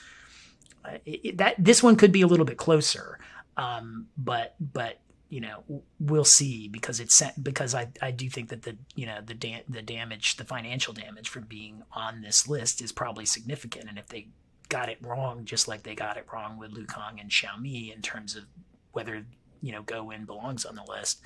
it, 1.05 1.37
that 1.37 1.55
this 1.57 1.83
one 1.83 1.95
could 1.95 2.11
be 2.11 2.21
a 2.21 2.27
little 2.27 2.45
bit 2.45 2.57
closer, 2.57 3.19
um, 3.57 4.07
but 4.17 4.55
but 4.59 4.99
you 5.29 5.39
know 5.39 5.63
we'll 5.99 6.25
see 6.25 6.67
because 6.67 6.99
it's 6.99 7.21
because 7.41 7.73
I, 7.73 7.87
I 8.01 8.11
do 8.11 8.29
think 8.29 8.49
that 8.49 8.63
the 8.63 8.77
you 8.95 9.05
know 9.05 9.19
the 9.25 9.33
da- 9.33 9.63
the 9.69 9.81
damage 9.81 10.37
the 10.37 10.43
financial 10.43 10.93
damage 10.93 11.29
from 11.29 11.43
being 11.43 11.83
on 11.93 12.21
this 12.21 12.47
list 12.47 12.81
is 12.81 12.91
probably 12.91 13.25
significant. 13.25 13.89
And 13.89 13.97
if 13.97 14.07
they 14.07 14.27
got 14.69 14.89
it 14.89 14.97
wrong 15.01 15.45
just 15.45 15.67
like 15.67 15.83
they 15.83 15.95
got 15.95 16.17
it 16.17 16.25
wrong 16.31 16.57
with 16.57 16.73
Luokung 16.73 17.19
and 17.19 17.29
Xiaomi 17.29 17.93
in 17.93 18.01
terms 18.01 18.35
of 18.35 18.43
whether 18.91 19.25
you 19.61 19.71
know 19.71 19.83
GoWin 19.83 20.25
belongs 20.25 20.65
on 20.65 20.75
the 20.75 20.83
list 20.83 21.23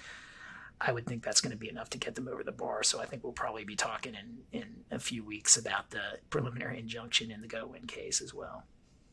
I 0.81 0.91
would 0.91 1.05
think 1.05 1.23
that's 1.23 1.39
going 1.39 1.51
to 1.51 1.57
be 1.57 1.69
enough 1.69 1.89
to 1.91 1.97
get 1.97 2.15
them 2.15 2.27
over 2.27 2.43
the 2.43 2.51
bar. 2.51 2.83
So 2.83 2.99
I 2.99 3.05
think 3.05 3.23
we'll 3.23 3.31
probably 3.31 3.63
be 3.63 3.77
talking 3.77 4.13
in 4.13 4.59
in 4.59 4.65
a 4.91 4.99
few 4.99 5.23
weeks 5.23 5.57
about 5.57 5.91
the 5.91 6.19
preliminary 6.29 6.79
injunction 6.79 7.31
in 7.31 7.41
the 7.41 7.47
GoWin 7.47 7.87
case 7.87 8.21
as 8.21 8.33
well 8.33 8.65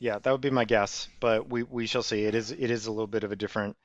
yeah, 0.03 0.19
that 0.19 0.33
would 0.33 0.41
be 0.41 0.51
my 0.51 0.65
guess, 0.65 1.09
but 1.21 1.49
we, 1.49 1.63
we 1.63 1.87
shall 1.87 2.03
see. 2.03 2.25
It 2.25 2.35
is 2.35 2.51
it 2.51 2.73
is 2.73 2.87
a 2.87 2.91
little 2.91 3.07
bit 3.07 3.23
of 3.23 3.31
a 3.31 3.37
different 3.37 3.77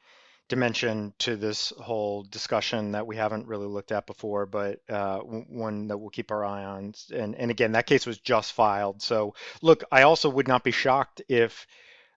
dimension 0.50 1.14
to 1.20 1.36
this 1.36 1.72
whole 1.80 2.24
discussion 2.24 2.94
that 2.94 3.06
we 3.06 3.16
haven't 3.16 3.46
really 3.46 3.68
looked 3.68 3.92
at 3.92 4.08
before, 4.08 4.48
but 4.48 4.80
uh, 4.90 5.20
one 5.20 5.90
that 5.90 5.98
we'll 6.00 6.10
keep 6.10 6.32
our 6.32 6.44
eye 6.44 6.64
on. 6.64 6.96
And 7.14 7.36
and 7.36 7.52
again, 7.52 7.74
that 7.74 7.86
case 7.86 8.08
was 8.08 8.18
just 8.18 8.54
filed. 8.54 9.04
So 9.04 9.36
look, 9.62 9.84
I 9.92 10.02
also 10.02 10.28
would 10.28 10.48
not 10.48 10.64
be 10.64 10.72
shocked 10.72 11.22
if 11.30 11.68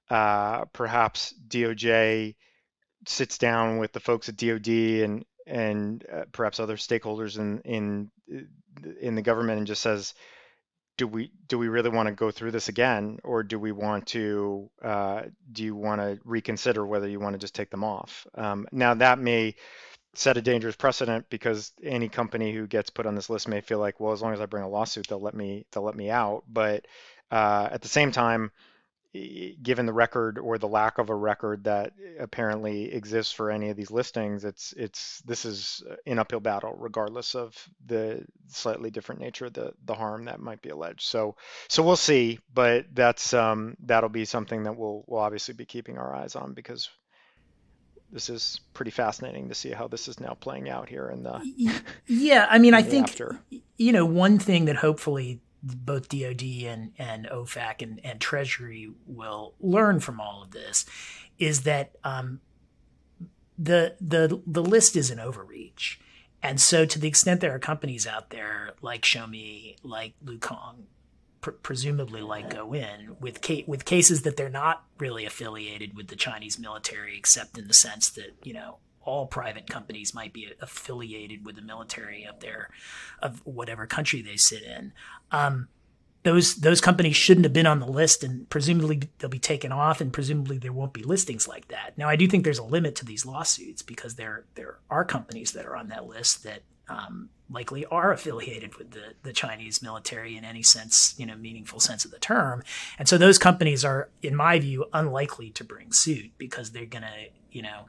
uh, 0.08 0.64
perhaps 0.72 1.34
DOJ 1.48 2.36
sits 3.06 3.36
down 3.36 3.76
with 3.80 3.92
the 3.92 4.00
folks 4.00 4.30
at 4.30 4.36
DoD 4.38 4.68
and 4.68 5.26
and 5.46 6.06
uh, 6.10 6.24
perhaps 6.32 6.58
other 6.58 6.78
stakeholders 6.78 7.38
in 7.38 7.60
in 7.66 8.10
in 8.98 9.14
the 9.14 9.22
government 9.22 9.58
and 9.58 9.66
just 9.66 9.82
says 9.82 10.14
do 11.00 11.06
we 11.06 11.32
do 11.48 11.58
we 11.58 11.68
really 11.68 11.88
want 11.88 12.08
to 12.08 12.14
go 12.14 12.30
through 12.30 12.50
this 12.50 12.68
again, 12.68 13.18
or 13.24 13.42
do 13.42 13.58
we 13.58 13.72
want 13.72 14.08
to 14.08 14.68
uh, 14.82 15.22
do 15.50 15.64
you 15.64 15.74
want 15.74 15.98
to 15.98 16.18
reconsider 16.26 16.84
whether 16.84 17.08
you 17.08 17.18
want 17.18 17.32
to 17.32 17.38
just 17.38 17.54
take 17.54 17.70
them 17.70 17.82
off? 17.82 18.26
Um, 18.34 18.68
now 18.70 18.92
that 18.92 19.18
may 19.18 19.54
set 20.12 20.36
a 20.36 20.42
dangerous 20.42 20.76
precedent 20.76 21.24
because 21.30 21.72
any 21.82 22.10
company 22.10 22.52
who 22.52 22.66
gets 22.66 22.90
put 22.90 23.06
on 23.06 23.14
this 23.14 23.30
list 23.30 23.48
may 23.48 23.62
feel 23.62 23.78
like, 23.78 23.98
well, 23.98 24.12
as 24.12 24.20
long 24.20 24.34
as 24.34 24.42
I 24.42 24.46
bring 24.46 24.62
a 24.62 24.68
lawsuit, 24.68 25.06
they'll 25.08 25.22
let 25.22 25.32
me 25.32 25.64
they'll 25.72 25.82
let 25.82 25.96
me 25.96 26.10
out. 26.10 26.44
But 26.46 26.84
uh, 27.30 27.70
at 27.72 27.80
the 27.80 27.88
same 27.88 28.12
time, 28.12 28.50
given 29.12 29.86
the 29.86 29.92
record 29.92 30.38
or 30.38 30.56
the 30.56 30.68
lack 30.68 30.98
of 30.98 31.10
a 31.10 31.14
record 31.14 31.64
that 31.64 31.92
apparently 32.18 32.92
exists 32.92 33.32
for 33.32 33.50
any 33.50 33.70
of 33.70 33.76
these 33.76 33.90
listings, 33.90 34.44
it's 34.44 34.72
it's 34.76 35.20
this 35.22 35.44
is 35.44 35.82
an 36.06 36.18
uphill 36.20 36.38
battle 36.38 36.76
regardless 36.78 37.34
of 37.34 37.56
the 37.86 38.24
slightly 38.48 38.90
different 38.90 39.20
nature 39.20 39.46
of 39.46 39.52
the 39.52 39.72
the 39.84 39.94
harm 39.94 40.26
that 40.26 40.38
might 40.38 40.62
be 40.62 40.68
alleged. 40.68 41.02
So 41.02 41.34
so 41.68 41.82
we'll 41.82 41.96
see, 41.96 42.38
but 42.54 42.86
that's 42.94 43.34
um, 43.34 43.76
that'll 43.84 44.10
be 44.10 44.24
something 44.24 44.62
that 44.64 44.76
we'll 44.76 45.04
we'll 45.08 45.20
obviously 45.20 45.54
be 45.54 45.64
keeping 45.64 45.98
our 45.98 46.14
eyes 46.14 46.36
on 46.36 46.54
because 46.54 46.88
this 48.12 48.28
is 48.28 48.60
pretty 48.74 48.90
fascinating 48.92 49.48
to 49.48 49.54
see 49.54 49.70
how 49.70 49.88
this 49.88 50.06
is 50.06 50.20
now 50.20 50.34
playing 50.34 50.68
out 50.68 50.88
here 50.88 51.08
in 51.10 51.22
the 51.22 51.40
yeah 52.08 52.44
i 52.50 52.58
mean 52.58 52.74
i 52.74 52.82
think 52.82 53.08
after. 53.08 53.40
you 53.76 53.92
know 53.92 54.04
one 54.04 54.36
thing 54.36 54.64
that 54.64 54.74
hopefully 54.74 55.38
both 55.62 56.08
DoD 56.08 56.42
and, 56.64 56.92
and 56.98 57.26
OFAC 57.26 57.82
and, 57.82 58.00
and 58.04 58.20
Treasury 58.20 58.90
will 59.06 59.54
learn 59.60 60.00
from 60.00 60.20
all 60.20 60.42
of 60.42 60.52
this 60.52 60.86
is 61.38 61.62
that 61.62 61.92
um, 62.04 62.40
the 63.58 63.96
the 64.00 64.40
the 64.46 64.62
list 64.62 64.96
is 64.96 65.10
an 65.10 65.20
overreach. 65.20 66.00
And 66.42 66.58
so, 66.58 66.86
to 66.86 66.98
the 66.98 67.08
extent 67.08 67.40
there 67.40 67.54
are 67.54 67.58
companies 67.58 68.06
out 68.06 68.30
there 68.30 68.70
like 68.80 69.02
Xiaomi, 69.02 69.76
like 69.82 70.14
Luokung, 70.24 70.84
pr- 71.42 71.50
presumably 71.50 72.22
like 72.22 72.48
GoWin, 72.48 73.16
with 73.20 73.42
ca- 73.42 73.64
with 73.66 73.84
cases 73.84 74.22
that 74.22 74.36
they're 74.36 74.48
not 74.48 74.84
really 74.98 75.26
affiliated 75.26 75.94
with 75.94 76.08
the 76.08 76.16
Chinese 76.16 76.58
military, 76.58 77.16
except 77.18 77.58
in 77.58 77.68
the 77.68 77.74
sense 77.74 78.08
that 78.10 78.34
you 78.42 78.54
know 78.54 78.78
all 79.10 79.26
private 79.26 79.68
companies 79.68 80.14
might 80.14 80.32
be 80.32 80.48
affiliated 80.60 81.44
with 81.44 81.56
the 81.56 81.62
military 81.62 82.24
of 82.24 82.40
their 82.40 82.70
of 83.20 83.44
whatever 83.44 83.86
country 83.86 84.22
they 84.22 84.36
sit 84.36 84.62
in. 84.62 84.92
Um, 85.32 85.68
those 86.22 86.56
those 86.56 86.80
companies 86.80 87.16
shouldn't 87.16 87.44
have 87.44 87.52
been 87.52 87.66
on 87.66 87.80
the 87.80 87.86
list, 87.86 88.22
and 88.22 88.48
presumably 88.50 89.02
they'll 89.18 89.30
be 89.30 89.38
taken 89.38 89.72
off, 89.72 90.00
and 90.00 90.12
presumably 90.12 90.58
there 90.58 90.72
won't 90.72 90.92
be 90.92 91.02
listings 91.02 91.48
like 91.48 91.68
that. 91.68 91.96
Now, 91.96 92.08
I 92.08 92.16
do 92.16 92.28
think 92.28 92.44
there's 92.44 92.58
a 92.58 92.64
limit 92.64 92.94
to 92.96 93.04
these 93.04 93.26
lawsuits 93.26 93.82
because 93.82 94.14
there 94.14 94.44
there 94.54 94.78
are 94.90 95.04
companies 95.04 95.52
that 95.52 95.66
are 95.66 95.76
on 95.76 95.88
that 95.88 96.06
list 96.06 96.44
that 96.44 96.62
um, 96.88 97.30
likely 97.48 97.86
are 97.86 98.12
affiliated 98.12 98.76
with 98.76 98.90
the, 98.90 99.14
the 99.22 99.32
Chinese 99.32 99.82
military 99.82 100.36
in 100.36 100.44
any 100.44 100.62
sense, 100.62 101.14
you 101.18 101.26
know, 101.26 101.36
meaningful 101.36 101.80
sense 101.80 102.04
of 102.04 102.10
the 102.10 102.18
term. 102.18 102.62
And 102.98 103.08
so 103.08 103.16
those 103.16 103.38
companies 103.38 103.84
are, 103.84 104.08
in 104.22 104.34
my 104.34 104.58
view, 104.58 104.86
unlikely 104.92 105.50
to 105.50 105.64
bring 105.64 105.92
suit 105.92 106.32
because 106.36 106.70
they're 106.70 106.86
going 106.86 107.02
to, 107.02 107.28
you 107.50 107.62
know, 107.62 107.86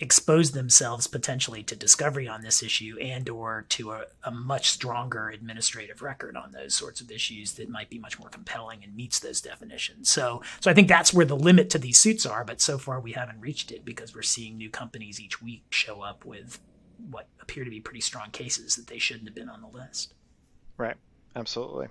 expose 0.00 0.52
themselves 0.52 1.06
potentially 1.06 1.62
to 1.62 1.76
discovery 1.76 2.26
on 2.26 2.40
this 2.40 2.62
issue 2.62 2.96
and 3.00 3.28
or 3.28 3.66
to 3.68 3.92
a, 3.92 4.04
a, 4.24 4.30
much 4.30 4.70
stronger 4.70 5.28
administrative 5.28 6.00
record 6.00 6.36
on 6.36 6.52
those 6.52 6.74
sorts 6.74 7.00
of 7.02 7.10
issues 7.10 7.52
that 7.52 7.68
might 7.68 7.90
be 7.90 7.98
much 7.98 8.18
more 8.18 8.30
compelling 8.30 8.82
and 8.82 8.96
meets 8.96 9.20
those 9.20 9.40
definitions. 9.40 10.10
So 10.10 10.42
so 10.60 10.70
i 10.70 10.74
think 10.74 10.88
that's 10.88 11.12
where 11.12 11.26
the 11.26 11.36
limit 11.36 11.70
to 11.70 11.78
these 11.78 11.98
suits 11.98 12.24
are 12.24 12.44
but 12.44 12.60
so 12.60 12.78
far 12.78 13.00
we 13.00 13.12
haven't 13.12 13.40
reached 13.40 13.70
it 13.70 13.84
because 13.84 14.14
we're 14.14 14.22
seeing 14.22 14.56
new 14.56 14.70
companies 14.70 15.20
each 15.20 15.42
week 15.42 15.62
show 15.70 16.00
up 16.00 16.24
with 16.24 16.58
what 17.10 17.26
appear 17.40 17.64
to 17.64 17.70
be 17.70 17.80
pretty 17.80 18.00
strong 18.00 18.30
cases 18.30 18.76
that 18.76 18.86
they 18.86 18.98
shouldn't 18.98 19.26
have 19.26 19.34
been 19.34 19.48
on 19.48 19.60
the 19.60 19.68
list. 19.68 20.14
Right. 20.76 20.96
Absolutely. 21.36 21.88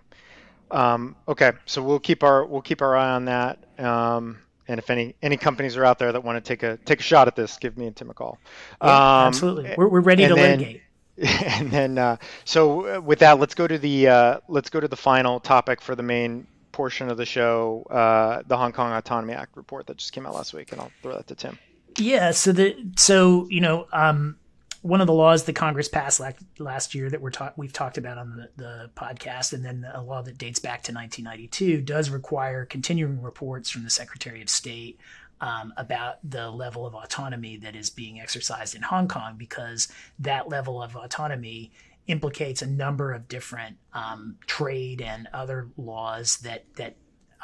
Um, 0.71 1.15
okay. 1.27 1.53
So 1.65 1.81
we'll 1.81 1.99
keep 1.99 2.23
our 2.23 2.45
we'll 2.45 2.61
keep 2.61 2.81
our 2.81 2.95
eye 2.95 3.11
on 3.11 3.25
that. 3.25 3.63
Um, 3.79 4.39
and 4.69 4.77
if 4.77 4.89
any 4.89 5.15
any 5.21 5.35
companies 5.35 5.75
are 5.75 5.83
out 5.83 5.99
there 5.99 6.11
that 6.13 6.23
want 6.23 6.43
to 6.43 6.47
take 6.47 6.63
a 6.63 6.77
take 6.85 6.99
a 6.99 7.03
shot 7.03 7.27
at 7.27 7.35
this, 7.35 7.57
give 7.57 7.77
me 7.77 7.87
and 7.87 7.95
Tim 7.95 8.09
a 8.09 8.13
call. 8.13 8.37
Yeah, 8.81 8.87
um, 8.89 9.27
absolutely, 9.27 9.73
we're, 9.75 9.89
we're 9.89 9.99
ready 9.99 10.27
to 10.27 10.35
then, 10.35 10.59
litigate. 10.59 10.81
And 11.21 11.69
then, 11.69 11.97
uh, 11.97 12.15
so 12.45 12.95
uh, 12.95 13.01
with 13.01 13.19
that, 13.19 13.39
let's 13.39 13.53
go 13.53 13.67
to 13.67 13.77
the 13.77 14.07
uh, 14.07 14.39
let's 14.47 14.69
go 14.69 14.79
to 14.79 14.87
the 14.87 14.95
final 14.95 15.41
topic 15.41 15.81
for 15.81 15.95
the 15.95 16.03
main 16.03 16.47
portion 16.71 17.09
of 17.09 17.17
the 17.17 17.25
show, 17.25 17.83
uh, 17.89 18.43
the 18.47 18.55
Hong 18.55 18.71
Kong 18.71 18.93
Autonomy 18.93 19.33
Act 19.33 19.57
report 19.57 19.87
that 19.87 19.97
just 19.97 20.13
came 20.13 20.25
out 20.25 20.33
last 20.33 20.53
week, 20.53 20.71
and 20.71 20.79
I'll 20.79 20.91
throw 21.01 21.15
that 21.15 21.27
to 21.27 21.35
Tim. 21.35 21.59
Yeah. 21.97 22.31
So 22.31 22.53
the 22.53 22.77
so 22.95 23.47
you 23.49 23.59
know 23.59 23.87
um, 23.91 24.37
one 24.81 25.01
of 25.01 25.07
the 25.07 25.13
laws 25.13 25.43
that 25.43 25.55
Congress 25.55 25.89
passed 25.89 26.21
last 26.57 26.95
year 26.95 27.09
that 27.09 27.21
we're 27.21 27.31
ta- 27.31 27.53
we've 27.57 27.73
talked 27.73 27.97
about 27.97 28.17
on 28.17 28.35
the, 28.35 28.49
the 28.55 28.89
podcast, 28.95 29.53
and 29.53 29.63
then 29.63 29.85
a 29.93 30.01
law 30.01 30.21
that 30.21 30.37
dates 30.37 30.59
back 30.59 30.83
to 30.83 30.93
1992 30.93 31.81
does 31.81 32.09
require 32.09 32.65
continuing 32.65 33.21
reports 33.21 33.69
from 33.69 33.83
the 33.83 33.89
Secretary 33.89 34.41
of 34.41 34.49
State 34.49 34.99
um, 35.41 35.73
about 35.75 36.17
the 36.29 36.49
level 36.49 36.85
of 36.85 36.95
autonomy 36.95 37.57
that 37.57 37.75
is 37.75 37.89
being 37.89 38.19
exercised 38.21 38.73
in 38.75 38.81
Hong 38.81 39.07
Kong, 39.07 39.35
because 39.37 39.89
that 40.19 40.47
level 40.47 40.81
of 40.81 40.95
autonomy 40.95 41.71
implicates 42.07 42.61
a 42.61 42.67
number 42.67 43.11
of 43.11 43.27
different 43.27 43.77
um, 43.93 44.37
trade 44.47 45.01
and 45.01 45.27
other 45.33 45.69
laws 45.77 46.37
that 46.37 46.65
that 46.75 46.95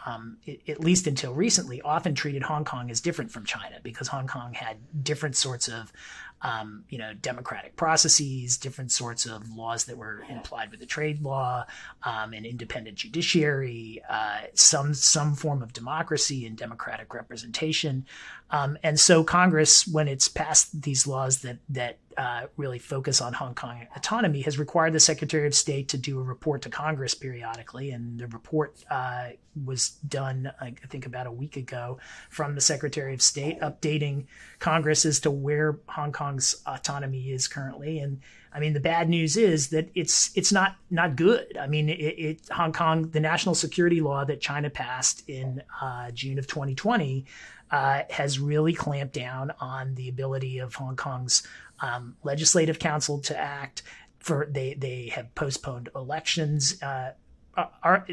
um, 0.06 0.38
it, 0.46 0.62
at 0.68 0.80
least 0.80 1.08
until 1.08 1.34
recently, 1.34 1.82
often 1.82 2.14
treated 2.14 2.44
Hong 2.44 2.64
Kong 2.64 2.92
as 2.92 3.02
different 3.02 3.32
from 3.32 3.46
China 3.46 3.78
because 3.82 4.08
Hong 4.08 4.28
Kong 4.28 4.54
had 4.54 4.78
different 5.04 5.36
sorts 5.36 5.68
of 5.68 5.92
um, 6.46 6.84
you 6.89 7.00
know, 7.00 7.12
democratic 7.22 7.76
processes, 7.76 8.56
different 8.58 8.91
sorts 8.91 9.26
of 9.26 9.50
laws 9.50 9.86
that 9.86 9.98
were 9.98 10.24
implied 10.30 10.70
with 10.70 10.80
the 10.80 10.86
trade 10.86 11.20
law, 11.24 11.66
um, 12.04 12.34
an 12.34 12.46
independent 12.46 12.98
judiciary, 12.98 14.04
uh, 14.08 14.41
some 14.54 14.93
some 14.93 15.34
form 15.34 15.64
of 15.64 15.74
democracy 15.74 16.46
and 16.46 16.56
democratic 16.56 17.16
representation. 17.16 18.06
Um, 18.52 18.78
and 18.84 19.00
so 19.00 19.24
Congress, 19.24 19.88
when 19.88 20.08
it's 20.08 20.28
passed 20.28 20.84
these 20.84 21.08
laws 21.08 21.39
that 21.39 21.58
that 21.70 21.98
uh, 22.18 22.47
really 22.57 22.80
focus 22.80 23.22
on 23.22 23.34
Hong 23.34 23.55
Kong 23.55 23.88
autonomy, 23.95 24.41
has 24.41 24.57
required 24.57 24.93
the 24.93 24.99
Secretary 24.99 25.47
of 25.47 25.55
State 25.55 25.89
to 25.89 25.97
do 25.97 26.20
a 26.20 26.24
report 26.24 26.61
to 26.63 26.70
Congress 26.70 27.13
periodically. 27.13 27.91
And 27.91 28.20
the 28.20 28.28
report 28.28 28.76
uh, 28.89 29.30
was 29.66 29.89
done, 30.07 30.51
I 30.59 30.74
think, 30.89 31.05
about 31.05 31.28
a 31.28 31.32
week 31.32 31.57
ago 31.57 31.99
from 32.30 32.55
the 32.55 32.61
Secretary 32.61 33.13
of 33.13 33.22
State, 33.22 33.59
updating 33.61 34.26
Congress 34.59 35.05
as 35.05 35.20
to 35.22 35.32
where 35.32 35.80
Hong 35.88 36.11
Kong's 36.11 36.61
autonomy 36.66 37.32
is 37.32 37.47
currently. 37.47 37.99
And 37.99 38.22
I 38.53 38.59
mean, 38.59 38.74
the 38.74 38.80
bad 38.80 39.09
news 39.09 39.36
is 39.36 39.70
that 39.70 39.89
it's 39.95 40.32
it's 40.36 40.51
not 40.51 40.78
not 40.89 41.18
good. 41.18 41.57
I 41.59 41.68
mean, 41.68 41.89
it, 41.89 41.93
it 41.93 42.49
Hong 42.49 42.72
Kong, 42.72 43.09
the 43.09 43.20
national 43.20 43.55
security 43.55 43.99
law 43.99 44.24
that 44.26 44.39
China 44.39 44.70
passed 44.70 45.28
in 45.28 45.61
uh, 45.82 46.11
June 46.11 46.39
of 46.39 46.47
2020 46.47 47.26
uh, 47.72 48.03
has 48.09 48.39
really 48.39 48.74
clamped 48.74 49.13
down 49.13 49.51
on 49.59 49.95
the 49.95 50.07
ability 50.07 50.59
of 50.59 50.76
Hong 50.76 50.95
Kong's 50.95 51.43
um, 51.80 52.16
legislative 52.24 52.80
council 52.80 53.20
to 53.22 53.38
act. 53.38 53.84
For 54.20 54.48
they 54.50 54.74
they 54.74 55.10
have 55.14 55.34
postponed 55.36 55.90
elections. 55.96 56.82
Uh, 56.82 57.12
are, 57.58 58.06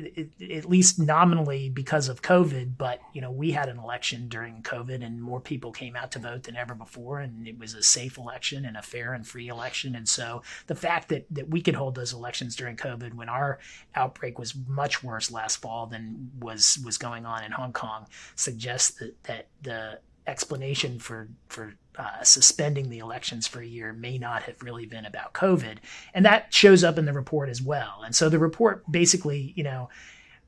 at 0.51 0.69
least 0.69 0.99
nominally 0.99 1.69
because 1.69 2.09
of 2.09 2.23
COVID, 2.23 2.77
but 2.79 3.01
you 3.13 3.21
know 3.21 3.31
we 3.31 3.51
had 3.51 3.69
an 3.69 3.79
election 3.79 4.29
during 4.29 4.63
COVID, 4.63 5.05
and 5.05 5.21
more 5.21 5.41
people 5.41 5.73
came 5.73 5.97
out 5.97 6.13
to 6.13 6.19
vote 6.19 6.45
than 6.45 6.57
ever 6.57 6.75
before, 6.75 7.21
and 7.21 7.49
it 7.49 7.59
was 7.59 7.75
a 7.75 7.83
safe 7.83 8.19
election 8.19 8.65
and 8.65 8.77
a 8.77 8.83
fair 8.83 9.15
and 9.15 9.27
free 9.27 9.49
election. 9.49 9.97
And 9.97 10.09
so 10.09 10.43
the 10.69 10.75
fact 10.75 11.09
that 11.09 11.27
that 11.31 11.49
we 11.49 11.61
could 11.61 11.75
hold 11.75 11.95
those 11.95 12.13
elections 12.13 12.55
during 12.55 12.77
COVID 12.77 13.15
when 13.15 13.29
our 13.29 13.59
outbreak 13.97 14.39
was 14.39 14.55
much 14.69 15.03
worse 15.03 15.31
last 15.31 15.57
fall 15.57 15.87
than 15.87 16.31
was 16.39 16.79
was 16.85 16.97
going 16.97 17.27
on 17.27 17.43
in 17.43 17.53
Hong 17.53 17.73
Kong 17.73 18.07
suggests 18.37 18.93
that 19.01 19.23
that 19.25 19.49
the 19.63 19.99
explanation 20.27 20.99
for 20.99 21.29
for 21.49 21.75
uh, 21.97 22.23
suspending 22.23 22.89
the 22.89 22.99
elections 22.99 23.47
for 23.47 23.61
a 23.61 23.66
year 23.66 23.93
may 23.93 24.16
not 24.18 24.43
have 24.45 24.62
really 24.62 24.87
been 24.87 25.05
about 25.05 25.35
COVID, 25.35 25.79
and 26.14 26.25
that 26.25 26.53
shows 26.53 26.85
up 26.85 26.99
in 26.99 27.05
the 27.05 27.12
report 27.12 27.49
as 27.49 27.61
well. 27.61 28.03
And 28.05 28.14
so 28.14 28.29
the 28.29 28.39
report 28.39 28.91
basically, 28.91 29.53
you 29.57 29.64
know, 29.64 29.91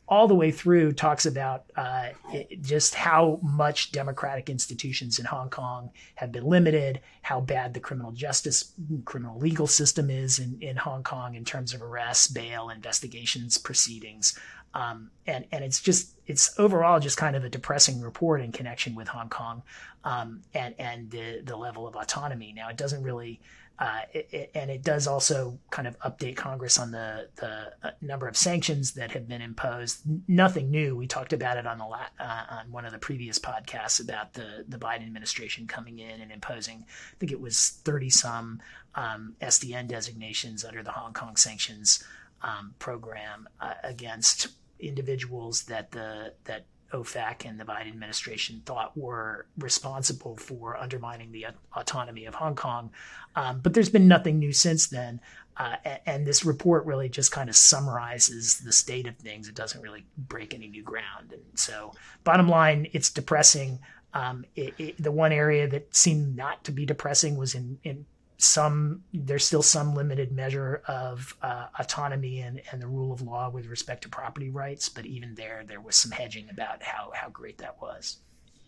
all 0.06 0.28
the 0.28 0.34
way 0.34 0.50
through 0.50 0.92
talks 0.92 1.24
about 1.24 1.64
uh, 1.76 2.08
it, 2.32 2.62
just 2.62 2.94
how 2.94 3.38
much 3.42 3.90
democratic 3.90 4.50
institutions 4.50 5.18
in 5.18 5.24
Hong 5.24 5.48
Kong 5.48 5.90
have 6.16 6.30
been 6.30 6.44
limited, 6.44 7.00
how 7.22 7.40
bad 7.40 7.72
the 7.72 7.80
criminal 7.80 8.12
justice, 8.12 8.72
criminal 9.04 9.38
legal 9.38 9.66
system 9.66 10.10
is 10.10 10.38
in, 10.38 10.58
in 10.60 10.76
Hong 10.76 11.02
Kong 11.02 11.34
in 11.34 11.44
terms 11.44 11.72
of 11.72 11.82
arrests, 11.82 12.26
bail, 12.26 12.68
investigations, 12.68 13.56
proceedings. 13.56 14.38
Um, 14.74 15.10
and 15.26 15.46
and 15.52 15.64
it's 15.64 15.80
just 15.80 16.18
it's 16.26 16.58
overall 16.58 17.00
just 17.00 17.16
kind 17.16 17.36
of 17.36 17.44
a 17.44 17.48
depressing 17.48 18.00
report 18.00 18.40
in 18.40 18.52
connection 18.52 18.94
with 18.94 19.08
Hong 19.08 19.28
Kong 19.28 19.62
um, 20.04 20.42
and 20.52 20.74
and 20.78 21.10
the 21.10 21.42
the 21.44 21.56
level 21.56 21.86
of 21.86 21.94
autonomy. 21.94 22.52
Now 22.52 22.68
it 22.68 22.76
doesn't 22.76 23.02
really. 23.02 23.40
Uh, 23.76 24.02
it, 24.12 24.28
it, 24.30 24.50
and 24.54 24.70
it 24.70 24.84
does 24.84 25.08
also 25.08 25.58
kind 25.70 25.88
of 25.88 25.98
update 25.98 26.36
Congress 26.36 26.78
on 26.78 26.92
the 26.92 27.28
the 27.34 27.72
uh, 27.82 27.90
number 28.00 28.28
of 28.28 28.36
sanctions 28.36 28.92
that 28.92 29.10
have 29.10 29.26
been 29.26 29.42
imposed. 29.42 30.00
Nothing 30.28 30.70
new. 30.70 30.94
We 30.94 31.08
talked 31.08 31.32
about 31.32 31.56
it 31.56 31.66
on 31.66 31.78
the 31.78 31.84
la- 31.84 32.06
uh, 32.20 32.44
on 32.50 32.70
one 32.70 32.84
of 32.84 32.92
the 32.92 32.98
previous 32.98 33.36
podcasts 33.36 34.00
about 34.00 34.32
the 34.34 34.64
the 34.68 34.78
Biden 34.78 35.04
administration 35.04 35.66
coming 35.66 35.98
in 35.98 36.20
and 36.20 36.30
imposing. 36.30 36.84
I 36.88 37.16
think 37.18 37.32
it 37.32 37.40
was 37.40 37.80
thirty 37.84 38.10
some 38.10 38.62
um, 38.94 39.34
SDN 39.40 39.88
designations 39.88 40.64
under 40.64 40.84
the 40.84 40.92
Hong 40.92 41.12
Kong 41.12 41.34
sanctions 41.34 42.04
um, 42.42 42.74
program 42.78 43.48
uh, 43.60 43.74
against 43.82 44.48
individuals 44.78 45.62
that 45.64 45.90
the 45.92 46.34
that 46.44 46.66
OFAC 46.92 47.44
and 47.44 47.58
the 47.58 47.64
Biden 47.64 47.88
administration 47.88 48.62
thought 48.64 48.96
were 48.96 49.46
responsible 49.58 50.36
for 50.36 50.76
undermining 50.76 51.32
the 51.32 51.46
autonomy 51.74 52.24
of 52.24 52.36
Hong 52.36 52.54
Kong. 52.54 52.90
Um, 53.34 53.60
but 53.60 53.74
there's 53.74 53.88
been 53.88 54.06
nothing 54.06 54.38
new 54.38 54.52
since 54.52 54.86
then. 54.86 55.20
Uh, 55.56 55.76
and 56.06 56.26
this 56.26 56.44
report 56.44 56.84
really 56.84 57.08
just 57.08 57.30
kind 57.30 57.48
of 57.48 57.56
summarizes 57.56 58.58
the 58.58 58.72
state 58.72 59.06
of 59.06 59.16
things. 59.16 59.48
It 59.48 59.54
doesn't 59.54 59.80
really 59.80 60.04
break 60.16 60.54
any 60.54 60.68
new 60.68 60.82
ground. 60.82 61.32
And 61.32 61.42
so, 61.54 61.92
bottom 62.24 62.48
line, 62.48 62.88
it's 62.92 63.10
depressing. 63.10 63.78
Um, 64.14 64.44
it, 64.56 64.74
it, 64.78 65.02
the 65.02 65.12
one 65.12 65.32
area 65.32 65.68
that 65.68 65.94
seemed 65.94 66.36
not 66.36 66.64
to 66.64 66.72
be 66.72 66.86
depressing 66.86 67.36
was 67.36 67.54
in, 67.54 67.78
in 67.84 68.06
some 68.44 69.02
there's 69.12 69.44
still 69.44 69.62
some 69.62 69.94
limited 69.94 70.30
measure 70.32 70.82
of 70.86 71.36
uh, 71.42 71.66
autonomy 71.78 72.40
and, 72.40 72.60
and 72.70 72.80
the 72.80 72.86
rule 72.86 73.12
of 73.12 73.22
law 73.22 73.48
with 73.48 73.66
respect 73.66 74.02
to 74.02 74.08
property 74.08 74.50
rights, 74.50 74.88
but 74.88 75.06
even 75.06 75.34
there, 75.34 75.64
there 75.66 75.80
was 75.80 75.96
some 75.96 76.10
hedging 76.10 76.48
about 76.50 76.82
how, 76.82 77.10
how 77.14 77.28
great 77.28 77.58
that 77.58 77.80
was. 77.80 78.18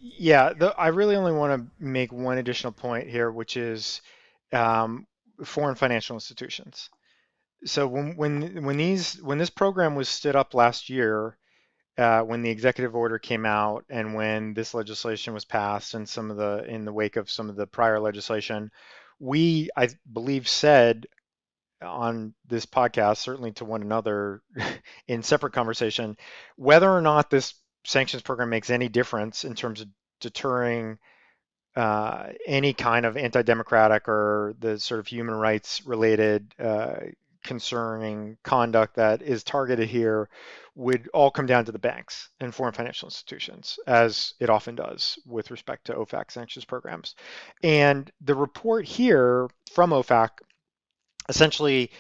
Yeah, 0.01 0.53
the, 0.53 0.75
I 0.79 0.89
really 0.89 1.17
only 1.17 1.33
want 1.33 1.61
to 1.61 1.85
make 1.85 2.13
one 2.13 2.39
additional 2.39 2.73
point 2.73 3.09
here, 3.09 3.31
which 3.31 3.57
is 3.57 4.01
um, 4.53 5.07
foreign 5.45 5.75
financial 5.75 6.17
institutions. 6.17 6.89
So 7.65 7.87
when 7.87 8.17
when 8.17 8.65
when 8.65 8.77
these 8.77 9.21
when 9.23 9.39
this 9.39 9.51
program 9.51 9.95
was 9.95 10.09
stood 10.09 10.37
up 10.37 10.55
last 10.55 10.91
year, 10.91 11.37
uh, 11.99 12.21
when 12.21 12.43
the 12.43 12.51
executive 12.51 12.95
order 12.95 13.19
came 13.19 13.47
out, 13.47 13.85
and 13.89 14.15
when 14.15 14.55
this 14.55 14.75
legislation 14.75 15.33
was 15.33 15.47
passed, 15.47 15.95
and 15.95 16.09
some 16.09 16.31
of 16.31 16.37
the 16.37 16.65
in 16.69 16.85
the 16.85 16.93
wake 16.93 17.17
of 17.17 17.31
some 17.31 17.49
of 17.49 17.57
the 17.57 17.67
prior 17.67 17.99
legislation, 17.99 18.71
we, 19.19 19.71
I 19.77 19.89
believe, 20.13 20.49
said 20.49 21.07
on 21.83 22.35
this 22.47 22.67
podcast, 22.67 23.19
certainly 23.19 23.53
to 23.53 23.65
one 23.65 23.83
another 23.83 24.43
in 25.09 25.23
separate 25.23 25.53
conversation, 25.53 26.17
whether 26.57 26.91
or 26.91 27.03
not 27.03 27.31
this 27.31 27.55
sanctions 27.85 28.23
program 28.23 28.51
makes 28.51 28.71
any 28.71 28.89
difference 28.89 29.45
in 29.45 29.55
terms 29.55 29.81
of 29.81 29.89
deterring 30.21 30.99
uh, 31.77 32.29
any 32.47 32.73
kind 32.73 33.05
of 33.05 33.17
anti-democratic 33.17 34.09
or 34.09 34.55
the 34.59 34.81
sort 34.81 34.99
of 34.99 35.07
human 35.07 35.35
rights 35.35 35.85
related 35.87 36.55
uh, 36.59 36.97
concerning 37.47 38.37
conduct 38.43 38.97
that 38.97 39.23
is 39.23 39.43
targeted 39.43 39.89
here 39.89 40.29
would 40.75 41.09
all 41.15 41.31
come 41.31 41.47
down 41.47 41.65
to 41.65 41.73
the 41.73 41.79
banks 41.79 42.29
and 42.41 42.55
foreign 42.55 42.75
financial 42.75 43.07
institutions, 43.07 43.79
as 43.87 44.35
it 44.41 44.51
often 44.51 44.75
does 44.75 45.19
with 45.25 45.51
respect 45.51 45.87
to 45.87 45.95
OFAC 45.95 46.31
sanctions 46.31 46.67
programs. 46.67 47.15
And 47.63 48.11
the 48.21 48.35
report 48.35 48.85
here 48.85 49.49
from 49.73 49.91
OFAC 49.91 50.31
essentially 51.29 51.91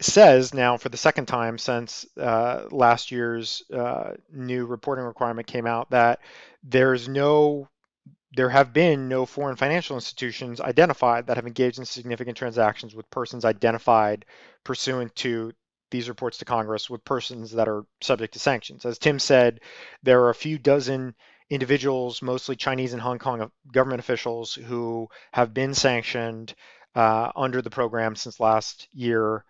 says 0.00 0.52
now 0.52 0.76
for 0.76 0.90
the 0.90 0.96
second 0.96 1.26
time 1.26 1.56
since 1.56 2.04
uh, 2.20 2.64
last 2.70 3.10
year's 3.10 3.62
uh, 3.72 4.12
new 4.30 4.66
reporting 4.66 5.04
requirement 5.04 5.46
came 5.46 5.66
out 5.66 5.90
that 5.90 6.20
there's 6.62 7.08
no 7.08 7.68
there 8.36 8.50
have 8.50 8.72
been 8.72 9.08
no 9.08 9.24
foreign 9.24 9.56
financial 9.56 9.96
institutions 9.96 10.60
identified 10.60 11.26
that 11.26 11.36
have 11.36 11.46
engaged 11.46 11.78
in 11.78 11.86
significant 11.86 12.36
transactions 12.36 12.94
with 12.94 13.10
persons 13.10 13.46
identified 13.46 14.26
pursuant 14.62 15.14
to 15.16 15.52
these 15.90 16.08
reports 16.08 16.38
to 16.38 16.44
Congress 16.44 16.90
with 16.90 17.04
persons 17.04 17.52
that 17.52 17.68
are 17.68 17.86
subject 18.02 18.34
to 18.34 18.38
sanctions. 18.38 18.84
As 18.84 18.98
Tim 18.98 19.18
said, 19.18 19.60
there 20.02 20.20
are 20.20 20.30
a 20.30 20.34
few 20.34 20.58
dozen 20.58 21.14
individuals, 21.48 22.20
mostly 22.20 22.56
Chinese 22.56 22.92
and 22.92 23.00
Hong 23.00 23.18
Kong 23.18 23.50
government 23.72 24.00
officials, 24.00 24.52
who 24.54 25.08
have 25.32 25.54
been 25.54 25.72
sanctioned 25.72 26.54
uh, 26.94 27.30
under 27.34 27.62
the 27.62 27.70
program 27.70 28.16
since 28.16 28.38
last 28.38 28.88
year. 28.92 29.44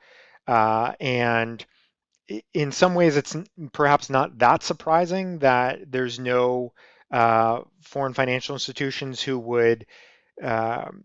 Uh, 0.47 0.93
and 1.01 1.64
in 2.55 2.70
some 2.70 2.95
ways, 2.95 3.16
it's 3.16 3.37
perhaps 3.72 4.11
not 4.11 4.39
that 4.39 4.62
surprising 4.62 5.41
that 5.41 5.91
there's 5.91 6.20
no 6.20 6.72
uh, 7.11 7.61
foreign 7.83 8.15
financial 8.15 8.55
institutions 8.55 9.23
who 9.23 9.39
would 9.39 9.87
um, 10.43 11.05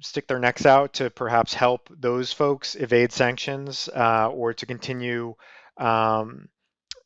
stick 0.00 0.26
their 0.26 0.38
necks 0.38 0.66
out 0.66 0.94
to 0.94 1.10
perhaps 1.10 1.52
help 1.54 1.88
those 1.90 2.32
folks 2.32 2.74
evade 2.76 3.12
sanctions 3.12 3.88
uh, 3.94 4.28
or 4.30 4.54
to 4.54 4.66
continue, 4.66 5.34
um, 5.76 6.48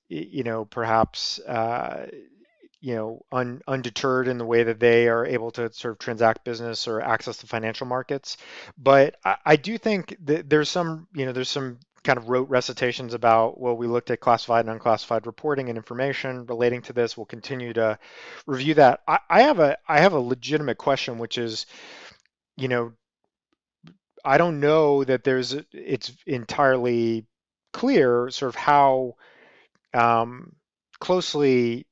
you 0.09 0.43
know, 0.43 0.64
perhaps, 0.64 1.39
uh, 1.41 2.09
you 2.81 2.95
know, 2.95 3.21
un, 3.33 3.61
undeterred 3.68 4.29
in 4.29 4.39
the 4.39 4.45
way 4.45 4.62
that 4.64 4.81
they 4.81 5.09
are 5.09 5.27
able 5.27 5.51
to 5.51 5.73
sort 5.73 5.93
of 5.93 5.99
transact 5.99 6.45
business 6.45 6.89
or 6.89 7.01
access 7.01 7.39
the 7.39 7.47
financial 7.47 7.87
markets. 7.87 8.37
But 8.79 9.16
I, 9.25 9.37
I 9.45 9.57
do 9.57 9.77
think 9.79 10.16
that 10.25 10.49
there's 10.49 10.68
some, 10.68 11.07
you 11.14 11.27
know, 11.27 11.33
there's 11.33 11.51
some 11.51 11.79
kind 12.03 12.18
of 12.18 12.28
rote 12.28 12.48
recitations 12.48 13.12
about 13.12 13.61
well 13.61 13.76
we 13.76 13.86
looked 13.86 14.11
at 14.11 14.20
classified 14.20 14.64
and 14.64 14.72
unclassified 14.72 15.26
reporting 15.26 15.68
and 15.68 15.76
information 15.76 16.46
relating 16.46 16.80
to 16.80 16.92
this 16.92 17.16
we'll 17.16 17.26
continue 17.26 17.72
to 17.72 17.98
review 18.46 18.74
that 18.74 19.01
I, 19.07 19.18
I 19.28 19.42
have 19.42 19.61
a 19.61 19.76
i 19.86 20.01
have 20.01 20.14
a 20.14 20.20
legitimate 20.20 20.78
question 20.78 21.18
which 21.18 21.36
is 21.36 21.66
you 22.61 22.68
know, 22.68 22.92
I 24.24 24.36
don't 24.36 24.61
know 24.61 25.03
that 25.03 25.24
there's 25.24 25.57
it's 25.72 26.12
entirely 26.26 27.26
clear 27.72 28.28
sort 28.30 28.51
of 28.51 28.55
how 28.55 29.16
um, 29.94 30.55
closely 31.01 31.86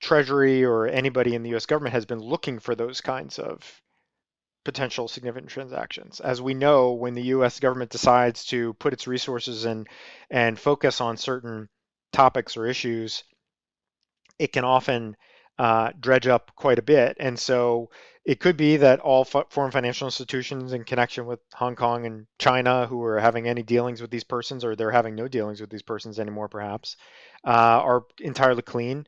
Treasury 0.00 0.64
or 0.64 0.86
anybody 0.86 1.34
in 1.34 1.42
the 1.42 1.50
U.S. 1.50 1.66
government 1.66 1.94
has 1.94 2.04
been 2.04 2.18
looking 2.18 2.58
for 2.58 2.74
those 2.74 3.00
kinds 3.00 3.38
of 3.38 3.80
potential 4.68 5.08
significant 5.08 5.50
transactions. 5.50 6.20
As 6.20 6.42
we 6.42 6.52
know, 6.52 6.92
when 6.92 7.14
the 7.14 7.22
U.S. 7.22 7.58
government 7.58 7.90
decides 7.90 8.44
to 8.48 8.74
put 8.74 8.92
its 8.92 9.06
resources 9.06 9.64
in 9.64 9.86
and 10.28 10.58
focus 10.58 11.00
on 11.00 11.16
certain 11.16 11.70
topics 12.12 12.54
or 12.54 12.66
issues, 12.66 13.24
it 14.38 14.52
can 14.52 14.64
often 14.66 15.16
uh, 15.58 15.92
dredge 15.98 16.26
up 16.26 16.52
quite 16.54 16.78
a 16.78 16.82
bit. 16.82 17.16
And 17.18 17.38
so 17.38 17.88
it 18.26 18.40
could 18.40 18.58
be 18.58 18.76
that 18.76 19.00
all 19.00 19.24
foreign 19.24 19.70
financial 19.70 20.06
institutions 20.06 20.74
in 20.74 20.84
connection 20.84 21.24
with 21.24 21.40
Hong 21.54 21.74
Kong 21.74 22.04
and 22.04 22.26
China 22.38 22.86
who 22.86 23.02
are 23.04 23.18
having 23.18 23.48
any 23.48 23.62
dealings 23.62 24.02
with 24.02 24.10
these 24.10 24.24
persons, 24.24 24.66
or 24.66 24.76
they're 24.76 24.90
having 24.90 25.14
no 25.14 25.28
dealings 25.28 25.62
with 25.62 25.70
these 25.70 25.80
persons 25.80 26.18
anymore, 26.18 26.48
perhaps, 26.48 26.98
uh, 27.46 27.80
are 27.82 28.04
entirely 28.20 28.60
clean. 28.60 29.06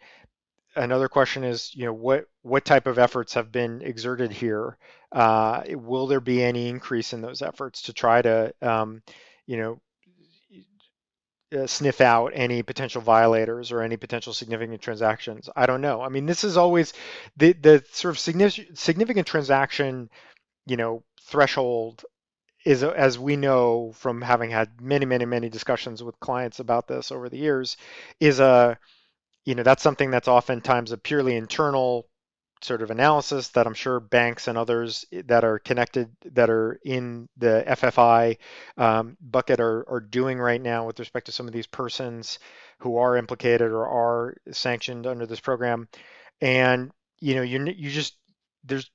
Another 0.76 1.08
question 1.08 1.44
is, 1.44 1.74
you 1.74 1.84
know, 1.84 1.92
what 1.92 2.26
what 2.42 2.64
type 2.64 2.86
of 2.86 2.98
efforts 2.98 3.34
have 3.34 3.50
been 3.50 3.82
exerted 3.82 4.30
here? 4.30 4.76
Uh, 5.12 5.62
will 5.74 6.06
there 6.06 6.20
be 6.20 6.42
any 6.42 6.68
increase 6.68 7.12
in 7.12 7.20
those 7.20 7.42
efforts 7.42 7.82
to 7.82 7.92
try 7.92 8.22
to, 8.22 8.54
um, 8.62 9.02
you 9.46 9.56
know, 9.56 9.80
sniff 11.66 12.00
out 12.00 12.32
any 12.34 12.62
potential 12.62 13.00
violators 13.02 13.72
or 13.72 13.82
any 13.82 13.96
potential 13.96 14.32
significant 14.32 14.80
transactions. 14.80 15.48
I 15.56 15.66
don't 15.66 15.80
know. 15.80 16.00
I 16.00 16.08
mean, 16.08 16.26
this 16.26 16.44
is 16.44 16.56
always 16.56 16.92
the 17.36 17.52
the 17.52 17.84
sort 17.90 18.14
of 18.14 18.18
significant 18.18 18.78
significant 18.78 19.26
transaction, 19.26 20.10
you 20.66 20.76
know, 20.76 21.02
threshold 21.22 22.04
is 22.64 22.82
as 22.84 23.18
we 23.18 23.36
know 23.36 23.92
from 23.96 24.22
having 24.22 24.50
had 24.50 24.80
many 24.80 25.06
many 25.06 25.24
many 25.24 25.48
discussions 25.48 26.02
with 26.02 26.20
clients 26.20 26.60
about 26.60 26.86
this 26.86 27.10
over 27.10 27.28
the 27.28 27.38
years 27.38 27.76
is 28.20 28.38
a 28.38 28.78
you 29.44 29.54
know 29.54 29.62
that's 29.62 29.82
something 29.82 30.10
that's 30.10 30.28
oftentimes 30.28 30.92
a 30.92 30.98
purely 30.98 31.36
internal 31.36 32.06
sort 32.62 32.82
of 32.82 32.90
analysis 32.90 33.48
that 33.48 33.66
I'm 33.66 33.74
sure 33.74 34.00
banks 34.00 34.46
and 34.46 34.58
others 34.58 35.04
that 35.12 35.44
are 35.44 35.58
connected 35.58 36.14
that 36.32 36.50
are 36.50 36.78
in 36.84 37.28
the 37.38 37.64
FFI 37.66 38.36
um, 38.76 39.16
bucket 39.20 39.60
are, 39.60 39.88
are 39.88 40.00
doing 40.00 40.38
right 40.38 40.60
now 40.60 40.86
with 40.86 40.98
respect 40.98 41.26
to 41.26 41.32
some 41.32 41.46
of 41.46 41.54
these 41.54 41.66
persons 41.66 42.38
who 42.80 42.98
are 42.98 43.16
implicated 43.16 43.70
or 43.70 43.86
are 43.88 44.36
sanctioned 44.52 45.06
under 45.06 45.24
this 45.26 45.40
program. 45.40 45.88
And 46.42 46.90
you 47.20 47.34
know, 47.34 47.42
you 47.42 47.64
you 47.64 47.90
just 47.90 48.16
there's 48.64 48.90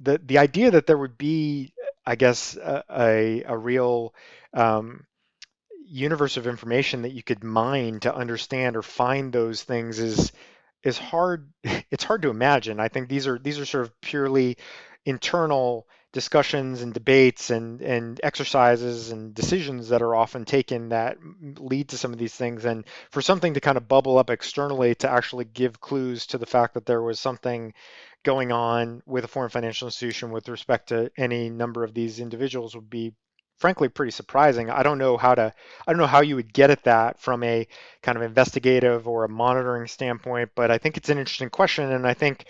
the 0.00 0.20
the 0.24 0.38
idea 0.38 0.70
that 0.72 0.86
there 0.86 0.98
would 0.98 1.18
be, 1.18 1.74
I 2.06 2.16
guess, 2.16 2.56
a 2.56 2.84
a, 2.90 3.42
a 3.44 3.56
real 3.56 4.14
um, 4.54 5.06
universe 5.92 6.38
of 6.38 6.46
information 6.46 7.02
that 7.02 7.12
you 7.12 7.22
could 7.22 7.44
mine 7.44 8.00
to 8.00 8.14
understand 8.14 8.76
or 8.76 8.82
find 8.82 9.32
those 9.32 9.62
things 9.62 9.98
is 9.98 10.32
is 10.82 10.98
hard 10.98 11.52
it's 11.90 12.04
hard 12.04 12.22
to 12.22 12.30
imagine. 12.30 12.80
I 12.80 12.88
think 12.88 13.08
these 13.08 13.26
are 13.26 13.38
these 13.38 13.58
are 13.58 13.66
sort 13.66 13.84
of 13.84 14.00
purely 14.00 14.56
internal 15.04 15.86
discussions 16.12 16.82
and 16.82 16.94
debates 16.94 17.50
and 17.50 17.82
and 17.82 18.20
exercises 18.22 19.10
and 19.10 19.34
decisions 19.34 19.90
that 19.90 20.02
are 20.02 20.14
often 20.14 20.44
taken 20.44 20.90
that 20.90 21.18
lead 21.58 21.88
to 21.90 21.98
some 21.98 22.12
of 22.12 22.18
these 22.18 22.34
things. 22.34 22.64
And 22.64 22.86
for 23.10 23.20
something 23.20 23.54
to 23.54 23.60
kind 23.60 23.76
of 23.76 23.88
bubble 23.88 24.18
up 24.18 24.30
externally 24.30 24.94
to 24.96 25.10
actually 25.10 25.44
give 25.44 25.80
clues 25.80 26.26
to 26.28 26.38
the 26.38 26.46
fact 26.46 26.74
that 26.74 26.86
there 26.86 27.02
was 27.02 27.20
something 27.20 27.74
going 28.24 28.52
on 28.52 29.02
with 29.04 29.24
a 29.24 29.28
foreign 29.28 29.50
financial 29.50 29.88
institution 29.88 30.30
with 30.30 30.48
respect 30.48 30.88
to 30.88 31.10
any 31.18 31.50
number 31.50 31.84
of 31.84 31.92
these 31.92 32.20
individuals 32.20 32.74
would 32.74 32.88
be 32.88 33.14
frankly 33.62 33.88
pretty 33.88 34.10
surprising. 34.10 34.68
I 34.70 34.82
don't 34.82 34.98
know 34.98 35.16
how 35.16 35.36
to 35.36 35.54
I 35.86 35.92
don't 35.92 36.00
know 36.00 36.06
how 36.08 36.20
you 36.20 36.34
would 36.36 36.52
get 36.52 36.70
at 36.70 36.82
that 36.82 37.20
from 37.20 37.44
a 37.44 37.68
kind 38.02 38.18
of 38.18 38.22
investigative 38.22 39.06
or 39.06 39.24
a 39.24 39.28
monitoring 39.28 39.86
standpoint, 39.86 40.50
but 40.56 40.72
I 40.72 40.78
think 40.78 40.96
it's 40.96 41.08
an 41.10 41.18
interesting 41.18 41.48
question 41.48 41.92
and 41.92 42.06
I 42.06 42.14
think 42.14 42.46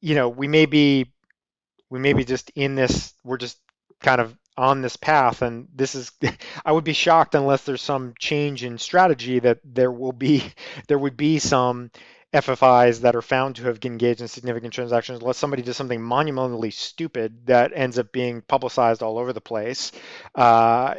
you 0.00 0.14
know, 0.14 0.28
we 0.28 0.48
may 0.48 0.64
be 0.66 1.12
we 1.90 1.98
may 1.98 2.14
be 2.14 2.24
just 2.24 2.50
in 2.54 2.74
this 2.74 3.12
we're 3.24 3.36
just 3.36 3.58
kind 4.00 4.22
of 4.22 4.34
on 4.56 4.80
this 4.80 4.96
path 4.96 5.42
and 5.42 5.68
this 5.74 5.94
is 5.94 6.10
I 6.64 6.72
would 6.72 6.84
be 6.84 6.94
shocked 6.94 7.34
unless 7.34 7.64
there's 7.64 7.82
some 7.82 8.14
change 8.18 8.64
in 8.64 8.78
strategy 8.78 9.38
that 9.40 9.58
there 9.64 9.92
will 9.92 10.12
be 10.12 10.42
there 10.88 10.98
would 10.98 11.18
be 11.18 11.38
some 11.38 11.90
FFIs 12.32 13.00
that 13.00 13.16
are 13.16 13.22
found 13.22 13.56
to 13.56 13.64
have 13.64 13.84
engaged 13.84 14.20
in 14.20 14.28
significant 14.28 14.72
transactions, 14.72 15.20
unless 15.20 15.36
somebody 15.36 15.62
does 15.62 15.76
something 15.76 16.00
monumentally 16.00 16.70
stupid 16.70 17.46
that 17.46 17.72
ends 17.74 17.98
up 17.98 18.12
being 18.12 18.40
publicized 18.42 19.02
all 19.02 19.18
over 19.18 19.32
the 19.32 19.40
place, 19.40 19.90
uh, 20.36 20.94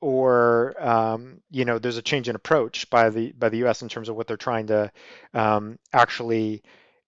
or 0.00 0.74
um, 0.78 1.40
you 1.50 1.64
know, 1.64 1.78
there's 1.78 1.96
a 1.96 2.02
change 2.02 2.28
in 2.28 2.36
approach 2.36 2.88
by 2.88 3.10
the 3.10 3.32
by 3.32 3.48
the 3.48 3.58
U.S. 3.58 3.82
in 3.82 3.88
terms 3.88 4.08
of 4.08 4.14
what 4.14 4.28
they're 4.28 4.36
trying 4.36 4.68
to 4.68 4.92
um, 5.34 5.76
actually 5.92 6.62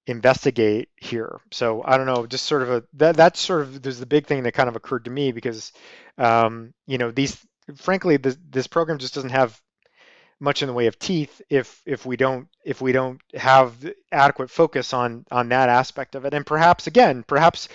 investigate 0.08 0.88
here. 0.96 1.40
So 1.52 1.82
I 1.84 1.96
don't 1.96 2.06
know, 2.06 2.26
just 2.26 2.46
sort 2.46 2.62
of 2.62 2.70
a 2.70 2.84
that 2.94 3.16
that's 3.16 3.38
sort 3.38 3.60
of 3.60 3.80
there's 3.80 4.00
the 4.00 4.06
big 4.06 4.26
thing 4.26 4.42
that 4.42 4.54
kind 4.54 4.68
of 4.68 4.74
occurred 4.74 5.04
to 5.04 5.10
me 5.10 5.30
because 5.30 5.72
um, 6.16 6.74
you 6.86 6.98
know 6.98 7.12
these 7.12 7.38
frankly 7.76 8.16
this 8.16 8.36
this 8.50 8.66
program 8.66 8.98
just 8.98 9.14
doesn't 9.14 9.30
have 9.30 9.60
much 10.40 10.62
in 10.62 10.68
the 10.68 10.74
way 10.74 10.86
of 10.86 10.98
teeth 10.98 11.42
if 11.50 11.82
if 11.84 12.06
we 12.06 12.16
don't 12.16 12.48
if 12.64 12.80
we 12.80 12.92
don't 12.92 13.20
have 13.34 13.74
adequate 14.12 14.50
focus 14.50 14.92
on 14.92 15.24
on 15.30 15.48
that 15.48 15.68
aspect 15.68 16.14
of 16.14 16.24
it. 16.24 16.34
And 16.34 16.46
perhaps 16.46 16.86
again 16.86 17.24
perhaps 17.26 17.68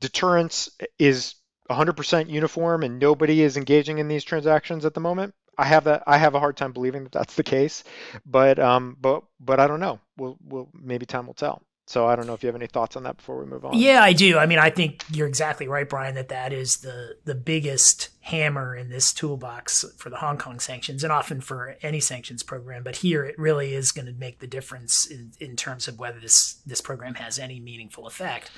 deterrence 0.00 0.70
is 0.98 1.34
100% 1.70 2.28
uniform 2.28 2.82
and 2.82 2.98
nobody 2.98 3.42
is 3.42 3.56
engaging 3.56 3.98
in 3.98 4.08
these 4.08 4.24
transactions 4.24 4.84
at 4.84 4.92
the 4.92 5.00
moment. 5.00 5.34
I 5.56 5.64
have 5.64 5.84
that 5.84 6.02
i 6.06 6.18
have 6.18 6.34
a 6.34 6.40
hard 6.40 6.56
time 6.56 6.72
believing 6.72 7.04
that 7.04 7.12
that's 7.12 7.34
the 7.36 7.44
case 7.44 7.84
but 8.26 8.58
um 8.58 8.96
but 9.00 9.22
but 9.38 9.60
i 9.60 9.66
don't 9.66 9.80
know. 9.80 10.00
We'll, 10.16 10.36
we'll 10.42 10.68
maybe 10.74 11.06
time 11.06 11.26
will 11.26 11.34
tell 11.34 11.62
so 11.86 12.06
I 12.06 12.16
don't 12.16 12.26
know 12.26 12.32
if 12.32 12.42
you 12.42 12.46
have 12.46 12.56
any 12.56 12.66
thoughts 12.66 12.96
on 12.96 13.02
that 13.02 13.18
before 13.18 13.38
we 13.38 13.44
move 13.44 13.64
on. 13.64 13.78
Yeah, 13.78 14.02
I 14.02 14.14
do. 14.14 14.38
I 14.38 14.46
mean, 14.46 14.58
I 14.58 14.70
think 14.70 15.04
you're 15.10 15.28
exactly 15.28 15.68
right, 15.68 15.88
Brian, 15.88 16.14
that 16.14 16.28
that 16.30 16.52
is 16.52 16.78
the 16.78 17.16
the 17.24 17.34
biggest 17.34 18.08
hammer 18.20 18.74
in 18.74 18.88
this 18.88 19.12
toolbox 19.12 19.84
for 19.98 20.08
the 20.08 20.16
Hong 20.16 20.38
Kong 20.38 20.60
sanctions 20.60 21.04
and 21.04 21.12
often 21.12 21.42
for 21.42 21.76
any 21.82 22.00
sanctions 22.00 22.42
program. 22.42 22.82
But 22.84 22.96
here 22.96 23.22
it 23.24 23.38
really 23.38 23.74
is 23.74 23.92
going 23.92 24.06
to 24.06 24.12
make 24.12 24.38
the 24.38 24.46
difference 24.46 25.06
in, 25.06 25.32
in 25.40 25.56
terms 25.56 25.86
of 25.86 25.98
whether 25.98 26.18
this 26.18 26.54
this 26.64 26.80
program 26.80 27.16
has 27.16 27.38
any 27.38 27.60
meaningful 27.60 28.06
effect. 28.06 28.50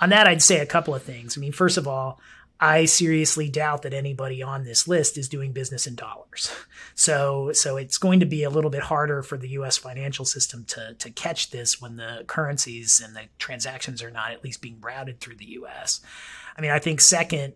On 0.00 0.08
that, 0.10 0.28
I'd 0.28 0.40
say 0.40 0.60
a 0.60 0.66
couple 0.66 0.94
of 0.94 1.02
things. 1.02 1.36
I 1.36 1.40
mean, 1.40 1.52
first 1.52 1.76
of 1.76 1.88
all, 1.88 2.20
I 2.60 2.84
seriously 2.84 3.48
doubt 3.48 3.82
that 3.82 3.94
anybody 3.94 4.42
on 4.42 4.64
this 4.64 4.86
list 4.86 5.16
is 5.16 5.28
doing 5.28 5.52
business 5.52 5.86
in 5.86 5.94
dollars. 5.94 6.52
So, 6.96 7.52
so 7.52 7.78
it's 7.78 7.96
going 7.96 8.20
to 8.20 8.26
be 8.26 8.42
a 8.42 8.50
little 8.50 8.68
bit 8.68 8.82
harder 8.82 9.22
for 9.22 9.38
the 9.38 9.48
U.S. 9.50 9.78
financial 9.78 10.26
system 10.26 10.64
to 10.66 10.92
to 10.98 11.08
catch 11.08 11.50
this 11.50 11.80
when 11.80 11.96
the 11.96 12.24
currencies 12.26 13.00
and 13.02 13.16
the 13.16 13.22
transactions 13.38 14.02
are 14.02 14.10
not 14.10 14.32
at 14.32 14.44
least 14.44 14.60
being 14.60 14.78
routed 14.82 15.18
through 15.18 15.36
the 15.36 15.52
U.S. 15.52 16.02
I 16.58 16.60
mean, 16.60 16.70
I 16.70 16.78
think 16.78 17.00
second, 17.00 17.54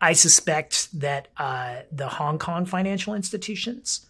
I 0.00 0.14
suspect 0.14 0.98
that 0.98 1.28
uh, 1.36 1.80
the 1.92 2.08
Hong 2.08 2.38
Kong 2.38 2.64
financial 2.64 3.12
institutions 3.12 4.05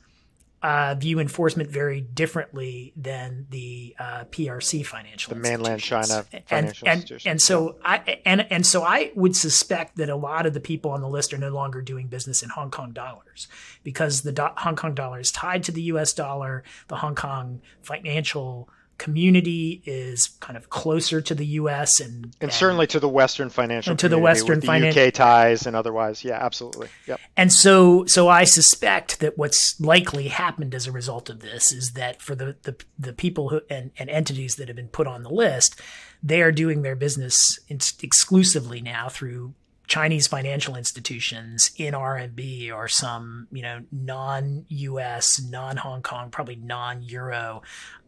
uh, 0.66 0.96
view 0.96 1.20
enforcement 1.20 1.70
very 1.70 2.00
differently 2.00 2.92
than 2.96 3.46
the 3.50 3.94
uh, 4.00 4.24
PRC 4.32 4.84
financial 4.84 5.32
the 5.32 5.38
mainland 5.38 5.80
China 5.80 6.24
financial 6.48 6.88
and, 6.88 7.08
and, 7.08 7.22
and 7.24 7.40
so 7.40 7.76
I 7.84 8.20
and 8.24 8.44
and 8.50 8.66
so 8.66 8.82
I 8.82 9.12
would 9.14 9.36
suspect 9.36 9.96
that 9.98 10.08
a 10.08 10.16
lot 10.16 10.44
of 10.44 10.54
the 10.54 10.60
people 10.60 10.90
on 10.90 11.02
the 11.02 11.08
list 11.08 11.32
are 11.32 11.38
no 11.38 11.50
longer 11.50 11.82
doing 11.82 12.08
business 12.08 12.42
in 12.42 12.48
Hong 12.48 12.72
Kong 12.72 12.90
dollars 12.92 13.46
because 13.84 14.22
the 14.22 14.32
do- 14.32 14.48
Hong 14.56 14.74
Kong 14.74 14.92
dollar 14.92 15.20
is 15.20 15.30
tied 15.30 15.62
to 15.64 15.70
the 15.70 15.82
U.S. 15.82 16.12
dollar. 16.12 16.64
The 16.88 16.96
Hong 16.96 17.14
Kong 17.14 17.60
financial 17.82 18.68
community 18.98 19.82
is 19.84 20.28
kind 20.40 20.56
of 20.56 20.70
closer 20.70 21.20
to 21.20 21.34
the 21.34 21.46
U.S. 21.46 22.00
and 22.00 22.24
and, 22.24 22.36
and 22.40 22.52
certainly 22.52 22.86
to 22.88 23.00
the 23.00 23.08
Western 23.08 23.50
financial 23.50 23.90
and 23.90 23.98
to 23.98 24.08
the 24.08 24.18
Western 24.18 24.60
financial 24.60 25.02
UK 25.02 25.12
ties 25.12 25.66
and 25.66 25.76
otherwise, 25.76 26.24
yeah, 26.24 26.38
absolutely, 26.40 26.88
yep. 27.06 27.20
And 27.36 27.52
so, 27.52 28.04
so 28.06 28.28
I 28.28 28.44
suspect 28.44 29.20
that 29.20 29.36
what's 29.36 29.80
likely 29.80 30.28
happened 30.28 30.74
as 30.74 30.86
a 30.86 30.92
result 30.92 31.28
of 31.28 31.40
this 31.40 31.72
is 31.72 31.92
that 31.92 32.22
for 32.22 32.34
the 32.34 32.56
the, 32.62 32.76
the 32.98 33.12
people 33.12 33.50
who, 33.50 33.60
and, 33.68 33.90
and 33.98 34.08
entities 34.10 34.56
that 34.56 34.68
have 34.68 34.76
been 34.76 34.88
put 34.88 35.06
on 35.06 35.22
the 35.22 35.30
list, 35.30 35.80
they 36.22 36.42
are 36.42 36.52
doing 36.52 36.82
their 36.82 36.96
business 36.96 37.58
exclusively 37.68 38.80
now 38.80 39.08
through 39.08 39.54
Chinese 39.86 40.26
financial 40.26 40.76
institutions 40.76 41.70
in 41.76 41.94
RMB 41.94 42.72
or 42.74 42.88
some, 42.88 43.46
you 43.52 43.62
know, 43.62 43.82
non-U.S., 43.92 45.40
non-Hong 45.48 46.02
Kong, 46.02 46.30
probably 46.30 46.56
non-Euro 46.56 47.62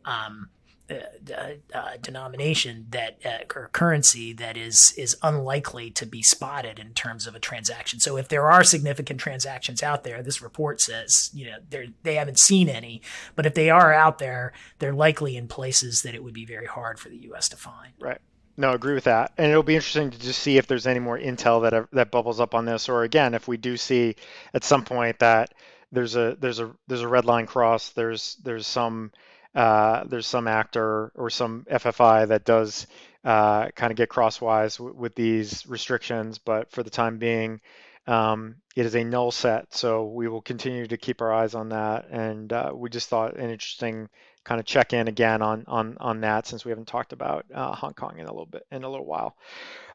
um, 0.04 0.48
uh, 0.90 1.52
uh, 1.74 1.96
denomination 2.00 2.86
that 2.90 3.18
uh, 3.24 3.44
or 3.54 3.68
currency 3.72 4.32
that 4.32 4.56
is 4.56 4.94
is 4.96 5.16
unlikely 5.22 5.90
to 5.90 6.06
be 6.06 6.22
spotted 6.22 6.78
in 6.78 6.94
terms 6.94 7.26
of 7.26 7.34
a 7.34 7.38
transaction. 7.38 8.00
So 8.00 8.16
if 8.16 8.28
there 8.28 8.50
are 8.50 8.64
significant 8.64 9.20
transactions 9.20 9.82
out 9.82 10.04
there, 10.04 10.22
this 10.22 10.40
report 10.40 10.80
says 10.80 11.30
you 11.34 11.46
know 11.46 11.56
they 11.68 11.90
they 12.04 12.14
haven't 12.14 12.38
seen 12.38 12.68
any, 12.70 13.02
but 13.36 13.44
if 13.44 13.52
they 13.52 13.68
are 13.68 13.92
out 13.92 14.18
there, 14.18 14.52
they're 14.78 14.94
likely 14.94 15.36
in 15.36 15.46
places 15.46 16.02
that 16.02 16.14
it 16.14 16.24
would 16.24 16.34
be 16.34 16.46
very 16.46 16.66
hard 16.66 16.98
for 16.98 17.10
the 17.10 17.18
U.S. 17.18 17.50
to 17.50 17.56
find. 17.56 17.92
Right. 18.00 18.20
No, 18.56 18.70
I 18.70 18.74
agree 18.74 18.94
with 18.94 19.04
that, 19.04 19.32
and 19.36 19.50
it'll 19.50 19.62
be 19.62 19.76
interesting 19.76 20.10
to 20.10 20.18
just 20.18 20.40
see 20.40 20.56
if 20.56 20.66
there's 20.66 20.86
any 20.86 21.00
more 21.00 21.18
intel 21.18 21.68
that 21.68 21.88
that 21.92 22.10
bubbles 22.10 22.40
up 22.40 22.54
on 22.54 22.64
this, 22.64 22.88
or 22.88 23.02
again, 23.02 23.34
if 23.34 23.46
we 23.46 23.58
do 23.58 23.76
see 23.76 24.16
at 24.54 24.64
some 24.64 24.84
point 24.84 25.18
that 25.18 25.52
there's 25.92 26.16
a 26.16 26.36
there's 26.40 26.60
a 26.60 26.74
there's 26.86 27.02
a 27.02 27.08
red 27.08 27.26
line 27.26 27.46
cross, 27.46 27.90
there's 27.90 28.36
there's 28.42 28.66
some 28.66 29.12
uh, 29.54 30.04
there's 30.04 30.26
some 30.26 30.48
actor 30.48 31.12
or 31.14 31.30
some 31.30 31.66
FFI 31.70 32.28
that 32.28 32.44
does 32.44 32.86
uh, 33.24 33.68
kind 33.70 33.90
of 33.90 33.96
get 33.96 34.08
crosswise 34.08 34.76
w- 34.76 34.96
with 34.96 35.14
these 35.14 35.66
restrictions, 35.66 36.38
but 36.38 36.70
for 36.70 36.82
the 36.82 36.90
time 36.90 37.18
being, 37.18 37.60
um, 38.06 38.56
it 38.76 38.86
is 38.86 38.94
a 38.94 39.04
null 39.04 39.30
set. 39.30 39.74
So 39.74 40.06
we 40.06 40.28
will 40.28 40.42
continue 40.42 40.86
to 40.86 40.96
keep 40.96 41.20
our 41.20 41.32
eyes 41.32 41.54
on 41.54 41.70
that, 41.70 42.08
and 42.10 42.52
uh, 42.52 42.72
we 42.74 42.88
just 42.90 43.08
thought 43.08 43.36
an 43.36 43.50
interesting 43.50 44.08
kind 44.44 44.60
of 44.60 44.66
check 44.66 44.94
in 44.94 45.08
again 45.08 45.42
on 45.42 45.64
on 45.66 45.96
on 46.00 46.20
that 46.22 46.46
since 46.46 46.64
we 46.64 46.70
haven't 46.70 46.88
talked 46.88 47.12
about 47.12 47.44
uh, 47.54 47.74
Hong 47.74 47.92
Kong 47.92 48.18
in 48.18 48.26
a 48.26 48.30
little 48.32 48.46
bit 48.46 48.64
in 48.70 48.84
a 48.84 48.88
little 48.88 49.04
while. 49.06 49.36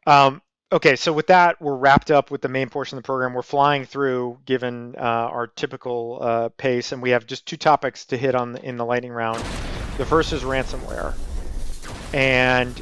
Um, 0.05 0.41
okay, 0.73 0.95
so 0.95 1.13
with 1.13 1.27
that, 1.27 1.61
we're 1.61 1.75
wrapped 1.75 2.09
up 2.09 2.31
with 2.31 2.41
the 2.41 2.49
main 2.49 2.67
portion 2.67 2.97
of 2.97 3.03
the 3.03 3.05
program. 3.05 3.33
We're 3.33 3.43
flying 3.43 3.85
through, 3.85 4.39
given 4.45 4.95
uh, 4.97 5.01
our 5.01 5.47
typical 5.47 6.17
uh, 6.19 6.49
pace, 6.49 6.91
and 6.91 7.01
we 7.01 7.11
have 7.11 7.27
just 7.27 7.45
two 7.45 7.57
topics 7.57 8.05
to 8.05 8.17
hit 8.17 8.33
on 8.33 8.57
in 8.57 8.77
the 8.77 8.85
lightning 8.85 9.11
round. 9.11 9.37
The 9.97 10.05
first 10.05 10.33
is 10.33 10.41
ransomware, 10.41 11.13
and 12.13 12.81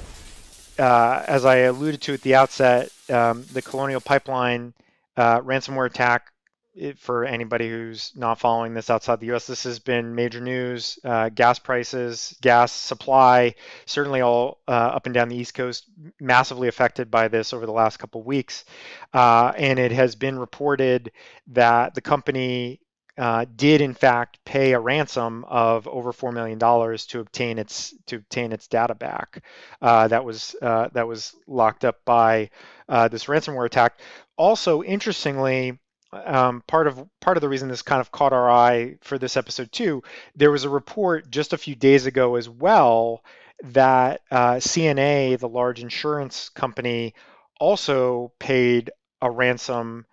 uh, 0.79 1.23
as 1.27 1.43
I 1.43 1.57
alluded 1.57 2.01
to 2.03 2.13
at 2.13 2.21
the 2.21 2.35
outset, 2.35 2.89
um, 3.09 3.45
the 3.51 3.61
Colonial 3.61 3.99
Pipeline 3.99 4.73
uh, 5.17 5.41
ransomware 5.41 5.85
attack 5.85 6.31
it, 6.73 6.99
for 6.99 7.25
anybody 7.25 7.69
who's 7.69 8.13
not 8.15 8.39
following 8.39 8.73
this 8.73 8.89
outside 8.89 9.19
the 9.19 9.33
US, 9.33 9.47
this 9.47 9.63
has 9.63 9.79
been 9.79 10.15
major 10.15 10.39
news. 10.39 10.97
Uh, 11.03 11.29
gas 11.29 11.59
prices, 11.59 12.35
gas 12.41 12.71
supply, 12.71 13.55
certainly 13.85 14.21
all 14.21 14.59
uh, 14.67 14.71
up 14.71 15.05
and 15.05 15.13
down 15.13 15.29
the 15.29 15.35
East 15.35 15.53
Coast, 15.53 15.85
massively 16.19 16.67
affected 16.67 17.11
by 17.11 17.27
this 17.27 17.53
over 17.53 17.65
the 17.65 17.71
last 17.71 17.97
couple 17.97 18.23
weeks. 18.23 18.65
Uh, 19.13 19.51
and 19.57 19.79
it 19.79 19.91
has 19.91 20.15
been 20.15 20.39
reported 20.39 21.11
that 21.47 21.93
the 21.93 22.01
company 22.01 22.79
uh, 23.17 23.45
did 23.57 23.81
in 23.81 23.93
fact 23.93 24.39
pay 24.45 24.71
a 24.71 24.79
ransom 24.79 25.43
of 25.49 25.85
over 25.89 26.13
four 26.13 26.31
million 26.31 26.57
dollars 26.57 27.05
to 27.05 27.19
obtain 27.19 27.59
its 27.59 27.93
to 28.07 28.15
obtain 28.15 28.53
its 28.53 28.67
data 28.67 28.95
back. 28.95 29.43
Uh, 29.81 30.07
that 30.07 30.23
was 30.23 30.55
uh, 30.61 30.87
that 30.93 31.07
was 31.07 31.35
locked 31.47 31.83
up 31.83 31.97
by 32.05 32.49
this 33.09 33.25
ransomware 33.25 33.65
attack. 33.65 33.99
Also, 34.37 34.81
interestingly, 34.81 35.77
um, 36.13 36.61
part 36.67 36.87
of 36.87 37.07
part 37.19 37.37
of 37.37 37.41
the 37.41 37.49
reason 37.49 37.69
this 37.69 37.81
kind 37.81 38.01
of 38.01 38.11
caught 38.11 38.33
our 38.33 38.49
eye 38.49 38.97
for 39.01 39.17
this 39.17 39.37
episode 39.37 39.71
too, 39.71 40.03
there 40.35 40.51
was 40.51 40.63
a 40.63 40.69
report 40.69 41.29
just 41.29 41.53
a 41.53 41.57
few 41.57 41.75
days 41.75 42.05
ago 42.05 42.35
as 42.35 42.49
well 42.49 43.23
that 43.63 44.21
uh, 44.31 44.55
CNA, 44.55 45.39
the 45.39 45.47
large 45.47 45.81
insurance 45.81 46.49
company, 46.49 47.13
also 47.59 48.31
paid 48.39 48.91
a 49.21 49.29
ransom, 49.29 50.05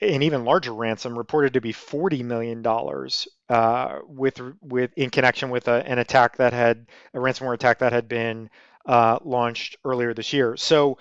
an 0.00 0.22
even 0.22 0.44
larger 0.44 0.72
ransom, 0.74 1.16
reported 1.16 1.52
to 1.54 1.60
be 1.60 1.72
forty 1.72 2.22
million 2.22 2.62
dollars, 2.62 3.28
uh, 3.48 3.98
with 4.06 4.40
with 4.62 4.92
in 4.96 5.10
connection 5.10 5.50
with 5.50 5.68
a, 5.68 5.86
an 5.86 5.98
attack 5.98 6.38
that 6.38 6.52
had 6.52 6.86
a 7.14 7.18
ransomware 7.18 7.54
attack 7.54 7.78
that 7.78 7.92
had 7.92 8.08
been 8.08 8.50
uh, 8.86 9.18
launched 9.24 9.76
earlier 9.84 10.14
this 10.14 10.32
year. 10.32 10.56
So 10.56 10.98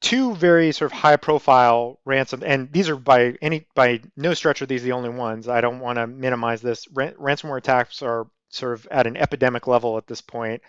two 0.00 0.34
very 0.34 0.72
sort 0.72 0.92
of 0.92 0.98
high 0.98 1.16
profile 1.16 1.98
ransom 2.04 2.42
and 2.44 2.70
these 2.72 2.88
are 2.88 2.96
by 2.96 3.34
any 3.40 3.66
by 3.74 4.00
no 4.16 4.34
stretch 4.34 4.60
are 4.60 4.66
these 4.66 4.82
the 4.82 4.92
only 4.92 5.08
ones. 5.08 5.48
I 5.48 5.60
don't 5.60 5.80
want 5.80 5.96
to 5.96 6.06
minimize 6.06 6.60
this. 6.60 6.86
Ransomware 6.86 7.58
attacks 7.58 8.02
are 8.02 8.26
sort 8.50 8.74
of 8.74 8.86
at 8.90 9.06
an 9.06 9.16
epidemic 9.16 9.66
level 9.66 9.96
at 9.96 10.06
this 10.06 10.20
point. 10.20 10.62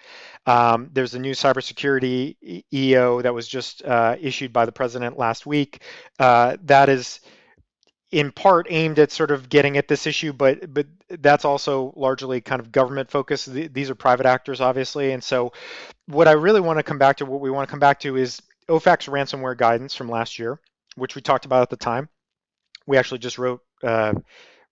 Um, 0.46 0.90
there's 0.94 1.14
a 1.14 1.20
new 1.20 1.34
cybersecurity 1.34 2.64
eo 2.74 3.22
that 3.22 3.34
was 3.34 3.48
just 3.48 3.84
uh, 3.84 4.16
issued 4.20 4.54
by 4.54 4.66
the 4.66 4.72
president 4.72 5.18
last 5.18 5.46
week. 5.46 5.82
Uh, 6.20 6.58
that 6.64 6.90
is 6.90 7.20
in 8.12 8.32
part 8.32 8.68
aimed 8.70 9.00
at 9.00 9.12
sort 9.12 9.32
of 9.32 9.50
getting 9.50 9.78
at 9.78 9.88
this 9.88 10.08
issue, 10.08 10.32
but 10.32 10.74
but 10.74 10.88
that's 11.20 11.46
also 11.46 11.94
largely 11.96 12.40
kind 12.42 12.62
of 12.62 12.72
government 12.72 13.12
focused. 13.12 13.52
These 13.52 13.90
are 13.90 13.96
private 13.96 14.26
actors, 14.26 14.62
obviously, 14.62 15.12
and 15.12 15.24
so 15.24 15.52
what 16.06 16.28
I 16.28 16.32
really 16.32 16.62
want 16.62 16.80
to 16.80 16.84
come 16.84 16.98
back 16.98 17.18
to, 17.18 17.26
what 17.26 17.42
we 17.42 17.52
want 17.52 17.68
to 17.68 17.72
come 17.72 17.80
back 17.80 18.00
to, 18.02 18.16
is 18.16 18.42
OFAC's 18.68 19.08
ransomware 19.08 19.58
guidance 19.58 19.96
from 19.96 20.10
last 20.10 20.40
year, 20.40 20.60
which 20.96 21.16
we 21.16 21.22
talked 21.22 21.46
about 21.46 21.62
at 21.64 21.70
the 21.70 21.78
time. 21.78 22.10
We 22.86 22.98
actually 22.98 23.20
just 23.20 23.38
wrote 23.38 23.62
uh, 23.84 24.14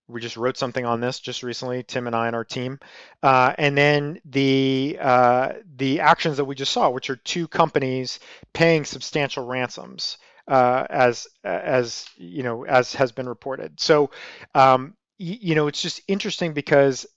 we 0.08 0.22
just 0.22 0.38
wrote 0.38 0.58
something 0.58 0.86
on 0.86 1.02
this 1.02 1.20
just 1.20 1.41
recently, 1.43 1.84
Tim 1.84 2.08
and 2.08 2.16
I 2.16 2.28
and 2.28 2.36
our 2.36 2.43
team, 2.43 2.80
uh, 3.24 3.54
and 3.58 3.78
then 3.78 4.20
the 4.26 4.98
uh, 5.02 5.54
the 5.76 6.00
actions 6.02 6.38
that 6.38 6.46
we 6.46 6.56
just 6.56 6.72
saw, 6.72 6.89
which 6.89 7.10
are 7.10 7.16
two 7.16 7.48
companies 7.48 8.20
paying 8.54 8.86
substantial 8.86 9.46
ransoms, 9.46 10.18
uh, 10.48 10.86
as 10.89 11.28
as 11.43 12.06
you 12.18 12.43
know 12.43 12.66
as 12.66 12.93
has 12.93 13.12
been 13.12 13.28
reported. 13.28 13.80
So, 13.80 14.12
um, 14.54 14.96
you 15.18 15.56
know, 15.56 15.68
it's 15.68 15.82
just 15.82 16.02
interesting 16.08 16.54
because 16.54 17.08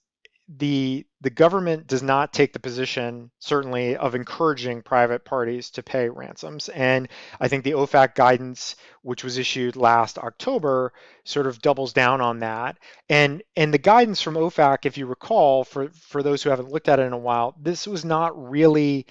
the 0.57 1.05
the 1.21 1.29
government 1.29 1.85
does 1.85 2.01
not 2.01 2.33
take 2.33 2.53
the 2.53 2.59
position 2.59 3.29
certainly 3.37 3.95
of 3.95 4.15
encouraging 4.15 4.81
private 4.81 5.23
parties 5.23 5.69
to 5.69 5.83
pay 5.83 6.09
ransoms. 6.09 6.69
And 6.69 7.07
i 7.39 7.47
think 7.47 7.63
the 7.63 7.73
ofac 7.73 8.15
guidance 8.15 8.75
which 9.03 9.23
was 9.23 9.37
issued 9.37 9.75
last 9.75 10.17
october 10.17 10.91
sort 11.23 11.45
of 11.45 11.61
doubles 11.61 11.93
down 11.93 12.19
on 12.19 12.39
that. 12.39 12.79
And 13.09 13.43
and 13.55 13.71
the 13.71 13.77
guidance 13.77 14.21
from 14.21 14.35
ofac 14.35 14.85
if 14.85 14.97
you 14.97 15.05
recall 15.05 15.63
for 15.63 15.89
for 15.89 16.23
those 16.23 16.41
who 16.41 16.49
haven't 16.49 16.71
looked 16.71 16.89
at 16.89 16.99
it 16.99 17.03
in 17.03 17.13
a 17.13 17.17
while 17.17 17.55
this 17.61 17.85
was 17.85 18.03
not 18.03 18.49
really 18.49 19.05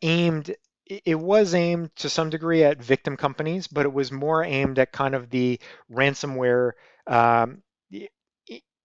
aimed 0.00 0.54
it 0.86 1.18
was 1.18 1.54
aimed 1.54 1.94
to 1.96 2.08
some 2.08 2.30
degree 2.30 2.64
at 2.64 2.82
victim 2.82 3.16
companies 3.18 3.66
but 3.68 3.84
it 3.84 3.92
was 3.92 4.10
more 4.10 4.42
aimed 4.42 4.78
at 4.78 4.92
kind 4.92 5.14
of 5.14 5.28
the 5.28 5.60
ransomware 5.92 6.72
um, 7.06 7.62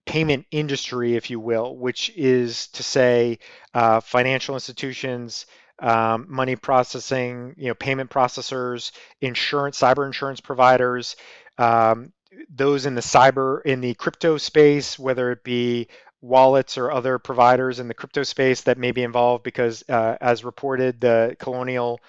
payment 0.06 0.46
industry, 0.52 1.16
if 1.16 1.30
you 1.30 1.40
will, 1.40 1.76
which 1.76 2.12
is 2.16 2.68
to 2.68 2.84
say 2.84 3.40
uh, 3.74 4.00
financial 4.00 4.56
institutions, 4.56 5.46
um, 5.80 6.26
money 6.30 6.56
processing, 6.56 7.54
you 7.58 7.68
know, 7.68 7.74
payment 7.74 8.10
processors, 8.10 8.92
insurance, 9.22 9.80
cyber 9.80 10.06
insurance 10.06 10.40
providers, 10.40 11.16
um, 11.58 12.12
those 12.50 12.86
in 12.86 12.96
the 12.96 13.02
cyber, 13.02 13.62
in 13.66 13.82
the 13.82 13.94
crypto 13.96 14.38
space, 14.38 15.00
whether 15.00 15.32
it 15.32 15.44
be 15.44 15.88
wallets 16.22 16.78
or 16.78 16.92
other 16.92 17.20
providers 17.20 17.80
in 17.80 17.88
the 17.88 17.94
crypto 17.94 18.24
space 18.24 18.62
that 18.62 18.78
may 18.78 18.92
be 18.92 19.04
involved 19.04 19.44
because, 19.44 19.84
uh, 19.90 20.18
as 20.22 20.44
reported, 20.44 21.00
the 21.00 21.36
Colonial 21.40 22.00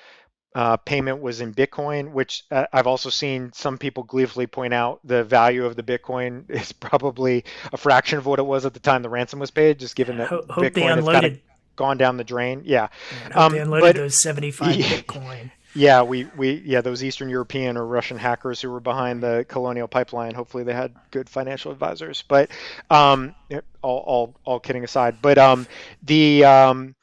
uh, 0.56 0.78
payment 0.78 1.20
was 1.20 1.42
in 1.42 1.52
Bitcoin, 1.52 2.12
which 2.12 2.44
uh, 2.50 2.64
I've 2.72 2.86
also 2.86 3.10
seen 3.10 3.52
some 3.52 3.76
people 3.76 4.04
gleefully 4.04 4.46
point 4.46 4.72
out 4.72 5.00
the 5.04 5.22
value 5.22 5.66
of 5.66 5.76
the 5.76 5.82
Bitcoin 5.82 6.48
is 6.50 6.72
probably 6.72 7.44
a 7.74 7.76
fraction 7.76 8.16
of 8.18 8.24
what 8.24 8.38
it 8.38 8.46
was 8.46 8.64
at 8.64 8.72
the 8.72 8.80
time 8.80 9.02
the 9.02 9.10
ransom 9.10 9.38
was 9.38 9.50
paid, 9.50 9.78
just 9.78 9.94
given 9.94 10.16
that 10.16 10.28
hope, 10.28 10.48
Bitcoin 10.48 10.96
has 10.96 11.04
kind 11.04 11.26
of 11.26 11.38
gone 11.76 11.98
down 11.98 12.16
the 12.16 12.24
drain. 12.24 12.62
Yeah, 12.64 12.88
yeah 13.28 13.44
um, 13.44 13.52
they 13.52 13.58
unloaded 13.58 13.82
but, 13.82 13.96
those 13.96 14.16
seventy-five 14.16 14.76
yeah, 14.76 14.86
Bitcoin. 14.86 15.50
Yeah, 15.74 16.00
we, 16.00 16.24
we 16.38 16.62
yeah 16.64 16.80
those 16.80 17.04
Eastern 17.04 17.28
European 17.28 17.76
or 17.76 17.84
Russian 17.84 18.16
hackers 18.16 18.62
who 18.62 18.70
were 18.70 18.80
behind 18.80 19.22
the 19.22 19.44
Colonial 19.46 19.86
Pipeline. 19.86 20.34
Hopefully, 20.34 20.64
they 20.64 20.72
had 20.72 20.94
good 21.10 21.28
financial 21.28 21.70
advisors. 21.70 22.24
But 22.26 22.50
um, 22.88 23.34
all, 23.82 23.98
all 23.98 24.36
all 24.46 24.58
kidding 24.58 24.84
aside, 24.84 25.18
but 25.20 25.36
um, 25.36 25.66
the 26.02 26.46
um, 26.46 26.94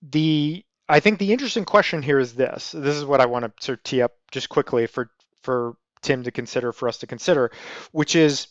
the 0.00 0.64
I 0.92 1.00
think 1.00 1.18
the 1.18 1.32
interesting 1.32 1.64
question 1.64 2.02
here 2.02 2.18
is 2.18 2.34
this. 2.34 2.72
This 2.72 2.96
is 2.96 3.06
what 3.06 3.22
I 3.22 3.26
want 3.26 3.46
to 3.46 3.64
sort 3.64 3.78
of 3.78 3.82
tee 3.82 4.02
up 4.02 4.12
just 4.30 4.50
quickly 4.50 4.86
for 4.86 5.10
for 5.40 5.74
Tim 6.02 6.22
to 6.24 6.30
consider, 6.30 6.70
for 6.70 6.86
us 6.86 6.98
to 6.98 7.06
consider, 7.06 7.50
which 7.92 8.14
is 8.14 8.48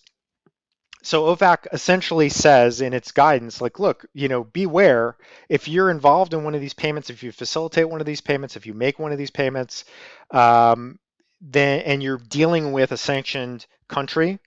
so 1.04 1.36
OFAC 1.36 1.68
essentially 1.72 2.30
says 2.30 2.82
in 2.82 2.94
its 2.94 3.12
guidance, 3.12 3.62
like, 3.62 3.78
look, 3.78 4.08
you 4.14 4.28
know, 4.28 4.44
beware 4.44 5.18
if 5.50 5.68
you're 5.68 5.92
involved 5.92 6.34
in 6.34 6.44
one 6.44 6.56
of 6.56 6.62
these 6.62 6.74
payments, 6.74 7.12
if 7.12 7.22
you 7.22 7.32
facilitate 7.32 7.88
one 7.88 8.02
of 8.02 8.08
these 8.08 8.22
payments, 8.22 8.56
if 8.56 8.66
you 8.66 8.74
make 8.74 8.98
one 8.98 9.12
of 9.12 9.20
these 9.20 9.30
payments, 9.30 9.86
um, 10.32 10.98
then 11.42 11.82
and 11.82 12.02
you're 12.02 12.18
dealing 12.18 12.72
with 12.72 12.92
a 12.92 12.98
sanctioned 12.98 13.68
country, 13.88 14.40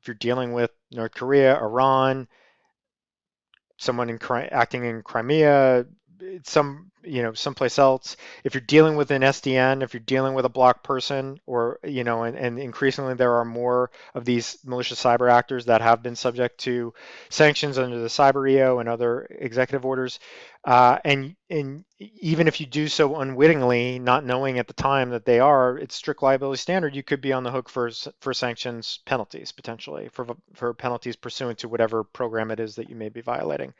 if 0.00 0.08
you're 0.08 0.14
dealing 0.14 0.54
with 0.54 0.70
North 0.90 1.12
Korea, 1.12 1.58
Iran, 1.58 2.26
someone 3.76 4.08
in, 4.08 4.18
acting 4.50 4.86
in 4.86 5.02
Crimea, 5.02 5.84
some 6.44 6.90
you 7.04 7.22
know 7.22 7.32
someplace 7.32 7.78
else. 7.78 8.16
If 8.42 8.54
you're 8.54 8.60
dealing 8.60 8.96
with 8.96 9.10
an 9.10 9.22
sdn 9.22 9.82
if 9.82 9.94
you're 9.94 10.00
dealing 10.00 10.34
with 10.34 10.44
a 10.44 10.48
block 10.50 10.82
person 10.82 11.38
or 11.46 11.78
you 11.84 12.04
know 12.04 12.24
and, 12.24 12.36
and 12.36 12.58
increasingly 12.58 13.14
there 13.14 13.34
are 13.34 13.44
more 13.44 13.90
of 14.14 14.24
these 14.24 14.58
malicious 14.64 15.02
cyber 15.02 15.30
actors 15.30 15.66
that 15.66 15.80
have 15.80 16.02
been 16.02 16.16
subject 16.16 16.58
to 16.58 16.94
sanctions 17.28 17.78
under 17.78 18.00
the 18.00 18.08
cyber 18.08 18.50
eo 18.50 18.78
and 18.78 18.88
other 18.88 19.26
executive 19.30 19.84
orders 19.84 20.18
uh, 20.64 20.98
and 21.04 21.36
and 21.50 21.84
even 22.00 22.48
if 22.48 22.60
you 22.60 22.66
do 22.66 22.88
so 22.88 23.16
unwittingly 23.16 23.98
not 23.98 24.24
knowing 24.24 24.58
at 24.58 24.66
the 24.66 24.72
time 24.72 25.10
that 25.10 25.24
they 25.24 25.38
are 25.38 25.78
it's 25.78 25.94
strict 25.94 26.22
liability 26.22 26.58
standard 26.58 26.94
you 26.94 27.02
could 27.02 27.20
be 27.20 27.32
on 27.32 27.42
the 27.42 27.50
hook 27.50 27.68
for 27.68 27.90
for 28.20 28.32
sanctions 28.32 29.00
penalties 29.04 29.52
potentially 29.52 30.08
for 30.08 30.26
for 30.54 30.72
penalties 30.72 31.16
pursuant 31.16 31.58
to 31.58 31.68
whatever 31.68 32.02
program 32.02 32.50
it 32.50 32.60
is 32.60 32.76
that 32.76 32.88
you 32.88 32.96
may 32.96 33.08
be 33.08 33.20
violating. 33.20 33.74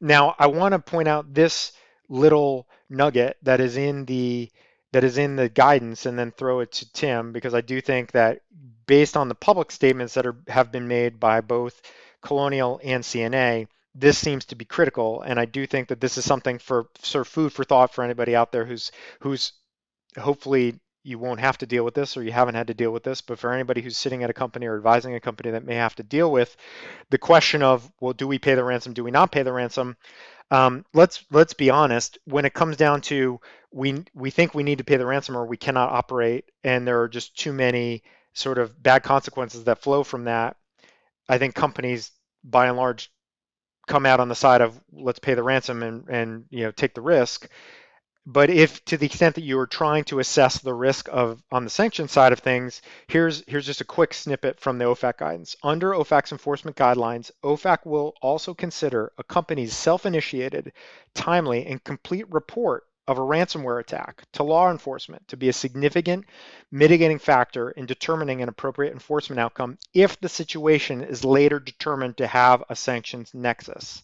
Now 0.00 0.34
i 0.38 0.46
want 0.46 0.72
to 0.72 0.78
point 0.78 1.08
out 1.08 1.32
this 1.34 1.72
little 2.10 2.68
nugget 2.90 3.38
that 3.42 3.60
is 3.60 3.76
in 3.78 4.04
the 4.04 4.50
that 4.92 5.04
is 5.04 5.16
in 5.16 5.36
the 5.36 5.48
guidance 5.48 6.04
and 6.04 6.18
then 6.18 6.32
throw 6.32 6.60
it 6.60 6.72
to 6.72 6.92
Tim 6.92 7.32
because 7.32 7.54
I 7.54 7.60
do 7.60 7.80
think 7.80 8.12
that 8.12 8.40
based 8.86 9.16
on 9.16 9.28
the 9.28 9.34
public 9.34 9.70
statements 9.70 10.14
that 10.14 10.26
are 10.26 10.36
have 10.48 10.72
been 10.72 10.88
made 10.88 11.20
by 11.20 11.40
both 11.40 11.80
Colonial 12.22 12.80
and 12.84 13.02
CNA, 13.02 13.68
this 13.94 14.18
seems 14.18 14.44
to 14.46 14.56
be 14.56 14.64
critical. 14.64 15.22
And 15.22 15.38
I 15.38 15.44
do 15.44 15.66
think 15.66 15.88
that 15.88 16.00
this 16.00 16.18
is 16.18 16.24
something 16.24 16.58
for 16.58 16.88
sort 17.02 17.26
of 17.26 17.32
food 17.32 17.52
for 17.52 17.64
thought 17.64 17.94
for 17.94 18.04
anybody 18.04 18.34
out 18.36 18.52
there 18.52 18.64
who's 18.64 18.90
who's 19.20 19.52
hopefully 20.18 20.80
you 21.02 21.18
won't 21.18 21.40
have 21.40 21.56
to 21.58 21.66
deal 21.66 21.84
with 21.84 21.94
this 21.94 22.16
or 22.16 22.22
you 22.22 22.32
haven't 22.32 22.56
had 22.56 22.66
to 22.66 22.74
deal 22.74 22.90
with 22.90 23.02
this 23.02 23.20
but 23.20 23.38
for 23.38 23.52
anybody 23.52 23.80
who's 23.80 23.96
sitting 23.96 24.22
at 24.22 24.28
a 24.28 24.34
company 24.34 24.66
or 24.66 24.76
advising 24.76 25.14
a 25.14 25.20
company 25.20 25.52
that 25.52 25.64
may 25.64 25.76
have 25.76 25.94
to 25.94 26.02
deal 26.02 26.30
with 26.30 26.54
the 27.08 27.16
question 27.16 27.62
of 27.62 27.90
well 28.00 28.12
do 28.12 28.28
we 28.28 28.38
pay 28.38 28.54
the 28.54 28.62
ransom 28.62 28.92
do 28.92 29.02
we 29.02 29.10
not 29.10 29.32
pay 29.32 29.42
the 29.42 29.52
ransom 29.52 29.96
um, 30.50 30.84
let's 30.94 31.24
let's 31.30 31.54
be 31.54 31.70
honest 31.70 32.18
when 32.24 32.44
it 32.44 32.54
comes 32.54 32.76
down 32.76 33.00
to 33.02 33.40
we 33.72 34.04
we 34.14 34.30
think 34.30 34.54
we 34.54 34.62
need 34.62 34.78
to 34.78 34.84
pay 34.84 34.96
the 34.96 35.06
ransom 35.06 35.36
or 35.36 35.46
we 35.46 35.56
cannot 35.56 35.90
operate 35.90 36.44
and 36.64 36.86
there 36.86 37.00
are 37.00 37.08
just 37.08 37.36
too 37.38 37.52
many 37.52 38.02
sort 38.34 38.58
of 38.58 38.80
bad 38.82 39.02
consequences 39.02 39.64
that 39.64 39.80
flow 39.80 40.02
from 40.02 40.24
that 40.24 40.56
i 41.28 41.38
think 41.38 41.54
companies 41.54 42.10
by 42.44 42.66
and 42.66 42.76
large 42.76 43.10
come 43.86 44.06
out 44.06 44.20
on 44.20 44.28
the 44.28 44.34
side 44.34 44.60
of 44.60 44.80
let's 44.92 45.18
pay 45.18 45.34
the 45.34 45.42
ransom 45.42 45.82
and 45.82 46.08
and 46.08 46.44
you 46.50 46.64
know 46.64 46.70
take 46.70 46.94
the 46.94 47.00
risk 47.00 47.48
but 48.26 48.50
if 48.50 48.84
to 48.84 48.96
the 48.96 49.06
extent 49.06 49.34
that 49.34 49.44
you 49.44 49.58
are 49.58 49.66
trying 49.66 50.04
to 50.04 50.18
assess 50.18 50.58
the 50.58 50.74
risk 50.74 51.08
of 51.10 51.42
on 51.50 51.64
the 51.64 51.70
sanction 51.70 52.06
side 52.06 52.32
of 52.32 52.38
things, 52.38 52.82
here's 53.08 53.42
here's 53.46 53.66
just 53.66 53.80
a 53.80 53.84
quick 53.84 54.12
snippet 54.12 54.60
from 54.60 54.78
the 54.78 54.84
OFAC 54.84 55.18
guidance. 55.18 55.56
Under 55.62 55.92
OFAC's 55.92 56.32
enforcement 56.32 56.76
guidelines, 56.76 57.30
OFAC 57.42 57.86
will 57.86 58.14
also 58.20 58.54
consider 58.54 59.12
a 59.18 59.24
company's 59.24 59.74
self-initiated, 59.74 60.72
timely, 61.14 61.66
and 61.66 61.82
complete 61.82 62.30
report 62.30 62.84
of 63.08 63.18
a 63.18 63.22
ransomware 63.22 63.80
attack 63.80 64.22
to 64.32 64.44
law 64.44 64.70
enforcement 64.70 65.26
to 65.26 65.36
be 65.36 65.48
a 65.48 65.52
significant 65.52 66.24
mitigating 66.70 67.18
factor 67.18 67.70
in 67.70 67.84
determining 67.84 68.40
an 68.40 68.48
appropriate 68.48 68.92
enforcement 68.92 69.40
outcome 69.40 69.76
if 69.94 70.20
the 70.20 70.28
situation 70.28 71.02
is 71.02 71.24
later 71.24 71.58
determined 71.58 72.16
to 72.16 72.26
have 72.26 72.62
a 72.68 72.76
sanctions 72.76 73.34
nexus. 73.34 74.02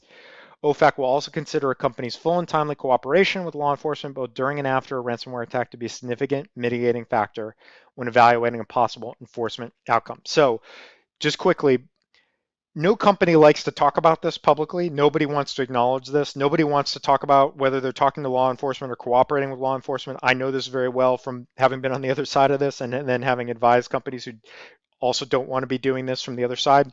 OFAC 0.66 0.98
will 0.98 1.04
also 1.04 1.30
consider 1.30 1.70
a 1.70 1.76
company's 1.76 2.16
full 2.16 2.40
and 2.40 2.48
timely 2.48 2.74
cooperation 2.74 3.44
with 3.44 3.54
law 3.54 3.70
enforcement 3.70 4.16
both 4.16 4.34
during 4.34 4.58
and 4.58 4.66
after 4.66 4.98
a 4.98 5.02
ransomware 5.02 5.44
attack 5.44 5.70
to 5.70 5.76
be 5.76 5.86
a 5.86 5.88
significant 5.88 6.48
mitigating 6.56 7.04
factor 7.04 7.54
when 7.94 8.08
evaluating 8.08 8.58
a 8.58 8.64
possible 8.64 9.16
enforcement 9.20 9.72
outcome. 9.88 10.20
So, 10.24 10.62
just 11.20 11.38
quickly, 11.38 11.84
no 12.74 12.96
company 12.96 13.36
likes 13.36 13.62
to 13.64 13.70
talk 13.70 13.96
about 13.96 14.20
this 14.20 14.38
publicly. 14.38 14.90
Nobody 14.90 15.24
wants 15.24 15.54
to 15.54 15.62
acknowledge 15.62 16.08
this. 16.08 16.34
Nobody 16.34 16.64
wants 16.64 16.92
to 16.92 17.00
talk 17.00 17.22
about 17.22 17.56
whether 17.56 17.80
they're 17.80 17.92
talking 17.92 18.24
to 18.24 18.28
law 18.28 18.50
enforcement 18.50 18.92
or 18.92 18.96
cooperating 18.96 19.50
with 19.50 19.60
law 19.60 19.76
enforcement. 19.76 20.18
I 20.22 20.34
know 20.34 20.50
this 20.50 20.66
very 20.66 20.88
well 20.88 21.16
from 21.16 21.46
having 21.56 21.80
been 21.80 21.92
on 21.92 22.02
the 22.02 22.10
other 22.10 22.26
side 22.26 22.50
of 22.50 22.58
this 22.58 22.80
and, 22.80 22.92
and 22.92 23.08
then 23.08 23.22
having 23.22 23.50
advised 23.50 23.90
companies 23.90 24.24
who 24.24 24.32
also 25.00 25.24
don't 25.24 25.48
want 25.48 25.62
to 25.62 25.68
be 25.68 25.78
doing 25.78 26.06
this 26.06 26.22
from 26.22 26.34
the 26.34 26.44
other 26.44 26.56
side. 26.56 26.92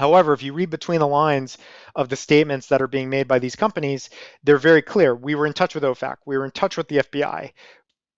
However, 0.00 0.32
if 0.32 0.42
you 0.42 0.54
read 0.54 0.70
between 0.70 0.98
the 1.00 1.06
lines 1.06 1.58
of 1.94 2.08
the 2.08 2.16
statements 2.16 2.68
that 2.68 2.80
are 2.80 2.88
being 2.88 3.10
made 3.10 3.28
by 3.28 3.38
these 3.38 3.54
companies, 3.54 4.08
they're 4.42 4.56
very 4.56 4.80
clear. 4.80 5.14
We 5.14 5.34
were 5.34 5.46
in 5.46 5.52
touch 5.52 5.74
with 5.74 5.84
OFAC. 5.84 6.16
We 6.24 6.38
were 6.38 6.46
in 6.46 6.52
touch 6.52 6.78
with 6.78 6.88
the 6.88 6.96
FBI. 6.96 7.52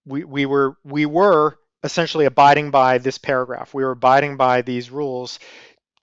We, 0.06 0.22
we 0.22 0.46
were 0.46 0.76
we 0.84 1.06
were 1.06 1.58
essentially 1.82 2.26
abiding 2.26 2.70
by 2.70 2.98
this 2.98 3.18
paragraph. 3.18 3.74
We 3.74 3.82
were 3.82 3.90
abiding 3.90 4.36
by 4.36 4.62
these 4.62 4.92
rules, 4.92 5.40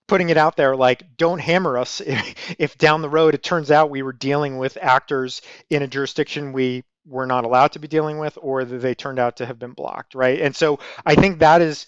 putting 0.06 0.28
it 0.28 0.36
out 0.36 0.54
there 0.58 0.76
like, 0.76 1.16
don't 1.16 1.38
hammer 1.38 1.78
us 1.78 2.02
if, 2.02 2.54
if 2.58 2.76
down 2.76 3.00
the 3.00 3.08
road 3.08 3.34
it 3.34 3.42
turns 3.42 3.70
out 3.70 3.88
we 3.88 4.02
were 4.02 4.12
dealing 4.12 4.58
with 4.58 4.76
actors 4.82 5.40
in 5.70 5.82
a 5.82 5.88
jurisdiction 5.88 6.52
we 6.52 6.84
were 7.06 7.26
not 7.26 7.44
allowed 7.44 7.72
to 7.72 7.78
be 7.78 7.88
dealing 7.88 8.18
with, 8.18 8.36
or 8.42 8.66
that 8.66 8.78
they 8.78 8.94
turned 8.94 9.18
out 9.18 9.36
to 9.36 9.46
have 9.46 9.58
been 9.58 9.72
blocked, 9.72 10.14
right? 10.14 10.40
And 10.40 10.54
so 10.54 10.78
I 11.06 11.14
think 11.14 11.38
that 11.38 11.62
is 11.62 11.86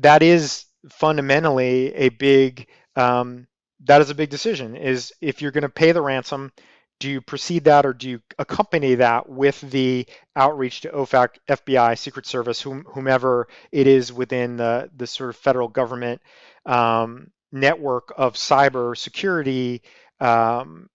that 0.00 0.22
is 0.22 0.64
fundamentally 0.90 1.94
a 1.94 2.08
big 2.08 2.66
um, 2.98 3.46
that 3.84 4.00
is 4.00 4.10
a 4.10 4.14
big 4.14 4.30
decision. 4.30 4.76
Is 4.76 5.12
if 5.20 5.40
you're 5.40 5.52
going 5.52 5.62
to 5.62 5.68
pay 5.68 5.92
the 5.92 6.02
ransom, 6.02 6.52
do 7.00 7.08
you 7.08 7.20
precede 7.20 7.64
that 7.64 7.86
or 7.86 7.92
do 7.92 8.10
you 8.10 8.20
accompany 8.38 8.96
that 8.96 9.28
with 9.28 9.60
the 9.60 10.06
outreach 10.34 10.80
to 10.80 10.88
OFAC, 10.88 11.36
FBI, 11.48 11.96
Secret 11.96 12.26
Service, 12.26 12.60
whom, 12.60 12.84
whomever 12.92 13.46
it 13.70 13.86
is 13.86 14.12
within 14.12 14.56
the, 14.56 14.90
the 14.96 15.06
sort 15.06 15.30
of 15.30 15.36
federal 15.36 15.68
government 15.68 16.20
um, 16.66 17.30
network 17.52 18.12
of 18.16 18.34
cyber 18.34 18.96
security, 18.96 19.82
um, 20.20 20.88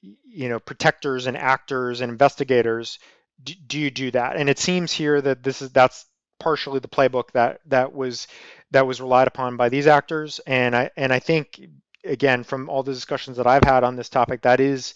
you 0.00 0.48
know, 0.48 0.60
protectors 0.60 1.26
and 1.26 1.36
actors 1.36 2.00
and 2.00 2.12
investigators? 2.12 3.00
Do, 3.42 3.54
do 3.66 3.78
you 3.80 3.90
do 3.90 4.10
that? 4.12 4.36
And 4.36 4.48
it 4.48 4.58
seems 4.58 4.92
here 4.92 5.20
that 5.20 5.42
this 5.42 5.62
is 5.62 5.70
that's 5.70 6.06
partially 6.40 6.80
the 6.80 6.88
playbook 6.88 7.30
that 7.32 7.60
that 7.66 7.94
was 7.94 8.26
that 8.72 8.86
was 8.86 9.00
relied 9.00 9.28
upon 9.28 9.56
by 9.56 9.68
these 9.68 9.86
actors. 9.86 10.40
And 10.46 10.74
I 10.74 10.90
and 10.96 11.12
I 11.12 11.20
think 11.20 11.60
again 12.04 12.42
from 12.42 12.68
all 12.68 12.82
the 12.82 12.92
discussions 12.92 13.36
that 13.36 13.46
I've 13.46 13.64
had 13.64 13.84
on 13.84 13.94
this 13.94 14.08
topic, 14.08 14.42
that 14.42 14.58
is 14.58 14.94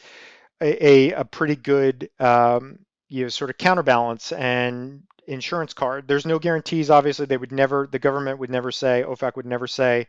a, 0.61 1.13
a, 1.13 1.25
pretty 1.25 1.57
good 1.57 2.09
um, 2.19 2.79
you 3.09 3.23
know 3.25 3.29
sort 3.29 3.51
of 3.51 3.59
counterbalance 3.59 4.33
and 4.33 5.03
insurance 5.27 5.75
card. 5.75 6.09
There's 6.09 6.27
no 6.27 6.39
guarantees. 6.39 6.91
Obviously, 6.91 7.27
they 7.27 7.37
would 7.37 7.53
never 7.53 7.89
the 7.91 7.99
government 7.99 8.39
would 8.39 8.51
never 8.51 8.73
say 8.73 9.05
OFAC 9.07 9.37
would 9.37 9.47
never 9.47 9.67
say 9.67 10.07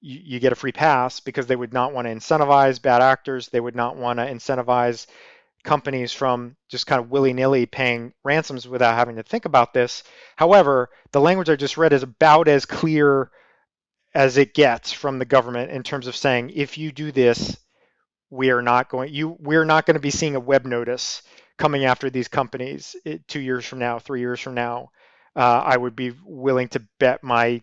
you, 0.00 0.20
you 0.22 0.40
get 0.40 0.52
a 0.52 0.56
free 0.56 0.72
pass 0.72 1.20
because 1.20 1.46
they 1.46 1.56
would 1.56 1.72
not 1.72 1.92
want 1.92 2.06
to 2.06 2.14
incentivize 2.14 2.80
bad 2.80 3.02
actors. 3.02 3.48
They 3.48 3.60
would 3.60 3.76
not 3.76 3.96
want 3.96 4.18
to 4.18 4.26
incentivize 4.26 5.06
companies 5.64 6.12
from 6.12 6.56
just 6.68 6.86
kind 6.86 7.00
of 7.00 7.10
willy-nilly 7.10 7.66
paying 7.66 8.12
ransoms 8.22 8.68
without 8.68 8.94
having 8.94 9.16
to 9.16 9.22
think 9.22 9.46
about 9.46 9.74
this. 9.74 10.04
However, 10.36 10.90
the 11.12 11.20
language 11.20 11.48
I 11.48 11.56
just 11.56 11.76
read 11.76 11.92
is 11.92 12.02
about 12.02 12.48
as 12.48 12.66
clear 12.66 13.30
as 14.14 14.36
it 14.36 14.54
gets 14.54 14.92
from 14.92 15.18
the 15.18 15.24
government 15.24 15.70
in 15.70 15.82
terms 15.82 16.06
of 16.06 16.14
saying 16.14 16.50
if 16.54 16.78
you 16.78 16.92
do 16.92 17.10
this, 17.10 17.56
we 18.30 18.50
are 18.50 18.62
not 18.62 18.88
going 18.88 19.12
you 19.12 19.36
we're 19.40 19.64
not 19.64 19.86
going 19.86 19.94
to 19.94 20.00
be 20.00 20.10
seeing 20.10 20.34
a 20.34 20.40
web 20.40 20.64
notice 20.64 21.22
coming 21.56 21.84
after 21.84 22.10
these 22.10 22.28
companies 22.28 22.96
eh, 23.06 23.18
two 23.28 23.40
years 23.40 23.64
from 23.64 23.78
now, 23.78 23.98
three 23.98 24.20
years 24.20 24.40
from 24.40 24.54
now. 24.54 24.90
Uh, 25.36 25.62
I 25.64 25.76
would 25.76 25.96
be 25.96 26.12
willing 26.24 26.68
to 26.68 26.82
bet 27.00 27.22
my 27.22 27.62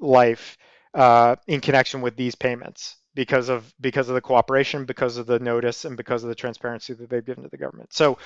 life 0.00 0.58
uh, 0.94 1.36
in 1.46 1.60
connection 1.60 2.02
with 2.02 2.16
these 2.16 2.34
payments 2.34 2.96
because 3.14 3.48
of 3.48 3.72
because 3.80 4.08
of 4.08 4.14
the 4.14 4.20
cooperation, 4.20 4.84
because 4.84 5.16
of 5.16 5.26
the 5.26 5.38
notice, 5.38 5.84
and 5.84 5.96
because 5.96 6.22
of 6.22 6.28
the 6.28 6.34
transparency 6.34 6.92
that 6.94 7.10
they've 7.10 7.24
given 7.24 7.44
to 7.44 7.50
the 7.50 7.56
government. 7.56 7.92
So 7.92 8.18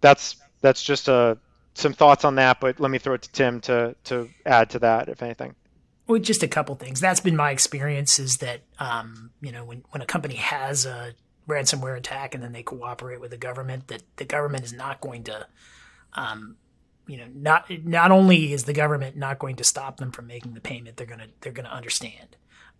that's 0.00 0.36
that's 0.60 0.82
just 0.82 1.08
a 1.08 1.12
uh, 1.12 1.34
some 1.74 1.92
thoughts 1.92 2.24
on 2.24 2.34
that. 2.36 2.60
But 2.60 2.80
let 2.80 2.90
me 2.90 2.98
throw 2.98 3.14
it 3.14 3.22
to 3.22 3.32
Tim 3.32 3.60
to 3.62 3.94
to 4.04 4.28
add 4.46 4.70
to 4.70 4.78
that, 4.80 5.08
if 5.08 5.22
anything. 5.22 5.54
Well, 6.06 6.18
just 6.18 6.42
a 6.42 6.48
couple 6.48 6.74
things. 6.74 7.00
That's 7.00 7.20
been 7.20 7.36
my 7.36 7.50
experience. 7.50 8.18
Is 8.18 8.38
that 8.38 8.62
um, 8.78 9.30
you 9.40 9.52
know 9.52 9.64
when 9.64 9.84
when 9.90 10.02
a 10.02 10.06
company 10.06 10.36
has 10.36 10.86
a 10.86 11.14
ransomware 11.48 11.96
attack 11.96 12.34
and 12.34 12.42
then 12.42 12.52
they 12.52 12.62
cooperate 12.62 13.20
with 13.20 13.30
the 13.30 13.38
government, 13.38 13.88
that 13.88 14.02
the 14.16 14.24
government 14.24 14.64
is 14.64 14.72
not 14.72 15.00
going 15.00 15.24
to 15.24 15.46
um, 16.14 16.56
you 17.08 17.16
know 17.16 17.26
not 17.34 17.70
not 17.84 18.10
only 18.10 18.52
is 18.52 18.64
the 18.64 18.72
government 18.72 19.16
not 19.16 19.38
going 19.38 19.56
to 19.56 19.64
stop 19.64 19.96
them 19.96 20.12
from 20.12 20.26
making 20.28 20.54
the 20.54 20.60
payment 20.60 20.96
they're 20.96 21.06
to 21.06 21.26
they're 21.40 21.52
to 21.52 21.72
understand 21.72 22.36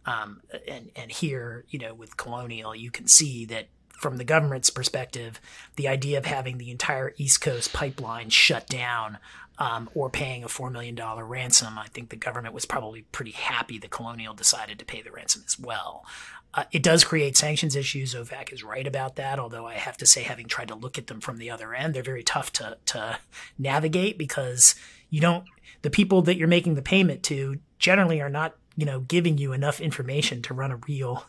um, 0.07 0.41
and 0.67 0.91
and 0.97 1.11
here, 1.11 1.65
you 1.69 1.79
know, 1.79 1.95
with 1.95 2.17
Colonial, 2.17 2.75
you 2.75 2.91
can 2.91 3.09
see 3.09 3.45
that 3.47 3.69
from 3.99 4.17
the 4.17 4.25
government's 4.25 4.71
perspective, 4.71 5.41
the 5.77 5.89
idea 5.89 6.19
of 6.19 6.25
having 6.25 6.59
the 6.59 6.71
entire 6.71 7.15
East 7.17 7.41
Coast 7.41 7.73
pipeline 7.73 8.31
shut 8.31 8.69
down 8.69 9.19
um, 9.59 9.91
or 9.93 10.09
paying 10.09 10.45
a 10.45 10.49
$4 10.49 10.71
million 10.71 10.97
ransom, 10.97 11.79
I 11.79 11.89
think 11.89 12.11
the 12.11 12.17
government 12.17 12.55
was 12.55 12.65
probably 12.65 13.03
pretty 13.11 13.33
happy 13.33 13.77
the 13.77 13.89
Colonial 13.89 14.35
decided 14.35 14.79
to 14.79 14.85
pay 14.85 15.03
the 15.03 15.11
ransom 15.11 15.43
as 15.45 15.59
well. 15.59 16.07
Uh, 16.55 16.65
it 16.71 16.83
does 16.83 17.05
create 17.05 17.37
sanctions 17.37 17.77
issues. 17.77 18.15
OFAC 18.15 18.53
is 18.53 18.65
right 18.65 18.87
about 18.87 19.17
that, 19.17 19.39
although 19.39 19.67
I 19.67 19.75
have 19.75 19.97
to 19.99 20.07
say, 20.07 20.23
having 20.23 20.47
tried 20.47 20.69
to 20.69 20.75
look 20.75 20.97
at 20.97 21.09
them 21.09 21.21
from 21.21 21.39
the 21.39 21.51
other 21.51 21.75
end, 21.75 21.93
they're 21.93 22.03
very 22.03 22.23
tough 22.23 22.53
to, 22.55 22.79
to 22.87 23.19
navigate 23.59 24.17
because 24.17 24.75
you 25.11 25.21
don't, 25.21 25.45
the 25.83 25.91
people 25.91 26.23
that 26.23 26.37
you're 26.37 26.49
making 26.49 26.75
the 26.75 26.83
payment 26.83 27.23
to 27.25 27.59
generally 27.79 28.21
are 28.21 28.31
not 28.31 28.55
you 28.79 28.85
know, 28.85 29.01
giving 29.01 29.39
you 29.39 29.53
enough 29.53 29.81
information 29.81 30.41
to 30.41 30.55
run 30.55 30.71
a 30.71 30.77
real, 30.87 31.27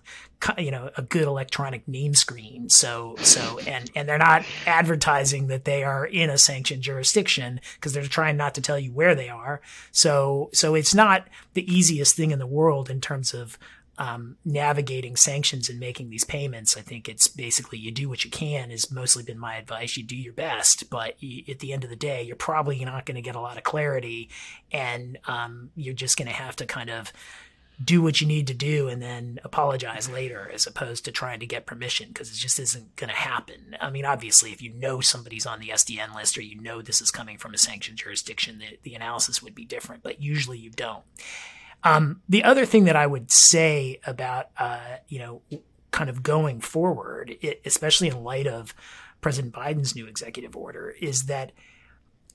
you 0.59 0.69
know, 0.69 0.91
a 0.95 1.01
good 1.01 1.23
electronic 1.23 1.87
name 1.87 2.13
screen. 2.13 2.69
So, 2.69 3.15
so, 3.23 3.57
and, 3.65 3.89
and 3.95 4.07
they're 4.07 4.19
not 4.19 4.45
advertising 4.67 5.47
that 5.47 5.65
they 5.65 5.83
are 5.83 6.05
in 6.05 6.29
a 6.29 6.37
sanctioned 6.37 6.83
jurisdiction 6.83 7.59
because 7.73 7.93
they're 7.93 8.03
trying 8.03 8.37
not 8.37 8.53
to 8.53 8.61
tell 8.61 8.77
you 8.77 8.91
where 8.91 9.15
they 9.15 9.29
are. 9.29 9.61
So, 9.91 10.51
so 10.53 10.75
it's 10.75 10.93
not 10.93 11.27
the 11.55 11.65
easiest 11.73 12.15
thing 12.15 12.29
in 12.29 12.37
the 12.37 12.45
world 12.45 12.87
in 12.87 13.01
terms 13.01 13.33
of, 13.33 13.57
um, 13.99 14.37
navigating 14.45 15.17
sanctions 15.17 15.69
and 15.69 15.79
making 15.79 16.09
these 16.09 16.23
payments. 16.23 16.77
I 16.77 16.81
think 16.81 17.09
it's 17.09 17.27
basically 17.27 17.77
you 17.77 17.91
do 17.91 18.07
what 18.07 18.23
you 18.23 18.31
can 18.31 18.69
has 18.71 18.89
mostly 18.89 19.23
been 19.23 19.37
my 19.37 19.57
advice. 19.57 19.97
You 19.97 20.03
do 20.03 20.15
your 20.15 20.33
best, 20.33 20.89
but 20.89 21.21
you, 21.21 21.43
at 21.49 21.59
the 21.59 21.73
end 21.73 21.83
of 21.83 21.89
the 21.89 21.97
day, 21.97 22.23
you're 22.23 22.37
probably 22.37 22.83
not 22.85 23.05
going 23.05 23.15
to 23.15 23.21
get 23.21 23.35
a 23.35 23.41
lot 23.41 23.57
of 23.57 23.63
clarity, 23.63 24.29
and 24.71 25.19
um, 25.27 25.71
you're 25.75 25.93
just 25.93 26.17
going 26.17 26.29
to 26.29 26.33
have 26.33 26.55
to 26.55 26.65
kind 26.65 26.89
of 26.89 27.11
do 27.83 28.01
what 28.01 28.19
you 28.19 28.27
need 28.27 28.47
to 28.47 28.53
do 28.53 28.89
and 28.89 29.01
then 29.01 29.39
apologize 29.43 30.09
later 30.09 30.51
as 30.53 30.67
opposed 30.67 31.05
to 31.05 31.11
trying 31.13 31.39
to 31.39 31.45
get 31.45 31.65
permission 31.65 32.09
because 32.09 32.29
it 32.29 32.35
just 32.35 32.59
isn't 32.59 32.93
going 32.97 33.09
to 33.09 33.15
happen. 33.15 33.77
I 33.79 33.89
mean, 33.89 34.03
obviously, 34.03 34.51
if 34.51 34.61
you 34.61 34.73
know 34.73 34.99
somebody's 34.99 35.45
on 35.45 35.59
the 35.59 35.69
SDN 35.69 36.13
list 36.13 36.37
or 36.37 36.41
you 36.41 36.59
know 36.59 36.81
this 36.81 37.01
is 37.01 37.09
coming 37.09 37.37
from 37.37 37.53
a 37.53 37.57
sanctioned 37.57 37.97
jurisdiction, 37.97 38.59
the, 38.59 38.79
the 38.83 38.95
analysis 38.95 39.41
would 39.41 39.55
be 39.55 39.63
different, 39.65 40.03
but 40.03 40.21
usually 40.21 40.57
you 40.57 40.69
don't. 40.69 41.03
Um, 41.83 42.21
the 42.27 42.43
other 42.43 42.65
thing 42.65 42.85
that 42.85 42.95
I 42.95 43.07
would 43.07 43.31
say 43.31 43.99
about, 44.05 44.47
uh, 44.57 44.97
you 45.07 45.19
know, 45.19 45.41
kind 45.91 46.09
of 46.09 46.23
going 46.23 46.61
forward, 46.61 47.35
it, 47.41 47.61
especially 47.65 48.09
in 48.09 48.23
light 48.23 48.47
of 48.47 48.73
President 49.21 49.53
Biden's 49.53 49.95
new 49.95 50.07
executive 50.07 50.55
order, 50.55 50.93
is 50.99 51.25
that 51.25 51.51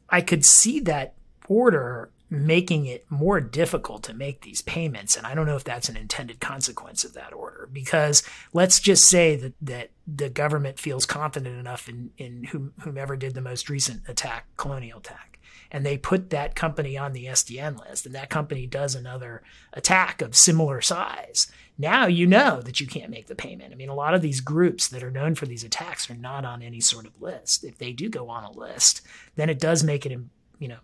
I 0.09 0.21
could 0.21 0.45
see 0.45 0.81
that 0.81 1.15
order 1.49 2.11
making 2.31 2.87
it 2.87 3.05
more 3.11 3.41
difficult 3.41 4.03
to 4.03 4.15
make 4.15 4.41
these 4.41 4.63
payments. 4.63 5.15
And 5.15 5.27
I 5.27 5.35
don't 5.35 5.47
know 5.47 5.57
if 5.57 5.63
that's 5.63 5.89
an 5.89 5.97
intended 5.97 6.41
consequence 6.41 7.05
of 7.05 7.13
that 7.13 7.33
order, 7.33 7.69
because 7.73 8.23
let's 8.53 8.81
just 8.81 9.09
say 9.09 9.37
that, 9.37 9.53
that 9.63 9.91
the 10.07 10.31
government 10.31 10.79
feels 10.79 11.07
confident 11.07 11.59
enough 11.59 11.89
in, 11.89 12.11
in 12.17 12.45
whom, 12.45 12.73
whomever 12.81 13.15
did 13.15 13.35
the 13.35 13.41
most 13.41 13.69
recent 13.69 14.03
attack, 14.09 14.47
colonial 14.57 14.99
attack, 14.99 15.34
and 15.75 15.85
they 15.85 15.99
put 15.99 16.31
that 16.31 16.55
company 16.55 16.97
on 16.97 17.13
the 17.13 17.25
SDN 17.25 17.81
list, 17.81 18.07
and 18.07 18.15
that 18.15 18.31
company 18.31 18.65
does 18.65 18.95
another 18.95 19.43
attack 19.73 20.23
of 20.23 20.37
similar 20.37 20.81
size. 20.81 21.51
Now 21.77 22.07
you 22.07 22.29
know 22.29 22.61
that 22.61 22.79
you 22.79 22.87
can't 22.87 23.11
make 23.11 23.27
the 23.27 23.35
payment. 23.35 23.73
I 23.73 23.75
mean, 23.75 23.89
a 23.89 23.95
lot 23.95 24.15
of 24.15 24.23
these 24.23 24.41
groups 24.41 24.87
that 24.87 25.03
are 25.03 25.11
known 25.11 25.35
for 25.35 25.47
these 25.47 25.65
attacks 25.65 26.09
are 26.09 26.15
not 26.15 26.45
on 26.45 26.63
any 26.63 26.81
sort 26.81 27.07
of 27.07 27.21
list. 27.21 27.65
If 27.65 27.79
they 27.79 27.91
do 27.91 28.09
go 28.09 28.29
on 28.29 28.45
a 28.45 28.53
list, 28.53 29.03
then 29.35 29.51
it 29.51 29.59
does 29.59 29.83
make 29.83 30.07
it, 30.07 30.17
you 30.61 30.69
know, 30.69 30.79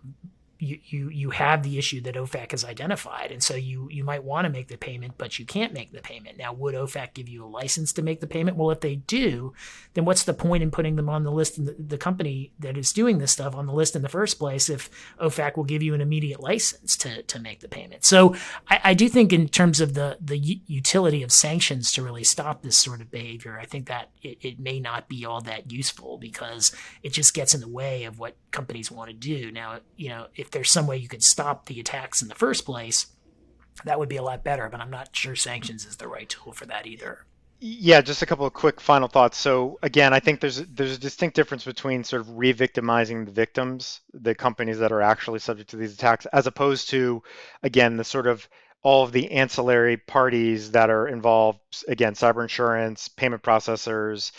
you, 0.61 0.79
you 0.85 1.09
you 1.09 1.29
have 1.31 1.63
the 1.63 1.79
issue 1.79 2.01
that 2.01 2.13
OFAC 2.13 2.51
has 2.51 2.63
identified, 2.63 3.31
and 3.31 3.41
so 3.41 3.55
you 3.55 3.89
you 3.89 4.03
might 4.03 4.23
want 4.23 4.45
to 4.45 4.51
make 4.51 4.67
the 4.67 4.77
payment, 4.77 5.15
but 5.17 5.39
you 5.39 5.45
can't 5.45 5.73
make 5.73 5.91
the 5.91 6.01
payment. 6.01 6.37
Now, 6.37 6.53
would 6.53 6.75
OFAC 6.75 7.15
give 7.15 7.27
you 7.27 7.43
a 7.43 7.47
license 7.47 7.91
to 7.93 8.03
make 8.03 8.19
the 8.19 8.27
payment? 8.27 8.57
Well, 8.57 8.69
if 8.69 8.79
they 8.79 8.97
do, 8.97 9.53
then 9.95 10.05
what's 10.05 10.23
the 10.23 10.35
point 10.35 10.61
in 10.61 10.69
putting 10.69 10.97
them 10.97 11.09
on 11.09 11.23
the 11.23 11.31
list 11.31 11.57
and 11.57 11.67
the, 11.67 11.75
the 11.79 11.97
company 11.97 12.51
that 12.59 12.77
is 12.77 12.93
doing 12.93 13.17
this 13.17 13.31
stuff 13.31 13.55
on 13.55 13.65
the 13.65 13.73
list 13.73 13.95
in 13.95 14.03
the 14.03 14.09
first 14.09 14.37
place 14.37 14.69
if 14.69 14.87
OFAC 15.19 15.57
will 15.57 15.63
give 15.63 15.81
you 15.81 15.95
an 15.95 16.01
immediate 16.01 16.39
license 16.39 16.95
to 16.97 17.23
to 17.23 17.39
make 17.39 17.61
the 17.61 17.67
payment? 17.67 18.05
So 18.05 18.35
I, 18.69 18.79
I 18.83 18.93
do 18.93 19.09
think 19.09 19.33
in 19.33 19.47
terms 19.49 19.81
of 19.81 19.95
the 19.95 20.19
the 20.21 20.37
utility 20.67 21.23
of 21.23 21.31
sanctions 21.31 21.91
to 21.93 22.03
really 22.03 22.23
stop 22.23 22.61
this 22.61 22.77
sort 22.77 23.01
of 23.01 23.09
behavior, 23.09 23.57
I 23.59 23.65
think 23.65 23.87
that 23.87 24.11
it, 24.21 24.37
it 24.41 24.59
may 24.59 24.79
not 24.79 25.09
be 25.09 25.25
all 25.25 25.41
that 25.41 25.71
useful 25.71 26.19
because 26.19 26.71
it 27.01 27.13
just 27.13 27.33
gets 27.33 27.55
in 27.55 27.61
the 27.61 27.67
way 27.67 28.03
of 28.03 28.19
what 28.19 28.35
companies 28.51 28.91
want 28.91 29.09
to 29.09 29.15
do. 29.15 29.51
Now, 29.51 29.79
you 29.97 30.09
know, 30.09 30.27
if 30.35 30.50
there's 30.51 30.71
some 30.71 30.87
way 30.87 30.97
you 30.97 31.07
could 31.07 31.23
stop 31.23 31.65
the 31.65 31.79
attacks 31.79 32.21
in 32.21 32.27
the 32.27 32.35
first 32.35 32.65
place, 32.65 33.07
that 33.85 33.99
would 33.99 34.09
be 34.09 34.17
a 34.17 34.23
lot 34.23 34.43
better. 34.43 34.69
But 34.69 34.81
I'm 34.81 34.91
not 34.91 35.15
sure 35.15 35.35
sanctions 35.35 35.85
is 35.85 35.97
the 35.97 36.07
right 36.07 36.29
tool 36.29 36.53
for 36.53 36.65
that 36.67 36.85
either. 36.85 37.25
Yeah, 37.63 38.01
just 38.01 38.23
a 38.23 38.25
couple 38.25 38.47
of 38.47 38.53
quick 38.53 38.81
final 38.81 39.07
thoughts. 39.07 39.37
So 39.37 39.77
again, 39.83 40.13
I 40.13 40.19
think 40.19 40.39
there's 40.39 40.57
there's 40.65 40.95
a 40.95 40.99
distinct 40.99 41.35
difference 41.35 41.63
between 41.63 42.03
sort 42.03 42.21
of 42.21 42.37
re-victimizing 42.37 43.25
the 43.25 43.31
victims, 43.31 44.01
the 44.13 44.33
companies 44.33 44.79
that 44.79 44.91
are 44.91 45.01
actually 45.01 45.39
subject 45.39 45.69
to 45.69 45.77
these 45.77 45.93
attacks, 45.93 46.25
as 46.27 46.47
opposed 46.47 46.89
to, 46.89 47.21
again, 47.61 47.97
the 47.97 48.03
sort 48.03 48.25
of 48.25 48.49
all 48.81 49.03
of 49.03 49.11
the 49.11 49.29
ancillary 49.31 49.95
parties 49.95 50.71
that 50.71 50.89
are 50.89 51.07
involved. 51.07 51.59
Again, 51.87 52.15
cyber 52.15 52.41
insurance, 52.41 53.07
payment 53.07 53.43
processors, 53.43 54.31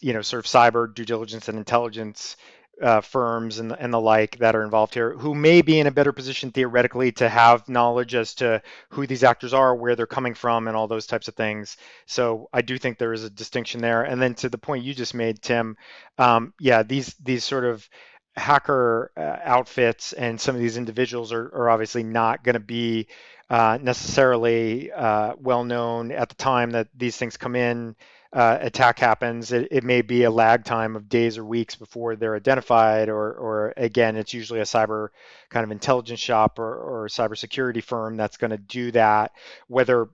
you 0.00 0.12
know, 0.12 0.20
sort 0.20 0.44
of 0.44 0.50
cyber 0.50 0.94
due 0.94 1.06
diligence 1.06 1.48
and 1.48 1.56
intelligence 1.56 2.36
uh, 2.82 3.00
firms 3.00 3.58
and, 3.58 3.72
and 3.72 3.92
the 3.92 4.00
like 4.00 4.38
that 4.38 4.54
are 4.54 4.62
involved 4.62 4.94
here 4.94 5.12
who 5.14 5.34
may 5.34 5.62
be 5.62 5.80
in 5.80 5.86
a 5.86 5.90
better 5.90 6.12
position 6.12 6.50
theoretically 6.50 7.12
to 7.12 7.28
have 7.28 7.68
knowledge 7.68 8.14
as 8.14 8.34
to 8.34 8.62
who 8.90 9.06
these 9.06 9.24
actors 9.24 9.52
are, 9.52 9.74
where 9.74 9.96
they're 9.96 10.06
coming 10.06 10.34
from, 10.34 10.68
and 10.68 10.76
all 10.76 10.86
those 10.86 11.06
types 11.06 11.28
of 11.28 11.34
things. 11.34 11.76
So 12.06 12.48
I 12.52 12.62
do 12.62 12.78
think 12.78 12.98
there 12.98 13.12
is 13.12 13.24
a 13.24 13.30
distinction 13.30 13.80
there. 13.80 14.04
And 14.04 14.20
then 14.20 14.34
to 14.36 14.48
the 14.48 14.58
point 14.58 14.84
you 14.84 14.94
just 14.94 15.14
made, 15.14 15.42
Tim, 15.42 15.76
um, 16.18 16.52
yeah, 16.60 16.82
these 16.82 17.14
these 17.14 17.44
sort 17.44 17.64
of 17.64 17.88
hacker 18.36 19.10
uh, 19.16 19.36
outfits 19.42 20.12
and 20.12 20.40
some 20.40 20.54
of 20.54 20.60
these 20.60 20.76
individuals 20.76 21.32
are, 21.32 21.46
are 21.54 21.70
obviously 21.70 22.04
not 22.04 22.44
going 22.44 22.54
to 22.54 22.60
be 22.60 23.08
uh, 23.50 23.78
necessarily 23.80 24.92
uh, 24.92 25.34
well 25.38 25.64
known 25.64 26.12
at 26.12 26.28
the 26.28 26.34
time 26.36 26.70
that 26.70 26.88
these 26.96 27.16
things 27.16 27.36
come 27.36 27.56
in 27.56 27.96
uh, 28.32 28.58
attack 28.60 28.98
happens, 28.98 29.52
it, 29.52 29.68
it, 29.70 29.84
may 29.84 30.02
be 30.02 30.24
a 30.24 30.30
lag 30.30 30.64
time 30.64 30.96
of 30.96 31.08
days 31.08 31.38
or 31.38 31.44
weeks 31.44 31.76
before 31.76 32.14
they're 32.14 32.36
identified, 32.36 33.08
or, 33.08 33.32
or 33.32 33.72
again, 33.76 34.16
it's 34.16 34.34
usually 34.34 34.60
a 34.60 34.64
cyber 34.64 35.08
kind 35.48 35.64
of 35.64 35.70
intelligence 35.70 36.20
shop 36.20 36.58
or, 36.58 36.74
or 36.74 37.08
cybersecurity 37.08 37.82
firm 37.82 38.16
that's 38.16 38.36
going 38.36 38.50
to 38.50 38.58
do 38.58 38.90
that, 38.90 39.32
whether 39.66 40.10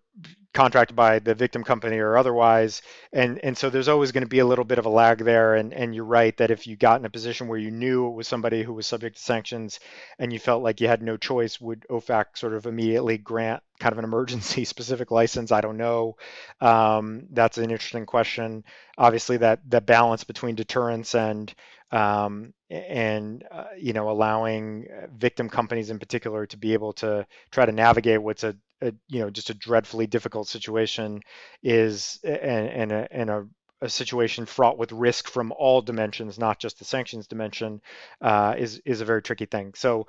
contracted 0.54 0.94
by 0.94 1.18
the 1.18 1.34
victim 1.34 1.64
company 1.64 1.98
or 1.98 2.16
otherwise. 2.16 2.80
And 3.12 3.38
and 3.44 3.58
so 3.58 3.68
there's 3.68 3.88
always 3.88 4.12
going 4.12 4.22
to 4.22 4.28
be 4.28 4.38
a 4.38 4.46
little 4.46 4.64
bit 4.64 4.78
of 4.78 4.86
a 4.86 4.90
lag 4.90 5.18
there. 5.18 5.56
And 5.56 5.74
and 5.74 5.94
you're 5.94 6.04
right 6.04 6.34
that 6.38 6.50
if 6.50 6.66
you 6.66 6.76
got 6.76 7.00
in 7.00 7.06
a 7.06 7.10
position 7.10 7.48
where 7.48 7.58
you 7.58 7.70
knew 7.70 8.06
it 8.06 8.14
was 8.14 8.28
somebody 8.28 8.62
who 8.62 8.72
was 8.72 8.86
subject 8.86 9.16
to 9.16 9.22
sanctions 9.22 9.80
and 10.18 10.32
you 10.32 10.38
felt 10.38 10.62
like 10.62 10.80
you 10.80 10.86
had 10.86 11.02
no 11.02 11.16
choice, 11.16 11.60
would 11.60 11.84
OFAC 11.90 12.36
sort 12.36 12.54
of 12.54 12.66
immediately 12.66 13.18
grant 13.18 13.62
kind 13.80 13.92
of 13.92 13.98
an 13.98 14.04
emergency 14.04 14.64
specific 14.64 15.10
license? 15.10 15.50
I 15.50 15.60
don't 15.60 15.76
know. 15.76 16.16
Um, 16.60 17.26
that's 17.30 17.58
an 17.58 17.70
interesting 17.70 18.06
question. 18.06 18.64
Obviously, 18.96 19.38
that 19.38 19.60
that 19.70 19.86
balance 19.86 20.24
between 20.24 20.54
deterrence 20.54 21.14
and 21.16 21.52
um, 21.90 22.54
and 22.70 23.44
uh, 23.50 23.64
you 23.76 23.92
know 23.92 24.10
allowing 24.10 24.86
victim 25.16 25.48
companies 25.48 25.90
in 25.90 25.98
particular 25.98 26.46
to 26.46 26.56
be 26.56 26.72
able 26.72 26.92
to 26.92 27.26
try 27.50 27.66
to 27.66 27.72
navigate 27.72 28.22
what's 28.22 28.44
a 28.44 28.56
a, 28.82 28.92
you 29.08 29.20
know 29.20 29.30
just 29.30 29.50
a 29.50 29.54
dreadfully 29.54 30.06
difficult 30.06 30.48
situation 30.48 31.20
is 31.62 32.18
and, 32.24 32.68
and 32.68 32.92
a, 32.92 33.08
and 33.10 33.30
a, 33.30 33.46
a 33.80 33.88
situation 33.88 34.46
fraught 34.46 34.78
with 34.78 34.92
risk 34.92 35.28
from 35.28 35.52
all 35.52 35.82
dimensions, 35.82 36.38
not 36.38 36.58
just 36.58 36.78
the 36.78 36.84
sanctions 36.84 37.26
dimension, 37.26 37.80
uh, 38.20 38.54
is 38.56 38.80
is 38.84 39.00
a 39.00 39.04
very 39.04 39.22
tricky 39.22 39.46
thing. 39.46 39.72
So, 39.74 40.06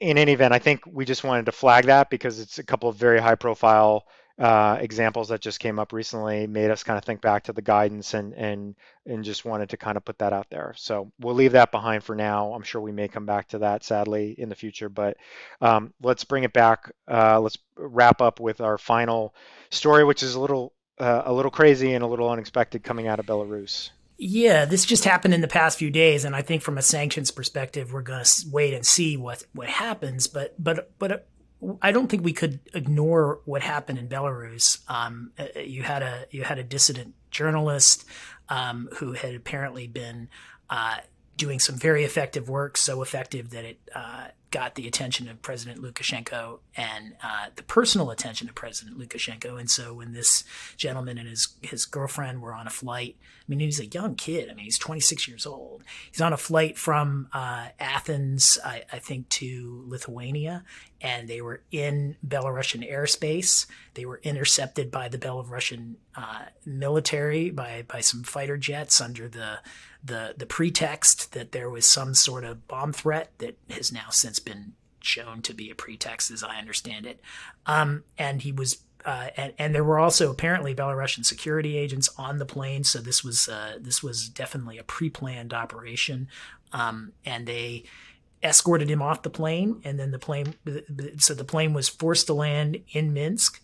in 0.00 0.18
any 0.18 0.32
event, 0.32 0.52
I 0.54 0.58
think 0.58 0.82
we 0.86 1.04
just 1.04 1.24
wanted 1.24 1.46
to 1.46 1.52
flag 1.52 1.86
that 1.86 2.10
because 2.10 2.40
it's 2.40 2.58
a 2.58 2.64
couple 2.64 2.88
of 2.88 2.96
very 2.96 3.20
high 3.20 3.36
profile 3.36 4.04
uh, 4.38 4.78
examples 4.80 5.28
that 5.28 5.40
just 5.40 5.60
came 5.60 5.78
up 5.78 5.92
recently 5.92 6.46
made 6.46 6.70
us 6.70 6.82
kind 6.82 6.98
of 6.98 7.04
think 7.04 7.20
back 7.20 7.44
to 7.44 7.52
the 7.52 7.62
guidance 7.62 8.14
and 8.14 8.32
and 8.34 8.74
and 9.06 9.22
just 9.22 9.44
wanted 9.44 9.68
to 9.70 9.76
kind 9.76 9.96
of 9.96 10.04
put 10.04 10.18
that 10.18 10.32
out 10.32 10.50
there. 10.50 10.74
So 10.76 11.12
we'll 11.20 11.36
leave 11.36 11.52
that 11.52 11.70
behind 11.70 12.02
for 12.02 12.16
now. 12.16 12.52
I'm 12.52 12.62
sure 12.62 12.80
we 12.80 12.90
may 12.90 13.06
come 13.06 13.26
back 13.26 13.48
to 13.48 13.58
that 13.58 13.84
sadly 13.84 14.34
in 14.36 14.48
the 14.48 14.54
future, 14.56 14.88
but 14.88 15.16
um, 15.60 15.94
let's 16.02 16.24
bring 16.24 16.42
it 16.42 16.52
back. 16.52 16.90
Uh, 17.08 17.38
let's 17.40 17.58
wrap 17.76 18.20
up 18.20 18.40
with 18.40 18.60
our 18.60 18.76
final 18.76 19.34
story, 19.70 20.04
which 20.04 20.22
is 20.22 20.34
a 20.34 20.40
little 20.40 20.72
uh, 20.98 21.22
a 21.26 21.32
little 21.32 21.50
crazy 21.50 21.94
and 21.94 22.02
a 22.02 22.06
little 22.06 22.28
unexpected 22.28 22.82
coming 22.82 23.06
out 23.06 23.20
of 23.20 23.26
Belarus. 23.26 23.90
Yeah, 24.16 24.64
this 24.64 24.84
just 24.84 25.04
happened 25.04 25.34
in 25.34 25.40
the 25.40 25.48
past 25.48 25.78
few 25.78 25.90
days, 25.90 26.24
and 26.24 26.36
I 26.36 26.42
think 26.42 26.62
from 26.62 26.78
a 26.78 26.82
sanctions 26.82 27.30
perspective, 27.30 27.92
we're 27.92 28.02
going 28.02 28.24
to 28.24 28.46
wait 28.50 28.74
and 28.74 28.86
see 28.86 29.16
what 29.16 29.44
what 29.52 29.68
happens. 29.68 30.26
But 30.26 30.54
but 30.62 30.92
but 30.98 31.28
I 31.80 31.92
don't 31.92 32.08
think 32.08 32.24
we 32.24 32.32
could 32.32 32.60
ignore 32.74 33.40
what 33.44 33.62
happened 33.62 33.98
in 33.98 34.08
Belarus. 34.08 34.78
Um, 34.88 35.32
uh, 35.38 35.60
you 35.60 35.82
had 35.82 36.02
a 36.02 36.26
you 36.30 36.42
had 36.42 36.58
a 36.58 36.64
dissident 36.64 37.14
journalist 37.30 38.04
um, 38.48 38.88
who 38.98 39.12
had 39.12 39.34
apparently 39.34 39.86
been 39.86 40.28
uh, 40.70 40.96
doing 41.36 41.60
some 41.60 41.76
very 41.76 42.04
effective 42.04 42.48
work, 42.48 42.76
so 42.76 43.02
effective 43.02 43.50
that 43.50 43.64
it 43.64 43.78
uh, 43.94 44.28
got 44.54 44.76
the 44.76 44.86
attention 44.86 45.28
of 45.28 45.42
President 45.42 45.82
Lukashenko 45.82 46.60
and 46.76 47.16
uh, 47.24 47.46
the 47.56 47.64
personal 47.64 48.12
attention 48.12 48.48
of 48.48 48.54
President 48.54 48.96
Lukashenko. 48.96 49.58
And 49.58 49.68
so 49.68 49.92
when 49.92 50.12
this 50.12 50.44
gentleman 50.76 51.18
and 51.18 51.28
his 51.28 51.48
his 51.60 51.84
girlfriend 51.84 52.40
were 52.40 52.54
on 52.54 52.68
a 52.68 52.70
flight, 52.70 53.16
I 53.20 53.44
mean, 53.48 53.58
he's 53.58 53.80
a 53.80 53.86
young 53.86 54.14
kid. 54.14 54.48
I 54.48 54.54
mean, 54.54 54.64
he's 54.64 54.78
26 54.78 55.26
years 55.26 55.44
old. 55.44 55.82
He's 56.08 56.20
on 56.20 56.32
a 56.32 56.36
flight 56.36 56.78
from 56.78 57.28
uh, 57.32 57.68
Athens, 57.80 58.56
I, 58.64 58.84
I, 58.92 59.00
think, 59.00 59.28
to 59.30 59.84
Lithuania, 59.88 60.64
and 61.00 61.28
they 61.28 61.42
were 61.42 61.62
in 61.72 62.16
Belarusian 62.26 62.88
airspace. 62.88 63.66
They 63.94 64.06
were 64.06 64.20
intercepted 64.22 64.92
by 64.92 65.08
the 65.08 65.18
Belarusian 65.18 65.96
uh, 66.16 66.44
military 66.64 67.50
by 67.50 67.84
by 67.88 68.00
some 68.00 68.22
fighter 68.22 68.56
jets 68.56 69.00
under 69.00 69.28
the 69.28 69.58
the 70.04 70.34
the 70.36 70.46
pretext 70.46 71.32
that 71.32 71.52
there 71.52 71.68
was 71.68 71.86
some 71.86 72.14
sort 72.14 72.44
of 72.44 72.68
bomb 72.68 72.92
threat 72.92 73.32
that 73.38 73.58
has 73.70 73.92
now 73.92 74.10
since 74.10 74.38
been 74.44 74.74
shown 75.00 75.42
to 75.42 75.54
be 75.54 75.70
a 75.70 75.74
pretext, 75.74 76.30
as 76.30 76.42
I 76.42 76.56
understand 76.56 77.06
it. 77.06 77.20
Um, 77.66 78.04
and 78.18 78.42
he 78.42 78.52
was, 78.52 78.84
uh, 79.04 79.28
and, 79.36 79.52
and, 79.58 79.74
there 79.74 79.84
were 79.84 79.98
also 79.98 80.30
apparently 80.30 80.74
Belarusian 80.74 81.24
security 81.24 81.76
agents 81.76 82.08
on 82.16 82.38
the 82.38 82.46
plane. 82.46 82.84
So 82.84 83.00
this 83.00 83.22
was 83.22 83.48
uh, 83.48 83.78
this 83.80 84.02
was 84.02 84.28
definitely 84.28 84.78
a 84.78 84.82
pre-planned 84.82 85.52
operation, 85.52 86.28
um, 86.72 87.12
and 87.24 87.46
they 87.46 87.84
escorted 88.42 88.90
him 88.90 89.02
off 89.02 89.22
the 89.22 89.30
plane. 89.30 89.80
And 89.84 89.98
then 89.98 90.10
the 90.10 90.18
plane, 90.18 90.54
so 91.18 91.34
the 91.34 91.44
plane 91.44 91.72
was 91.72 91.88
forced 91.88 92.26
to 92.26 92.34
land 92.34 92.78
in 92.92 93.12
Minsk 93.12 93.62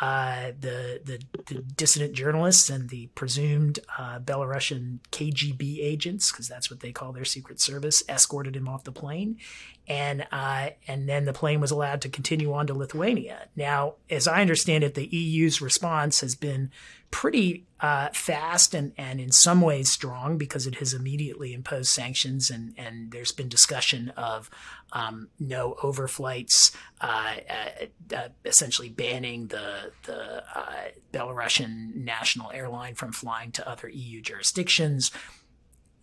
uh, 0.00 0.52
the, 0.58 1.00
the, 1.04 1.20
the 1.46 1.62
dissident 1.62 2.14
journalists 2.14 2.70
and 2.70 2.88
the 2.88 3.06
presumed 3.08 3.78
uh, 3.98 4.18
Belarusian 4.18 4.98
KGB 5.10 5.78
agents, 5.80 6.32
because 6.32 6.48
that's 6.48 6.70
what 6.70 6.80
they 6.80 6.92
call 6.92 7.12
their 7.12 7.24
secret 7.24 7.60
service, 7.60 8.02
escorted 8.08 8.56
him 8.56 8.68
off 8.68 8.84
the 8.84 8.92
plane, 8.92 9.38
and 9.86 10.26
uh, 10.32 10.70
and 10.88 11.08
then 11.08 11.24
the 11.24 11.32
plane 11.32 11.60
was 11.60 11.70
allowed 11.70 12.00
to 12.02 12.08
continue 12.08 12.52
on 12.52 12.66
to 12.68 12.74
Lithuania. 12.74 13.48
Now, 13.54 13.94
as 14.08 14.26
I 14.26 14.40
understand 14.40 14.84
it, 14.84 14.94
the 14.94 15.06
EU's 15.06 15.60
response 15.60 16.20
has 16.20 16.34
been 16.34 16.70
pretty 17.12 17.66
uh, 17.78 18.08
fast 18.12 18.74
and, 18.74 18.92
and 18.96 19.20
in 19.20 19.30
some 19.30 19.60
ways 19.60 19.90
strong 19.90 20.38
because 20.38 20.66
it 20.66 20.76
has 20.76 20.94
immediately 20.94 21.52
imposed 21.52 21.90
sanctions 21.90 22.50
and, 22.50 22.74
and 22.76 23.12
there's 23.12 23.30
been 23.30 23.48
discussion 23.48 24.08
of 24.16 24.50
um, 24.92 25.28
no 25.38 25.76
overflights, 25.82 26.74
uh, 27.00 27.34
uh, 27.48 28.16
uh 28.16 28.28
essentially 28.44 28.88
banning 28.88 29.46
the 29.48 29.92
the 30.04 30.42
uh, 30.54 30.88
Belarusian 31.12 31.94
national 31.94 32.50
airline 32.52 32.94
from 32.94 33.12
flying 33.12 33.52
to 33.52 33.68
other 33.68 33.88
EU 33.88 34.20
jurisdictions 34.20 35.10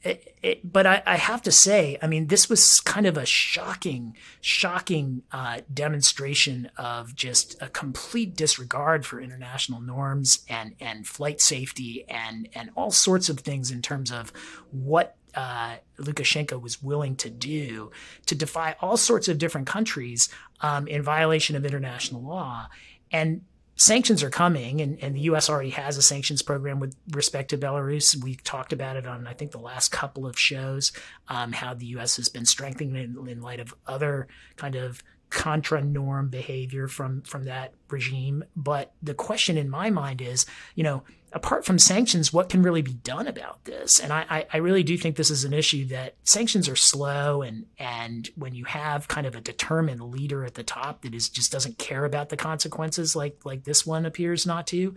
it, 0.01 0.71
but 0.71 0.87
I, 0.87 1.03
I, 1.05 1.17
have 1.17 1.41
to 1.41 1.51
say, 1.51 1.97
I 2.01 2.07
mean, 2.07 2.27
this 2.27 2.49
was 2.49 2.79
kind 2.79 3.05
of 3.05 3.17
a 3.17 3.25
shocking, 3.25 4.15
shocking 4.39 5.23
uh, 5.31 5.59
demonstration 5.73 6.71
of 6.77 7.15
just 7.15 7.61
a 7.61 7.67
complete 7.67 8.35
disregard 8.35 9.05
for 9.05 9.19
international 9.19 9.81
norms 9.81 10.45
and 10.47 10.75
and 10.79 11.05
flight 11.05 11.41
safety 11.41 12.05
and 12.07 12.47
and 12.55 12.69
all 12.75 12.91
sorts 12.91 13.27
of 13.27 13.41
things 13.41 13.71
in 13.71 13.81
terms 13.81 14.09
of 14.09 14.31
what 14.71 15.17
uh, 15.35 15.75
Lukashenko 15.97 16.61
was 16.61 16.81
willing 16.81 17.15
to 17.17 17.29
do 17.29 17.91
to 18.25 18.35
defy 18.35 18.75
all 18.79 18.95
sorts 18.95 19.27
of 19.27 19.37
different 19.37 19.67
countries 19.67 20.29
um, 20.61 20.87
in 20.87 21.01
violation 21.01 21.55
of 21.55 21.65
international 21.65 22.21
law. 22.21 22.69
And 23.11 23.41
sanctions 23.79 24.21
are 24.21 24.29
coming, 24.29 24.81
and, 24.81 25.01
and 25.01 25.15
the 25.15 25.21
U.S. 25.21 25.49
already 25.49 25.69
has 25.69 25.95
a 25.95 26.01
sanctions 26.01 26.41
program 26.41 26.81
with 26.81 26.95
respect 27.11 27.49
to 27.51 27.57
Belarus. 27.57 28.21
We 28.21 28.35
talked 28.35 28.73
about 28.73 28.97
it 28.97 29.07
on, 29.07 29.25
I 29.25 29.33
think, 29.33 29.51
the 29.51 29.57
last 29.57 29.89
couple 29.89 30.27
of 30.27 30.37
shows, 30.37 30.91
um, 31.29 31.53
how 31.53 31.73
the 31.73 31.85
U.S. 31.87 32.17
has 32.17 32.27
been 32.27 32.45
strengthening 32.45 32.95
in, 32.95 33.27
in 33.29 33.41
light 33.41 33.61
of 33.61 33.73
other 33.87 34.27
kind 34.57 34.75
of 34.75 35.01
contra 35.29 35.83
norm 35.83 36.29
behavior 36.29 36.87
from 36.87 37.21
from 37.21 37.43
that 37.43 37.73
regime. 37.89 38.43
But 38.55 38.93
the 39.01 39.13
question 39.13 39.57
in 39.57 39.69
my 39.69 39.89
mind 39.89 40.21
is, 40.21 40.45
you 40.75 40.83
know, 40.83 41.03
apart 41.31 41.65
from 41.65 41.77
sanctions, 41.77 42.33
what 42.33 42.49
can 42.49 42.63
really 42.63 42.81
be 42.81 42.93
done 42.93 43.27
about 43.27 43.63
this? 43.65 43.99
And 43.99 44.11
I, 44.11 44.45
I 44.51 44.57
really 44.57 44.83
do 44.83 44.97
think 44.97 45.15
this 45.15 45.29
is 45.29 45.43
an 45.43 45.53
issue 45.53 45.85
that 45.87 46.15
sanctions 46.23 46.67
are 46.67 46.75
slow, 46.75 47.41
and 47.41 47.65
and 47.77 48.29
when 48.35 48.55
you 48.55 48.65
have 48.65 49.07
kind 49.07 49.27
of 49.27 49.35
a 49.35 49.41
determined 49.41 50.01
leader 50.01 50.43
at 50.45 50.55
the 50.55 50.63
top 50.63 51.01
that 51.03 51.13
is 51.13 51.29
just 51.29 51.51
doesn't 51.51 51.77
care 51.77 52.05
about 52.05 52.29
the 52.29 52.37
consequences, 52.37 53.15
like 53.15 53.39
like 53.45 53.63
this 53.63 53.85
one 53.85 54.05
appears 54.05 54.45
not 54.45 54.67
to, 54.67 54.95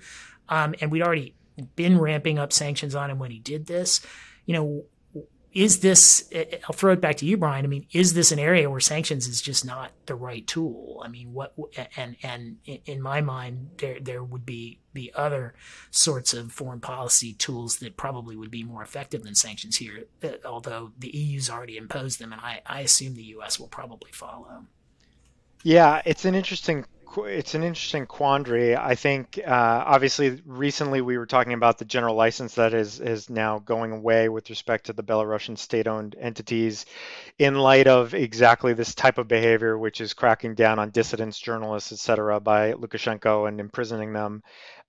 um, 0.49 0.75
and 0.81 0.91
we'd 0.91 1.03
already 1.03 1.35
been 1.77 1.99
ramping 1.99 2.39
up 2.39 2.53
sanctions 2.53 2.95
on 2.95 3.11
him 3.11 3.19
when 3.19 3.31
he 3.31 3.39
did 3.39 3.67
this. 3.67 4.01
You 4.47 4.55
know, 4.55 4.85
is 5.53 5.81
this 5.81 6.31
i'll 6.65 6.75
throw 6.75 6.93
it 6.93 7.01
back 7.01 7.17
to 7.17 7.27
you 7.27 7.37
brian. 7.37 7.65
I 7.65 7.69
mean 7.69 7.87
is 7.93 8.15
this 8.15 8.33
an 8.33 8.39
area 8.39 8.71
where 8.71 8.81
sanctions 8.81 9.27
is 9.27 9.43
just 9.43 9.65
not 9.65 9.93
the 10.07 10.15
right 10.15 10.47
tool? 10.47 11.03
I 11.05 11.09
mean 11.09 11.33
what 11.33 11.55
and 11.97 12.17
and 12.23 12.57
in 12.65 13.03
my 13.03 13.21
mind 13.21 13.71
there 13.79 13.99
there 14.01 14.25
would 14.25 14.47
be 14.47 14.81
the 14.95 15.13
other 15.15 15.55
sorts 15.91 16.35
of 16.35 16.53
foreign 16.53 16.81
policy 16.81 17.33
tools 17.35 17.77
that 17.79 17.97
probably 17.97 18.37
would 18.37 18.51
be 18.51 18.65
more 18.65 18.83
effective 18.83 19.23
than 19.23 19.35
sanctions 19.35 19.77
here 19.77 20.05
although 20.45 20.93
the 20.99 21.11
eu's 21.17 21.51
already 21.51 21.77
imposed 21.77 22.19
them 22.19 22.33
and 22.33 22.41
i 22.41 22.61
i 22.67 22.81
assume 22.81 23.15
the 23.15 23.23
us 23.23 23.59
will 23.59 23.69
probably 23.69 24.13
follow. 24.13 24.65
Yeah 25.63 26.03
it's 26.05 26.25
an 26.25 26.35
interesting 26.35 26.85
it's 27.17 27.55
an 27.55 27.63
interesting 27.63 28.07
quandary. 28.07 28.77
I 28.77 28.95
think 28.95 29.39
uh, 29.39 29.85
obviously 29.87 30.41
recently 30.45 31.01
we 31.01 31.19
were 31.19 31.27
talking 31.27 31.53
about 31.53 31.79
the 31.79 31.85
general 31.85 32.15
license 32.15 32.55
that 32.57 32.75
is 32.75 33.01
is 33.01 33.31
now 33.31 33.59
going 33.61 33.93
away 33.93 34.29
with 34.29 34.51
respect 34.51 34.87
to 34.87 34.93
the 34.93 35.03
Belarusian 35.03 35.57
state-owned 35.59 36.17
entities, 36.19 36.87
in 37.39 37.57
light 37.57 37.87
of 37.87 38.15
exactly 38.15 38.73
this 38.73 38.95
type 38.95 39.19
of 39.19 39.29
behavior, 39.29 39.79
which 39.79 40.01
is 40.01 40.15
cracking 40.15 40.55
down 40.55 40.79
on 40.79 40.91
dissidents, 40.91 41.39
journalists, 41.39 41.93
etc., 41.93 42.41
by 42.41 42.73
Lukashenko 42.73 43.49
and 43.49 43.61
imprisoning 43.61 44.13
them. 44.13 44.43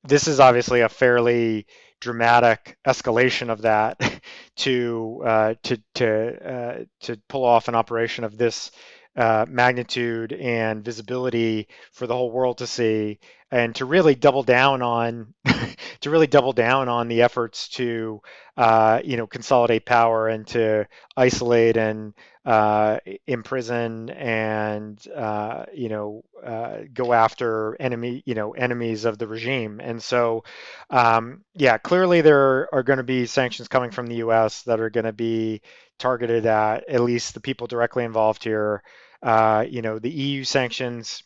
This 0.04 0.28
is 0.28 0.40
obviously 0.40 0.82
a 0.82 0.90
fairly 0.90 1.66
dramatic 2.02 2.78
escalation 2.86 3.50
of 3.50 3.62
that 3.62 3.98
to 4.58 5.22
uh, 5.26 5.54
to 5.64 5.82
to 5.96 6.54
uh, 6.54 6.84
to 7.02 7.18
pull 7.30 7.46
off 7.46 7.68
an 7.68 7.76
operation 7.76 8.24
of 8.24 8.38
this 8.38 8.72
uh, 9.16 9.46
magnitude 9.48 10.34
and 10.34 10.84
visibility 10.84 11.68
for 11.92 12.08
the 12.08 12.16
whole 12.16 12.32
world 12.32 12.58
to 12.60 12.68
see 12.68 13.20
and 13.54 13.76
to 13.76 13.86
really 13.86 14.16
double 14.16 14.42
down 14.42 14.82
on 14.82 15.32
to 16.02 16.10
really 16.10 16.26
double 16.26 16.54
down 16.54 16.90
on 16.90 17.08
the 17.08 17.22
efforts 17.22 17.70
to 17.70 18.20
uh, 18.58 19.00
you 19.04 19.16
know 19.16 19.28
consolidate 19.28 19.86
power 19.86 20.28
and 20.28 20.48
to 20.48 20.88
isolate 21.16 21.78
and 21.78 22.16
uh, 22.46 22.98
imprison 23.28 24.10
and 24.10 25.08
uh, 25.16 25.66
you 25.72 25.88
know 25.88 26.24
uh, 26.44 26.80
go 26.92 27.14
after 27.14 27.78
enemy 27.80 28.24
you 28.26 28.34
know 28.34 28.52
enemies 28.54 29.06
of 29.06 29.20
the 29.20 29.28
regime 29.28 29.80
and 29.80 30.02
so 30.02 30.44
um, 30.90 31.44
yeah 31.54 31.78
clearly 31.78 32.22
there 32.22 32.68
are 32.74 32.84
going 32.84 32.98
to 32.98 33.04
be 33.04 33.28
sanctions 33.28 33.68
coming 33.68 33.92
from 33.92 34.08
the 34.08 34.16
U.S. 34.16 34.64
that 34.64 34.80
are 34.80 34.90
going 34.90 35.06
to 35.06 35.14
be 35.14 35.62
targeted 36.00 36.48
at 36.48 36.90
at 36.90 37.02
least 37.02 37.36
the 37.36 37.40
people 37.40 37.68
directly 37.68 38.04
involved 38.04 38.44
here 38.44 38.82
uh, 39.22 39.66
you 39.70 39.82
know, 39.82 40.00
the 40.00 40.10
EU 40.10 40.44
sanctions 40.44 41.24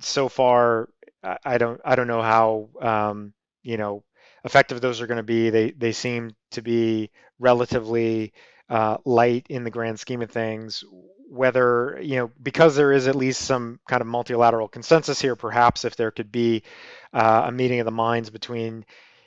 so 0.00 0.28
far, 0.28 0.88
I 1.22 1.58
don't 1.58 1.80
I 1.84 1.96
don't 1.96 2.06
know 2.06 2.22
how 2.22 2.68
um, 2.80 3.32
you 3.62 3.76
know 3.76 4.04
effective 4.44 4.80
those 4.80 5.00
are 5.00 5.06
going 5.06 5.16
to 5.18 5.22
be. 5.22 5.50
They 5.50 5.70
they 5.72 5.92
seem 5.92 6.34
to 6.52 6.62
be 6.62 7.10
relatively 7.38 8.32
uh, 8.68 8.98
light 9.04 9.46
in 9.48 9.64
the 9.64 9.70
grand 9.70 10.00
scheme 10.00 10.22
of 10.22 10.30
things. 10.30 10.84
Whether 11.28 11.98
you 12.02 12.16
know 12.16 12.30
because 12.42 12.74
there 12.74 12.92
is 12.92 13.06
at 13.06 13.14
least 13.14 13.42
some 13.42 13.80
kind 13.88 14.00
of 14.00 14.06
multilateral 14.06 14.68
consensus 14.68 15.20
here, 15.20 15.36
perhaps 15.36 15.84
if 15.84 15.96
there 15.96 16.10
could 16.10 16.32
be 16.32 16.62
uh, 17.12 17.44
a 17.46 17.52
meeting 17.52 17.80
of 17.80 17.84
the 17.84 17.90
minds 17.92 18.30
between 18.30 18.84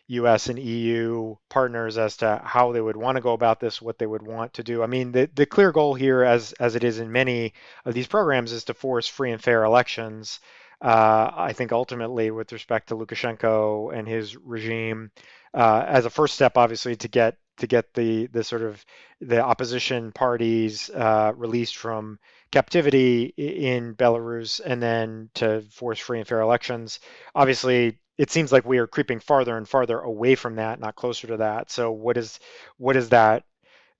US 0.07 0.49
and 0.49 0.59
EU 0.59 1.35
partners 1.49 1.97
as 1.97 2.17
to 2.17 2.41
how 2.43 2.71
they 2.71 2.81
would 2.81 2.97
want 2.97 3.15
to 3.15 3.21
go 3.21 3.33
about 3.33 3.59
this, 3.59 3.81
what 3.81 3.97
they 3.97 4.05
would 4.05 4.21
want 4.21 4.53
to 4.53 4.63
do. 4.63 4.83
I 4.83 4.87
mean, 4.87 5.11
the, 5.11 5.29
the 5.33 5.45
clear 5.45 5.71
goal 5.71 5.93
here, 5.93 6.23
as, 6.23 6.51
as 6.53 6.75
it 6.75 6.83
is 6.83 6.99
in 6.99 7.11
many 7.11 7.53
of 7.85 7.93
these 7.93 8.07
programs, 8.07 8.51
is 8.51 8.65
to 8.65 8.73
force 8.73 9.07
free 9.07 9.31
and 9.31 9.41
fair 9.41 9.63
elections. 9.63 10.39
Uh, 10.83 11.31
I 11.33 11.53
think 11.53 11.71
ultimately, 11.71 12.29
with 12.29 12.51
respect 12.51 12.89
to 12.89 12.95
Lukashenko 12.95 13.97
and 13.97 14.07
his 14.07 14.35
regime, 14.35 15.11
uh, 15.53 15.85
as 15.87 16.05
a 16.05 16.09
first 16.09 16.35
step, 16.35 16.57
obviously, 16.57 16.95
to 16.97 17.07
get 17.07 17.37
to 17.57 17.67
get 17.67 17.93
the 17.93 18.27
the 18.27 18.43
sort 18.43 18.63
of 18.63 18.83
the 19.21 19.41
opposition 19.41 20.11
parties 20.11 20.89
uh, 20.89 21.31
released 21.37 21.77
from 21.77 22.19
captivity 22.51 23.33
in 23.37 23.95
Belarus, 23.95 24.59
and 24.63 24.81
then 24.81 25.29
to 25.35 25.61
force 25.71 25.99
free 25.99 26.19
and 26.19 26.27
fair 26.27 26.41
elections. 26.41 26.99
Obviously, 27.33 27.99
it 28.17 28.29
seems 28.31 28.51
like 28.51 28.65
we 28.65 28.77
are 28.79 28.87
creeping 28.87 29.19
farther 29.21 29.57
and 29.57 29.67
farther 29.69 29.99
away 29.99 30.35
from 30.35 30.55
that, 30.55 30.79
not 30.81 30.95
closer 30.95 31.27
to 31.27 31.37
that. 31.37 31.71
So 31.71 31.91
what 31.91 32.17
is 32.17 32.39
what 32.77 32.93
does 32.93 33.09
that 33.09 33.43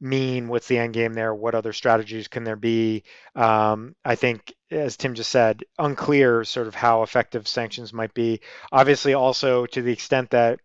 mean? 0.01 0.49
What's 0.49 0.67
the 0.67 0.77
end 0.77 0.93
game 0.93 1.13
there? 1.13 1.34
What 1.34 1.55
other 1.55 1.73
strategies 1.73 2.27
can 2.27 2.43
there 2.43 2.55
be? 2.57 3.03
Um, 3.36 3.95
I 4.03 4.15
think, 4.15 4.53
as 4.74 4.97
Tim 4.97 5.13
just 5.15 5.32
said, 5.32 5.63
unclear 5.80 6.43
sort 6.43 6.67
of 6.67 6.76
how 6.76 7.03
effective 7.03 7.47
sanctions 7.47 7.93
might 7.93 8.13
be. 8.13 8.41
Obviously, 8.71 9.13
also 9.13 9.65
to 9.67 9.82
the 9.82 9.91
extent 9.91 10.32
that 10.32 10.59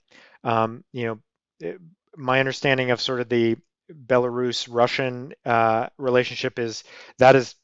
um, 0.45 0.85
you 0.93 1.07
know, 1.07 1.19
eh, 1.63 1.75
my 2.17 2.41
understanding 2.41 2.91
of 2.91 3.01
sort 3.01 3.21
of 3.21 3.29
the 3.29 3.57
Belarus-Russian 3.91 5.33
uh, 5.45 5.89
relationship 5.97 6.59
is 6.59 6.85
that 7.19 7.37
is 7.37 7.55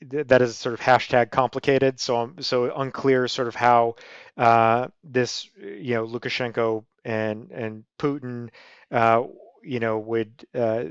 that 0.00 0.40
is 0.42 0.56
sort 0.56 0.74
of 0.74 0.80
hashtag 0.80 1.30
complicated. 1.30 1.98
So 2.00 2.16
I'm 2.16 2.42
so 2.42 2.72
unclear 2.74 3.26
sort 3.28 3.48
of 3.48 3.54
how 3.54 3.96
uh, 4.36 4.88
this 5.02 5.48
you 5.56 5.94
know 5.94 6.06
Lukashenko 6.06 6.84
and 7.04 7.50
and 7.50 7.84
Putin 7.98 8.50
uh, 8.90 9.24
you 9.62 9.80
know 9.80 9.98
would 9.98 10.46
uh, 10.54 10.84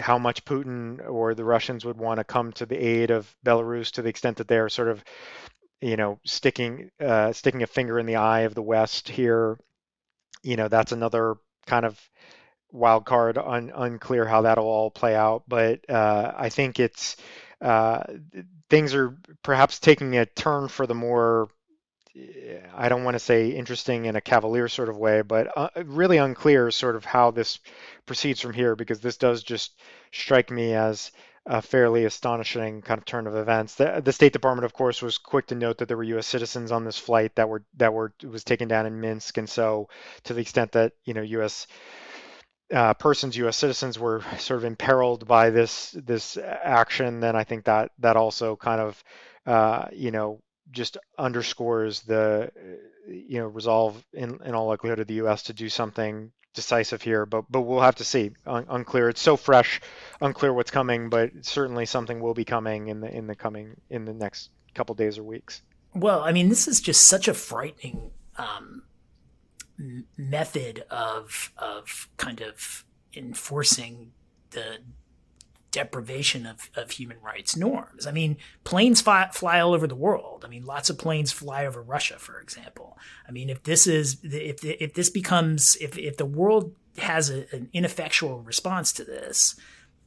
how 0.00 0.18
much 0.18 0.44
Putin 0.44 1.06
or 1.08 1.34
the 1.34 1.44
Russians 1.44 1.84
would 1.84 1.98
want 1.98 2.18
to 2.18 2.24
come 2.24 2.52
to 2.52 2.66
the 2.66 2.76
aid 2.76 3.10
of 3.10 3.34
Belarus 3.44 3.92
to 3.92 4.02
the 4.02 4.08
extent 4.08 4.38
that 4.38 4.48
they're 4.48 4.68
sort 4.68 4.88
of 4.88 5.04
you 5.80 5.96
know 5.96 6.18
sticking 6.24 6.90
uh, 7.00 7.32
sticking 7.32 7.62
a 7.62 7.66
finger 7.66 7.98
in 7.98 8.06
the 8.06 8.16
eye 8.16 8.40
of 8.40 8.54
the 8.54 8.62
West 8.62 9.08
here. 9.08 9.58
You 10.42 10.56
know 10.56 10.68
that's 10.68 10.92
another 10.92 11.36
kind 11.66 11.84
of 11.84 12.00
wild 12.72 13.04
card, 13.06 13.38
un, 13.38 13.72
unclear 13.74 14.26
how 14.26 14.42
that'll 14.42 14.64
all 14.64 14.90
play 14.90 15.14
out. 15.14 15.44
But 15.48 15.88
uh, 15.88 16.32
I 16.36 16.48
think 16.48 16.80
it's 16.80 17.16
uh, 17.60 18.02
things 18.68 18.94
are 18.94 19.16
perhaps 19.42 19.78
taking 19.78 20.16
a 20.16 20.26
turn 20.26 20.68
for 20.68 20.86
the 20.86 20.94
more 20.94 21.48
I 22.74 22.88
don't 22.88 23.04
want 23.04 23.14
to 23.14 23.20
say 23.20 23.50
interesting 23.50 24.04
in 24.04 24.14
a 24.14 24.20
cavalier 24.20 24.68
sort 24.68 24.88
of 24.88 24.96
way, 24.96 25.22
but 25.22 25.48
uh, 25.56 25.68
really 25.84 26.18
unclear 26.18 26.70
sort 26.70 26.96
of 26.96 27.04
how 27.04 27.32
this 27.32 27.58
proceeds 28.06 28.40
from 28.40 28.52
here 28.52 28.76
because 28.76 29.00
this 29.00 29.16
does 29.16 29.42
just 29.42 29.80
strike 30.12 30.50
me 30.50 30.74
as 30.74 31.10
a 31.46 31.60
fairly 31.60 32.04
astonishing 32.04 32.82
kind 32.82 32.98
of 32.98 33.04
turn 33.04 33.26
of 33.26 33.34
events. 33.34 33.74
The, 33.74 34.00
the 34.02 34.12
State 34.12 34.32
Department, 34.32 34.64
of 34.64 34.72
course, 34.72 35.02
was 35.02 35.18
quick 35.18 35.48
to 35.48 35.54
note 35.54 35.78
that 35.78 35.88
there 35.88 35.96
were 35.96 36.04
U.S. 36.04 36.26
citizens 36.26 36.70
on 36.72 36.84
this 36.84 36.98
flight 36.98 37.34
that 37.34 37.48
were 37.48 37.64
that 37.76 37.92
were 37.92 38.12
was 38.22 38.44
taken 38.44 38.68
down 38.68 38.86
in 38.86 39.00
Minsk, 39.00 39.36
and 39.36 39.48
so 39.48 39.88
to 40.22 40.34
the 40.34 40.40
extent 40.40 40.72
that 40.72 40.92
you 41.04 41.14
know 41.14 41.22
U.S 41.22 41.66
uh, 42.72 42.94
persons, 42.94 43.36
U.S. 43.36 43.56
citizens, 43.56 43.98
were 43.98 44.22
sort 44.38 44.58
of 44.58 44.64
imperiled 44.64 45.26
by 45.26 45.50
this 45.50 45.90
this 45.92 46.36
action, 46.36 47.20
then 47.20 47.36
I 47.36 47.44
think 47.44 47.64
that 47.64 47.92
that 47.98 48.16
also 48.16 48.56
kind 48.56 48.80
of 48.80 49.04
uh, 49.46 49.86
you 49.92 50.10
know 50.10 50.40
just 50.70 50.96
underscores 51.18 52.00
the 52.02 52.50
you 53.06 53.38
know 53.38 53.46
resolve 53.46 54.02
in, 54.12 54.40
in 54.44 54.54
all 54.54 54.66
likelihood 54.66 54.98
of 54.98 55.06
the 55.06 55.14
U.S. 55.14 55.44
to 55.44 55.52
do 55.52 55.68
something 55.68 56.32
decisive 56.54 57.02
here. 57.02 57.26
But 57.26 57.44
but 57.50 57.62
we'll 57.62 57.80
have 57.80 57.96
to 57.96 58.04
see. 58.04 58.30
Un- 58.46 58.66
unclear. 58.68 59.08
It's 59.08 59.20
so 59.20 59.36
fresh, 59.36 59.80
unclear 60.20 60.52
what's 60.52 60.70
coming. 60.70 61.10
But 61.10 61.30
certainly 61.42 61.86
something 61.86 62.20
will 62.20 62.34
be 62.34 62.44
coming 62.44 62.88
in 62.88 63.00
the 63.00 63.14
in 63.14 63.26
the 63.26 63.34
coming 63.34 63.76
in 63.90 64.04
the 64.04 64.14
next 64.14 64.50
couple 64.74 64.94
days 64.94 65.18
or 65.18 65.24
weeks. 65.24 65.62
Well, 65.94 66.22
I 66.22 66.32
mean, 66.32 66.48
this 66.48 66.66
is 66.66 66.80
just 66.80 67.06
such 67.06 67.28
a 67.28 67.34
frightening 67.34 68.10
um, 68.36 68.82
method 70.16 70.84
of 70.90 71.52
of 71.58 72.08
kind 72.16 72.40
of 72.40 72.84
enforcing 73.16 74.12
the 74.50 74.78
deprivation 75.74 76.46
of, 76.46 76.70
of 76.76 76.92
human 76.92 77.16
rights 77.20 77.56
norms. 77.56 78.06
I 78.06 78.12
mean, 78.12 78.36
planes 78.62 79.00
fly, 79.00 79.28
fly 79.32 79.58
all 79.58 79.74
over 79.74 79.88
the 79.88 79.96
world. 79.96 80.44
I 80.46 80.48
mean, 80.48 80.64
lots 80.64 80.88
of 80.88 80.98
planes 80.98 81.32
fly 81.32 81.66
over 81.66 81.82
Russia, 81.82 82.16
for 82.16 82.38
example. 82.38 82.96
I 83.28 83.32
mean, 83.32 83.50
if 83.50 83.64
this 83.64 83.88
is 83.88 84.18
if 84.22 84.64
if 84.64 84.94
this 84.94 85.10
becomes 85.10 85.76
if 85.80 85.98
if 85.98 86.16
the 86.16 86.26
world 86.26 86.76
has 86.98 87.28
a, 87.28 87.46
an 87.52 87.68
ineffectual 87.72 88.40
response 88.40 88.92
to 88.92 89.04
this, 89.04 89.56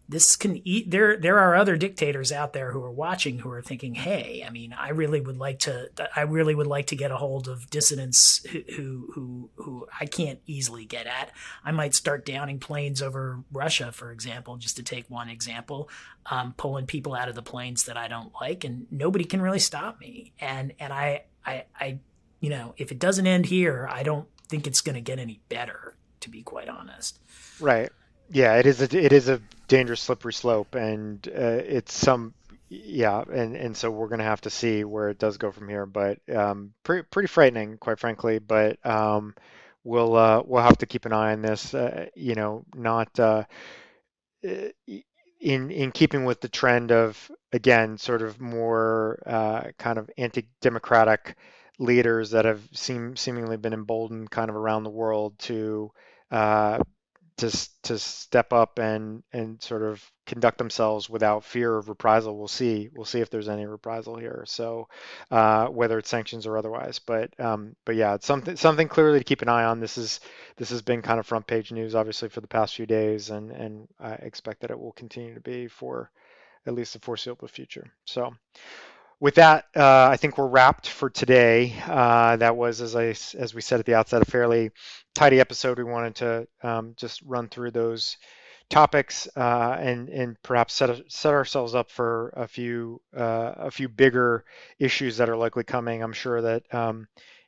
this 0.10 0.36
can 0.36 0.62
eat 0.68 0.90
there 0.90 1.18
there 1.18 1.38
are 1.38 1.56
other 1.56 1.76
dictators 1.76 2.32
out 2.32 2.54
there 2.54 2.72
who 2.72 2.84
are 2.84 2.92
watching 2.92 3.40
who 3.40 3.52
are 3.52 3.62
thinking 3.62 3.96
hey 3.96 4.44
i 4.46 4.50
mean 4.50 4.74
i 4.74 4.90
really 4.90 5.20
would 5.20 5.38
like 5.38 5.60
to 5.60 5.90
i 6.16 6.22
really 6.22 6.56
would 6.56 6.68
like 6.68 6.88
to 6.88 6.96
get 6.96 7.12
a 7.12 7.18
hold 7.18 7.48
of 7.48 7.70
dissidents 7.70 8.46
who 8.76 9.12
who 9.14 9.50
who, 9.56 9.88
i 10.00 10.06
can't 10.06 10.40
easily 10.46 10.86
get 10.86 11.08
at. 11.08 11.32
I 11.64 11.72
might 11.72 11.94
start 11.94 12.26
downing 12.26 12.60
planes 12.60 13.02
over 13.02 13.44
russia 13.52 13.92
for 13.92 14.12
example 14.12 14.58
just 14.58 14.78
to 14.78 14.84
take 14.84 15.10
one 15.10 15.30
example 15.30 15.90
um, 16.30 16.54
pulling 16.58 16.86
people 16.86 17.14
out 17.14 17.30
of 17.30 17.36
the 17.36 17.42
planes 17.42 17.86
that 17.86 17.98
i 17.98 18.08
don't 18.08 18.32
like 18.40 18.64
and 18.64 18.88
nobody 18.92 19.24
can 19.26 19.42
really 19.42 19.60
stop 19.60 20.00
me. 20.00 20.34
And 20.40 20.74
and 20.80 20.94
i 20.94 21.24
i 21.46 21.66
i 21.80 22.00
you 22.40 22.50
know 22.50 22.74
if 22.78 22.92
it 22.92 23.00
doesn't 23.00 23.28
end 23.28 23.46
here 23.46 23.88
i 23.92 24.04
don't 24.04 24.28
think 24.48 24.68
it's 24.68 24.82
going 24.82 24.96
to 24.96 25.02
get 25.02 25.20
any 25.20 25.42
better 25.50 25.96
to 26.22 26.30
be 26.30 26.42
quite 26.42 26.70
honest. 26.70 27.20
Right. 27.60 27.90
Yeah, 28.30 28.56
it 28.56 28.66
is 28.66 28.82
a 28.82 29.06
it 29.06 29.14
is 29.14 29.30
a 29.30 29.42
dangerous 29.68 30.02
slippery 30.02 30.34
slope, 30.34 30.76
and 30.76 31.28
uh, 31.28 31.62
it's 31.66 31.94
some 31.94 32.34
yeah, 32.70 33.24
and 33.32 33.56
and 33.56 33.78
so 33.78 33.90
we're 33.90 34.10
gonna 34.10 34.24
have 34.24 34.42
to 34.42 34.50
see 34.50 34.84
where 34.84 35.10
it 35.10 35.20
does 35.20 35.38
go 35.38 35.52
from 35.52 35.70
here, 35.70 35.86
but 35.86 36.20
um, 36.34 36.74
pretty 36.84 37.08
pretty 37.10 37.28
frightening, 37.28 37.78
quite 37.78 38.00
frankly. 38.00 38.40
But 38.40 38.84
um, 38.86 39.36
we'll 39.84 40.16
uh, 40.16 40.44
we'll 40.46 40.64
have 40.64 40.78
to 40.80 40.86
keep 40.86 41.06
an 41.06 41.14
eye 41.14 41.32
on 41.34 41.42
this. 41.42 41.74
Uh, 41.74 42.08
you 42.16 42.36
know, 42.36 42.66
not 42.76 43.18
uh, 43.20 43.44
in 44.44 45.72
in 45.72 45.92
keeping 45.92 46.26
with 46.26 46.42
the 46.42 46.50
trend 46.50 46.92
of 46.92 47.32
again, 47.54 47.98
sort 47.98 48.22
of 48.22 48.42
more 48.42 49.22
uh, 49.26 49.72
kind 49.78 49.98
of 49.98 50.10
anti-democratic 50.18 51.36
leaders 51.80 52.32
that 52.32 52.46
have 52.46 52.62
seem 52.74 53.16
seemingly 53.16 53.58
been 53.58 53.74
emboldened 53.74 54.30
kind 54.32 54.50
of 54.50 54.56
around 54.56 54.84
the 54.84 54.90
world 54.90 55.38
to 55.40 55.92
uh, 56.32 56.80
to 57.38 57.70
to 57.84 58.00
step 58.00 58.52
up 58.52 58.80
and 58.80 59.24
and 59.32 59.62
sort 59.62 59.84
of 59.84 60.04
conduct 60.26 60.58
themselves 60.58 61.10
without 61.10 61.44
fear 61.44 61.78
of 61.78 61.88
reprisal. 61.88 62.38
We'll 62.38 62.48
see. 62.48 62.90
We'll 62.94 63.06
see 63.06 63.22
if 63.22 63.30
there's 63.30 63.48
any 63.50 63.66
reprisal 63.66 64.18
here. 64.18 64.44
So 64.48 64.88
uh, 65.32 65.68
whether 65.68 65.98
it's 66.00 66.10
sanctions 66.10 66.46
or 66.46 66.58
otherwise, 66.58 67.00
but 67.00 67.40
um, 67.40 67.76
but 67.86 67.96
yeah, 67.96 68.16
it's 68.16 68.26
something 68.26 68.56
something 68.56 68.88
clearly 68.88 69.20
to 69.20 69.24
keep 69.24 69.42
an 69.42 69.50
eye 69.50 69.66
on. 69.66 69.80
This 69.80 69.98
is 69.98 70.20
this 70.58 70.70
has 70.72 70.82
been 70.82 71.02
kind 71.02 71.20
of 71.20 71.28
front 71.28 71.48
page 71.48 71.72
news, 71.72 71.96
obviously, 71.96 72.30
for 72.30 72.42
the 72.42 72.48
past 72.48 72.76
few 72.76 72.86
days, 72.86 73.30
and 73.30 73.52
and 73.52 73.88
I 74.00 74.14
expect 74.14 74.62
that 74.62 74.72
it 74.72 74.80
will 74.80 74.94
continue 74.94 75.34
to 75.36 75.42
be 75.42 75.68
for 75.68 76.12
at 76.66 76.74
least 76.74 76.94
the 76.94 77.00
foreseeable 77.00 77.48
future. 77.48 77.88
So 78.06 78.34
with 79.20 79.36
that, 79.36 79.66
uh, 79.76 80.10
I 80.12 80.18
think 80.18 80.38
we're 80.38 80.48
wrapped 80.48 80.88
for 80.88 81.10
today. 81.10 81.74
Uh, 81.86 82.36
that 82.38 82.56
was, 82.56 82.82
as 82.82 82.96
I 82.96 83.08
as 83.38 83.54
we 83.54 83.62
said 83.62 83.80
at 83.80 83.86
the 83.86 83.96
outset, 83.96 84.22
a 84.22 84.26
fairly 84.26 84.72
tidy 85.16 85.40
episode. 85.40 85.78
We 85.78 85.84
wanted 85.84 86.16
to 86.16 86.48
um, 86.62 86.94
just 86.98 87.22
run 87.24 87.50
through 87.50 87.72
those 87.72 88.18
topics 88.70 89.28
uh, 89.36 89.78
and 89.80 90.10
and 90.10 90.42
perhaps 90.44 90.74
set 90.74 91.04
set 91.08 91.34
ourselves 91.34 91.74
up 91.74 91.90
for 91.90 92.34
a 92.36 92.48
few 92.48 93.02
uh, 93.16 93.54
a 93.58 93.72
few 93.72 93.90
bigger 93.90 94.46
issues 94.78 95.18
that 95.18 95.30
are 95.30 95.38
likely 95.38 95.64
coming. 95.64 96.04
I'm 96.04 96.14
sure 96.14 96.42
that 96.42 96.74
um, 96.74 97.08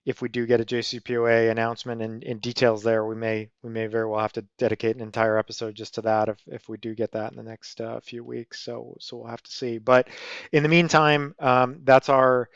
if 0.09 0.23
we 0.23 0.27
do 0.27 0.47
get 0.47 0.59
a 0.59 0.65
JCPOA 0.65 1.51
announcement 1.51 2.01
and, 2.01 2.23
in 2.23 2.39
details 2.39 2.81
there, 2.81 3.05
we 3.05 3.13
may 3.13 3.47
we 3.61 3.69
may 3.69 3.85
very 3.85 4.07
well 4.07 4.19
have 4.19 4.33
to 4.33 4.45
dedicate 4.57 4.95
an 4.95 5.03
entire 5.03 5.37
episode 5.37 5.75
just 5.75 5.93
to 5.93 6.01
that 6.01 6.29
if, 6.29 6.37
if 6.47 6.67
we 6.67 6.77
do 6.77 6.95
get 6.95 7.11
that 7.11 7.31
in 7.31 7.37
the 7.37 7.43
next 7.43 7.79
uh, 7.79 7.99
few 7.99 8.23
weeks. 8.23 8.59
So 8.59 8.97
so 8.99 9.17
we'll 9.17 9.27
have 9.27 9.43
to 9.43 9.51
see. 9.51 9.77
But 9.77 10.07
in 10.51 10.63
the 10.63 10.69
meantime, 10.69 11.35
um, 11.39 11.81
that's 11.83 12.09
our 12.09 12.49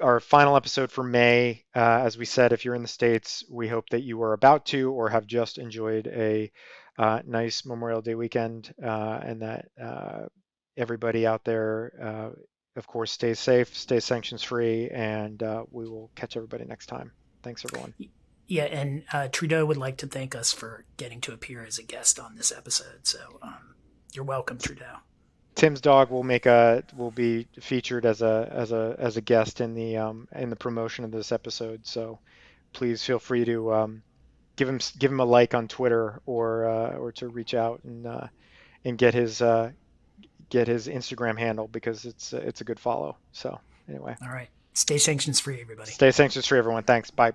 our 0.00 0.20
final 0.20 0.56
episode 0.56 0.92
for 0.92 1.02
May. 1.02 1.64
Uh, 1.74 2.02
as 2.04 2.16
we 2.16 2.26
said, 2.26 2.52
if 2.52 2.64
you're 2.64 2.76
in 2.76 2.82
the 2.82 2.88
states, 2.88 3.42
we 3.50 3.66
hope 3.66 3.88
that 3.90 4.04
you 4.04 4.22
are 4.22 4.32
about 4.32 4.64
to 4.66 4.92
or 4.92 5.08
have 5.10 5.26
just 5.26 5.58
enjoyed 5.58 6.06
a 6.06 6.52
uh, 6.96 7.22
nice 7.26 7.66
Memorial 7.66 8.02
Day 8.02 8.14
weekend 8.14 8.72
uh, 8.80 9.18
and 9.20 9.42
that 9.42 9.66
uh, 9.82 10.26
everybody 10.76 11.26
out 11.26 11.44
there 11.44 11.92
uh, 12.00 12.30
of 12.76 12.86
course, 12.86 13.12
stay 13.12 13.34
safe, 13.34 13.76
stay 13.76 14.00
sanctions 14.00 14.42
free, 14.42 14.90
and 14.90 15.42
uh, 15.42 15.64
we 15.70 15.88
will 15.88 16.10
catch 16.14 16.36
everybody 16.36 16.64
next 16.64 16.86
time. 16.86 17.12
Thanks, 17.42 17.64
everyone. 17.64 17.94
Yeah, 18.46 18.64
and 18.64 19.04
uh, 19.12 19.28
Trudeau 19.28 19.64
would 19.64 19.76
like 19.76 19.98
to 19.98 20.06
thank 20.06 20.34
us 20.34 20.52
for 20.52 20.84
getting 20.96 21.20
to 21.22 21.32
appear 21.32 21.64
as 21.64 21.78
a 21.78 21.82
guest 21.82 22.18
on 22.18 22.34
this 22.36 22.52
episode. 22.52 23.00
So 23.06 23.18
um, 23.42 23.74
you're 24.12 24.24
welcome, 24.24 24.58
Trudeau. 24.58 24.96
Tim's 25.54 25.80
dog 25.80 26.10
will 26.10 26.24
make 26.24 26.46
a 26.46 26.82
will 26.96 27.12
be 27.12 27.46
featured 27.60 28.04
as 28.04 28.22
a 28.22 28.48
as 28.50 28.72
a 28.72 28.96
as 28.98 29.16
a 29.16 29.20
guest 29.20 29.60
in 29.60 29.74
the 29.74 29.96
um, 29.96 30.26
in 30.34 30.50
the 30.50 30.56
promotion 30.56 31.04
of 31.04 31.12
this 31.12 31.30
episode. 31.30 31.86
So 31.86 32.18
please 32.72 33.04
feel 33.04 33.20
free 33.20 33.44
to 33.44 33.72
um, 33.72 34.02
give 34.56 34.68
him 34.68 34.80
give 34.98 35.12
him 35.12 35.20
a 35.20 35.24
like 35.24 35.54
on 35.54 35.68
Twitter 35.68 36.20
or 36.26 36.68
uh, 36.68 36.96
or 36.96 37.12
to 37.12 37.28
reach 37.28 37.54
out 37.54 37.80
and 37.84 38.04
uh, 38.04 38.26
and 38.84 38.98
get 38.98 39.14
his 39.14 39.40
uh, 39.40 39.70
get 40.54 40.68
his 40.68 40.86
Instagram 40.86 41.36
handle 41.36 41.66
because 41.66 42.04
it's 42.04 42.32
it's 42.32 42.60
a 42.60 42.64
good 42.64 42.78
follow. 42.78 43.16
So 43.32 43.58
anyway. 43.88 44.16
All 44.22 44.28
right. 44.28 44.48
Stay 44.72 44.98
sanctions 44.98 45.40
free, 45.40 45.60
everybody. 45.60 45.90
Stay 45.90 46.12
sanctions 46.12 46.46
free, 46.46 46.58
everyone. 46.58 46.84
Thanks. 46.84 47.10
Bye. 47.10 47.32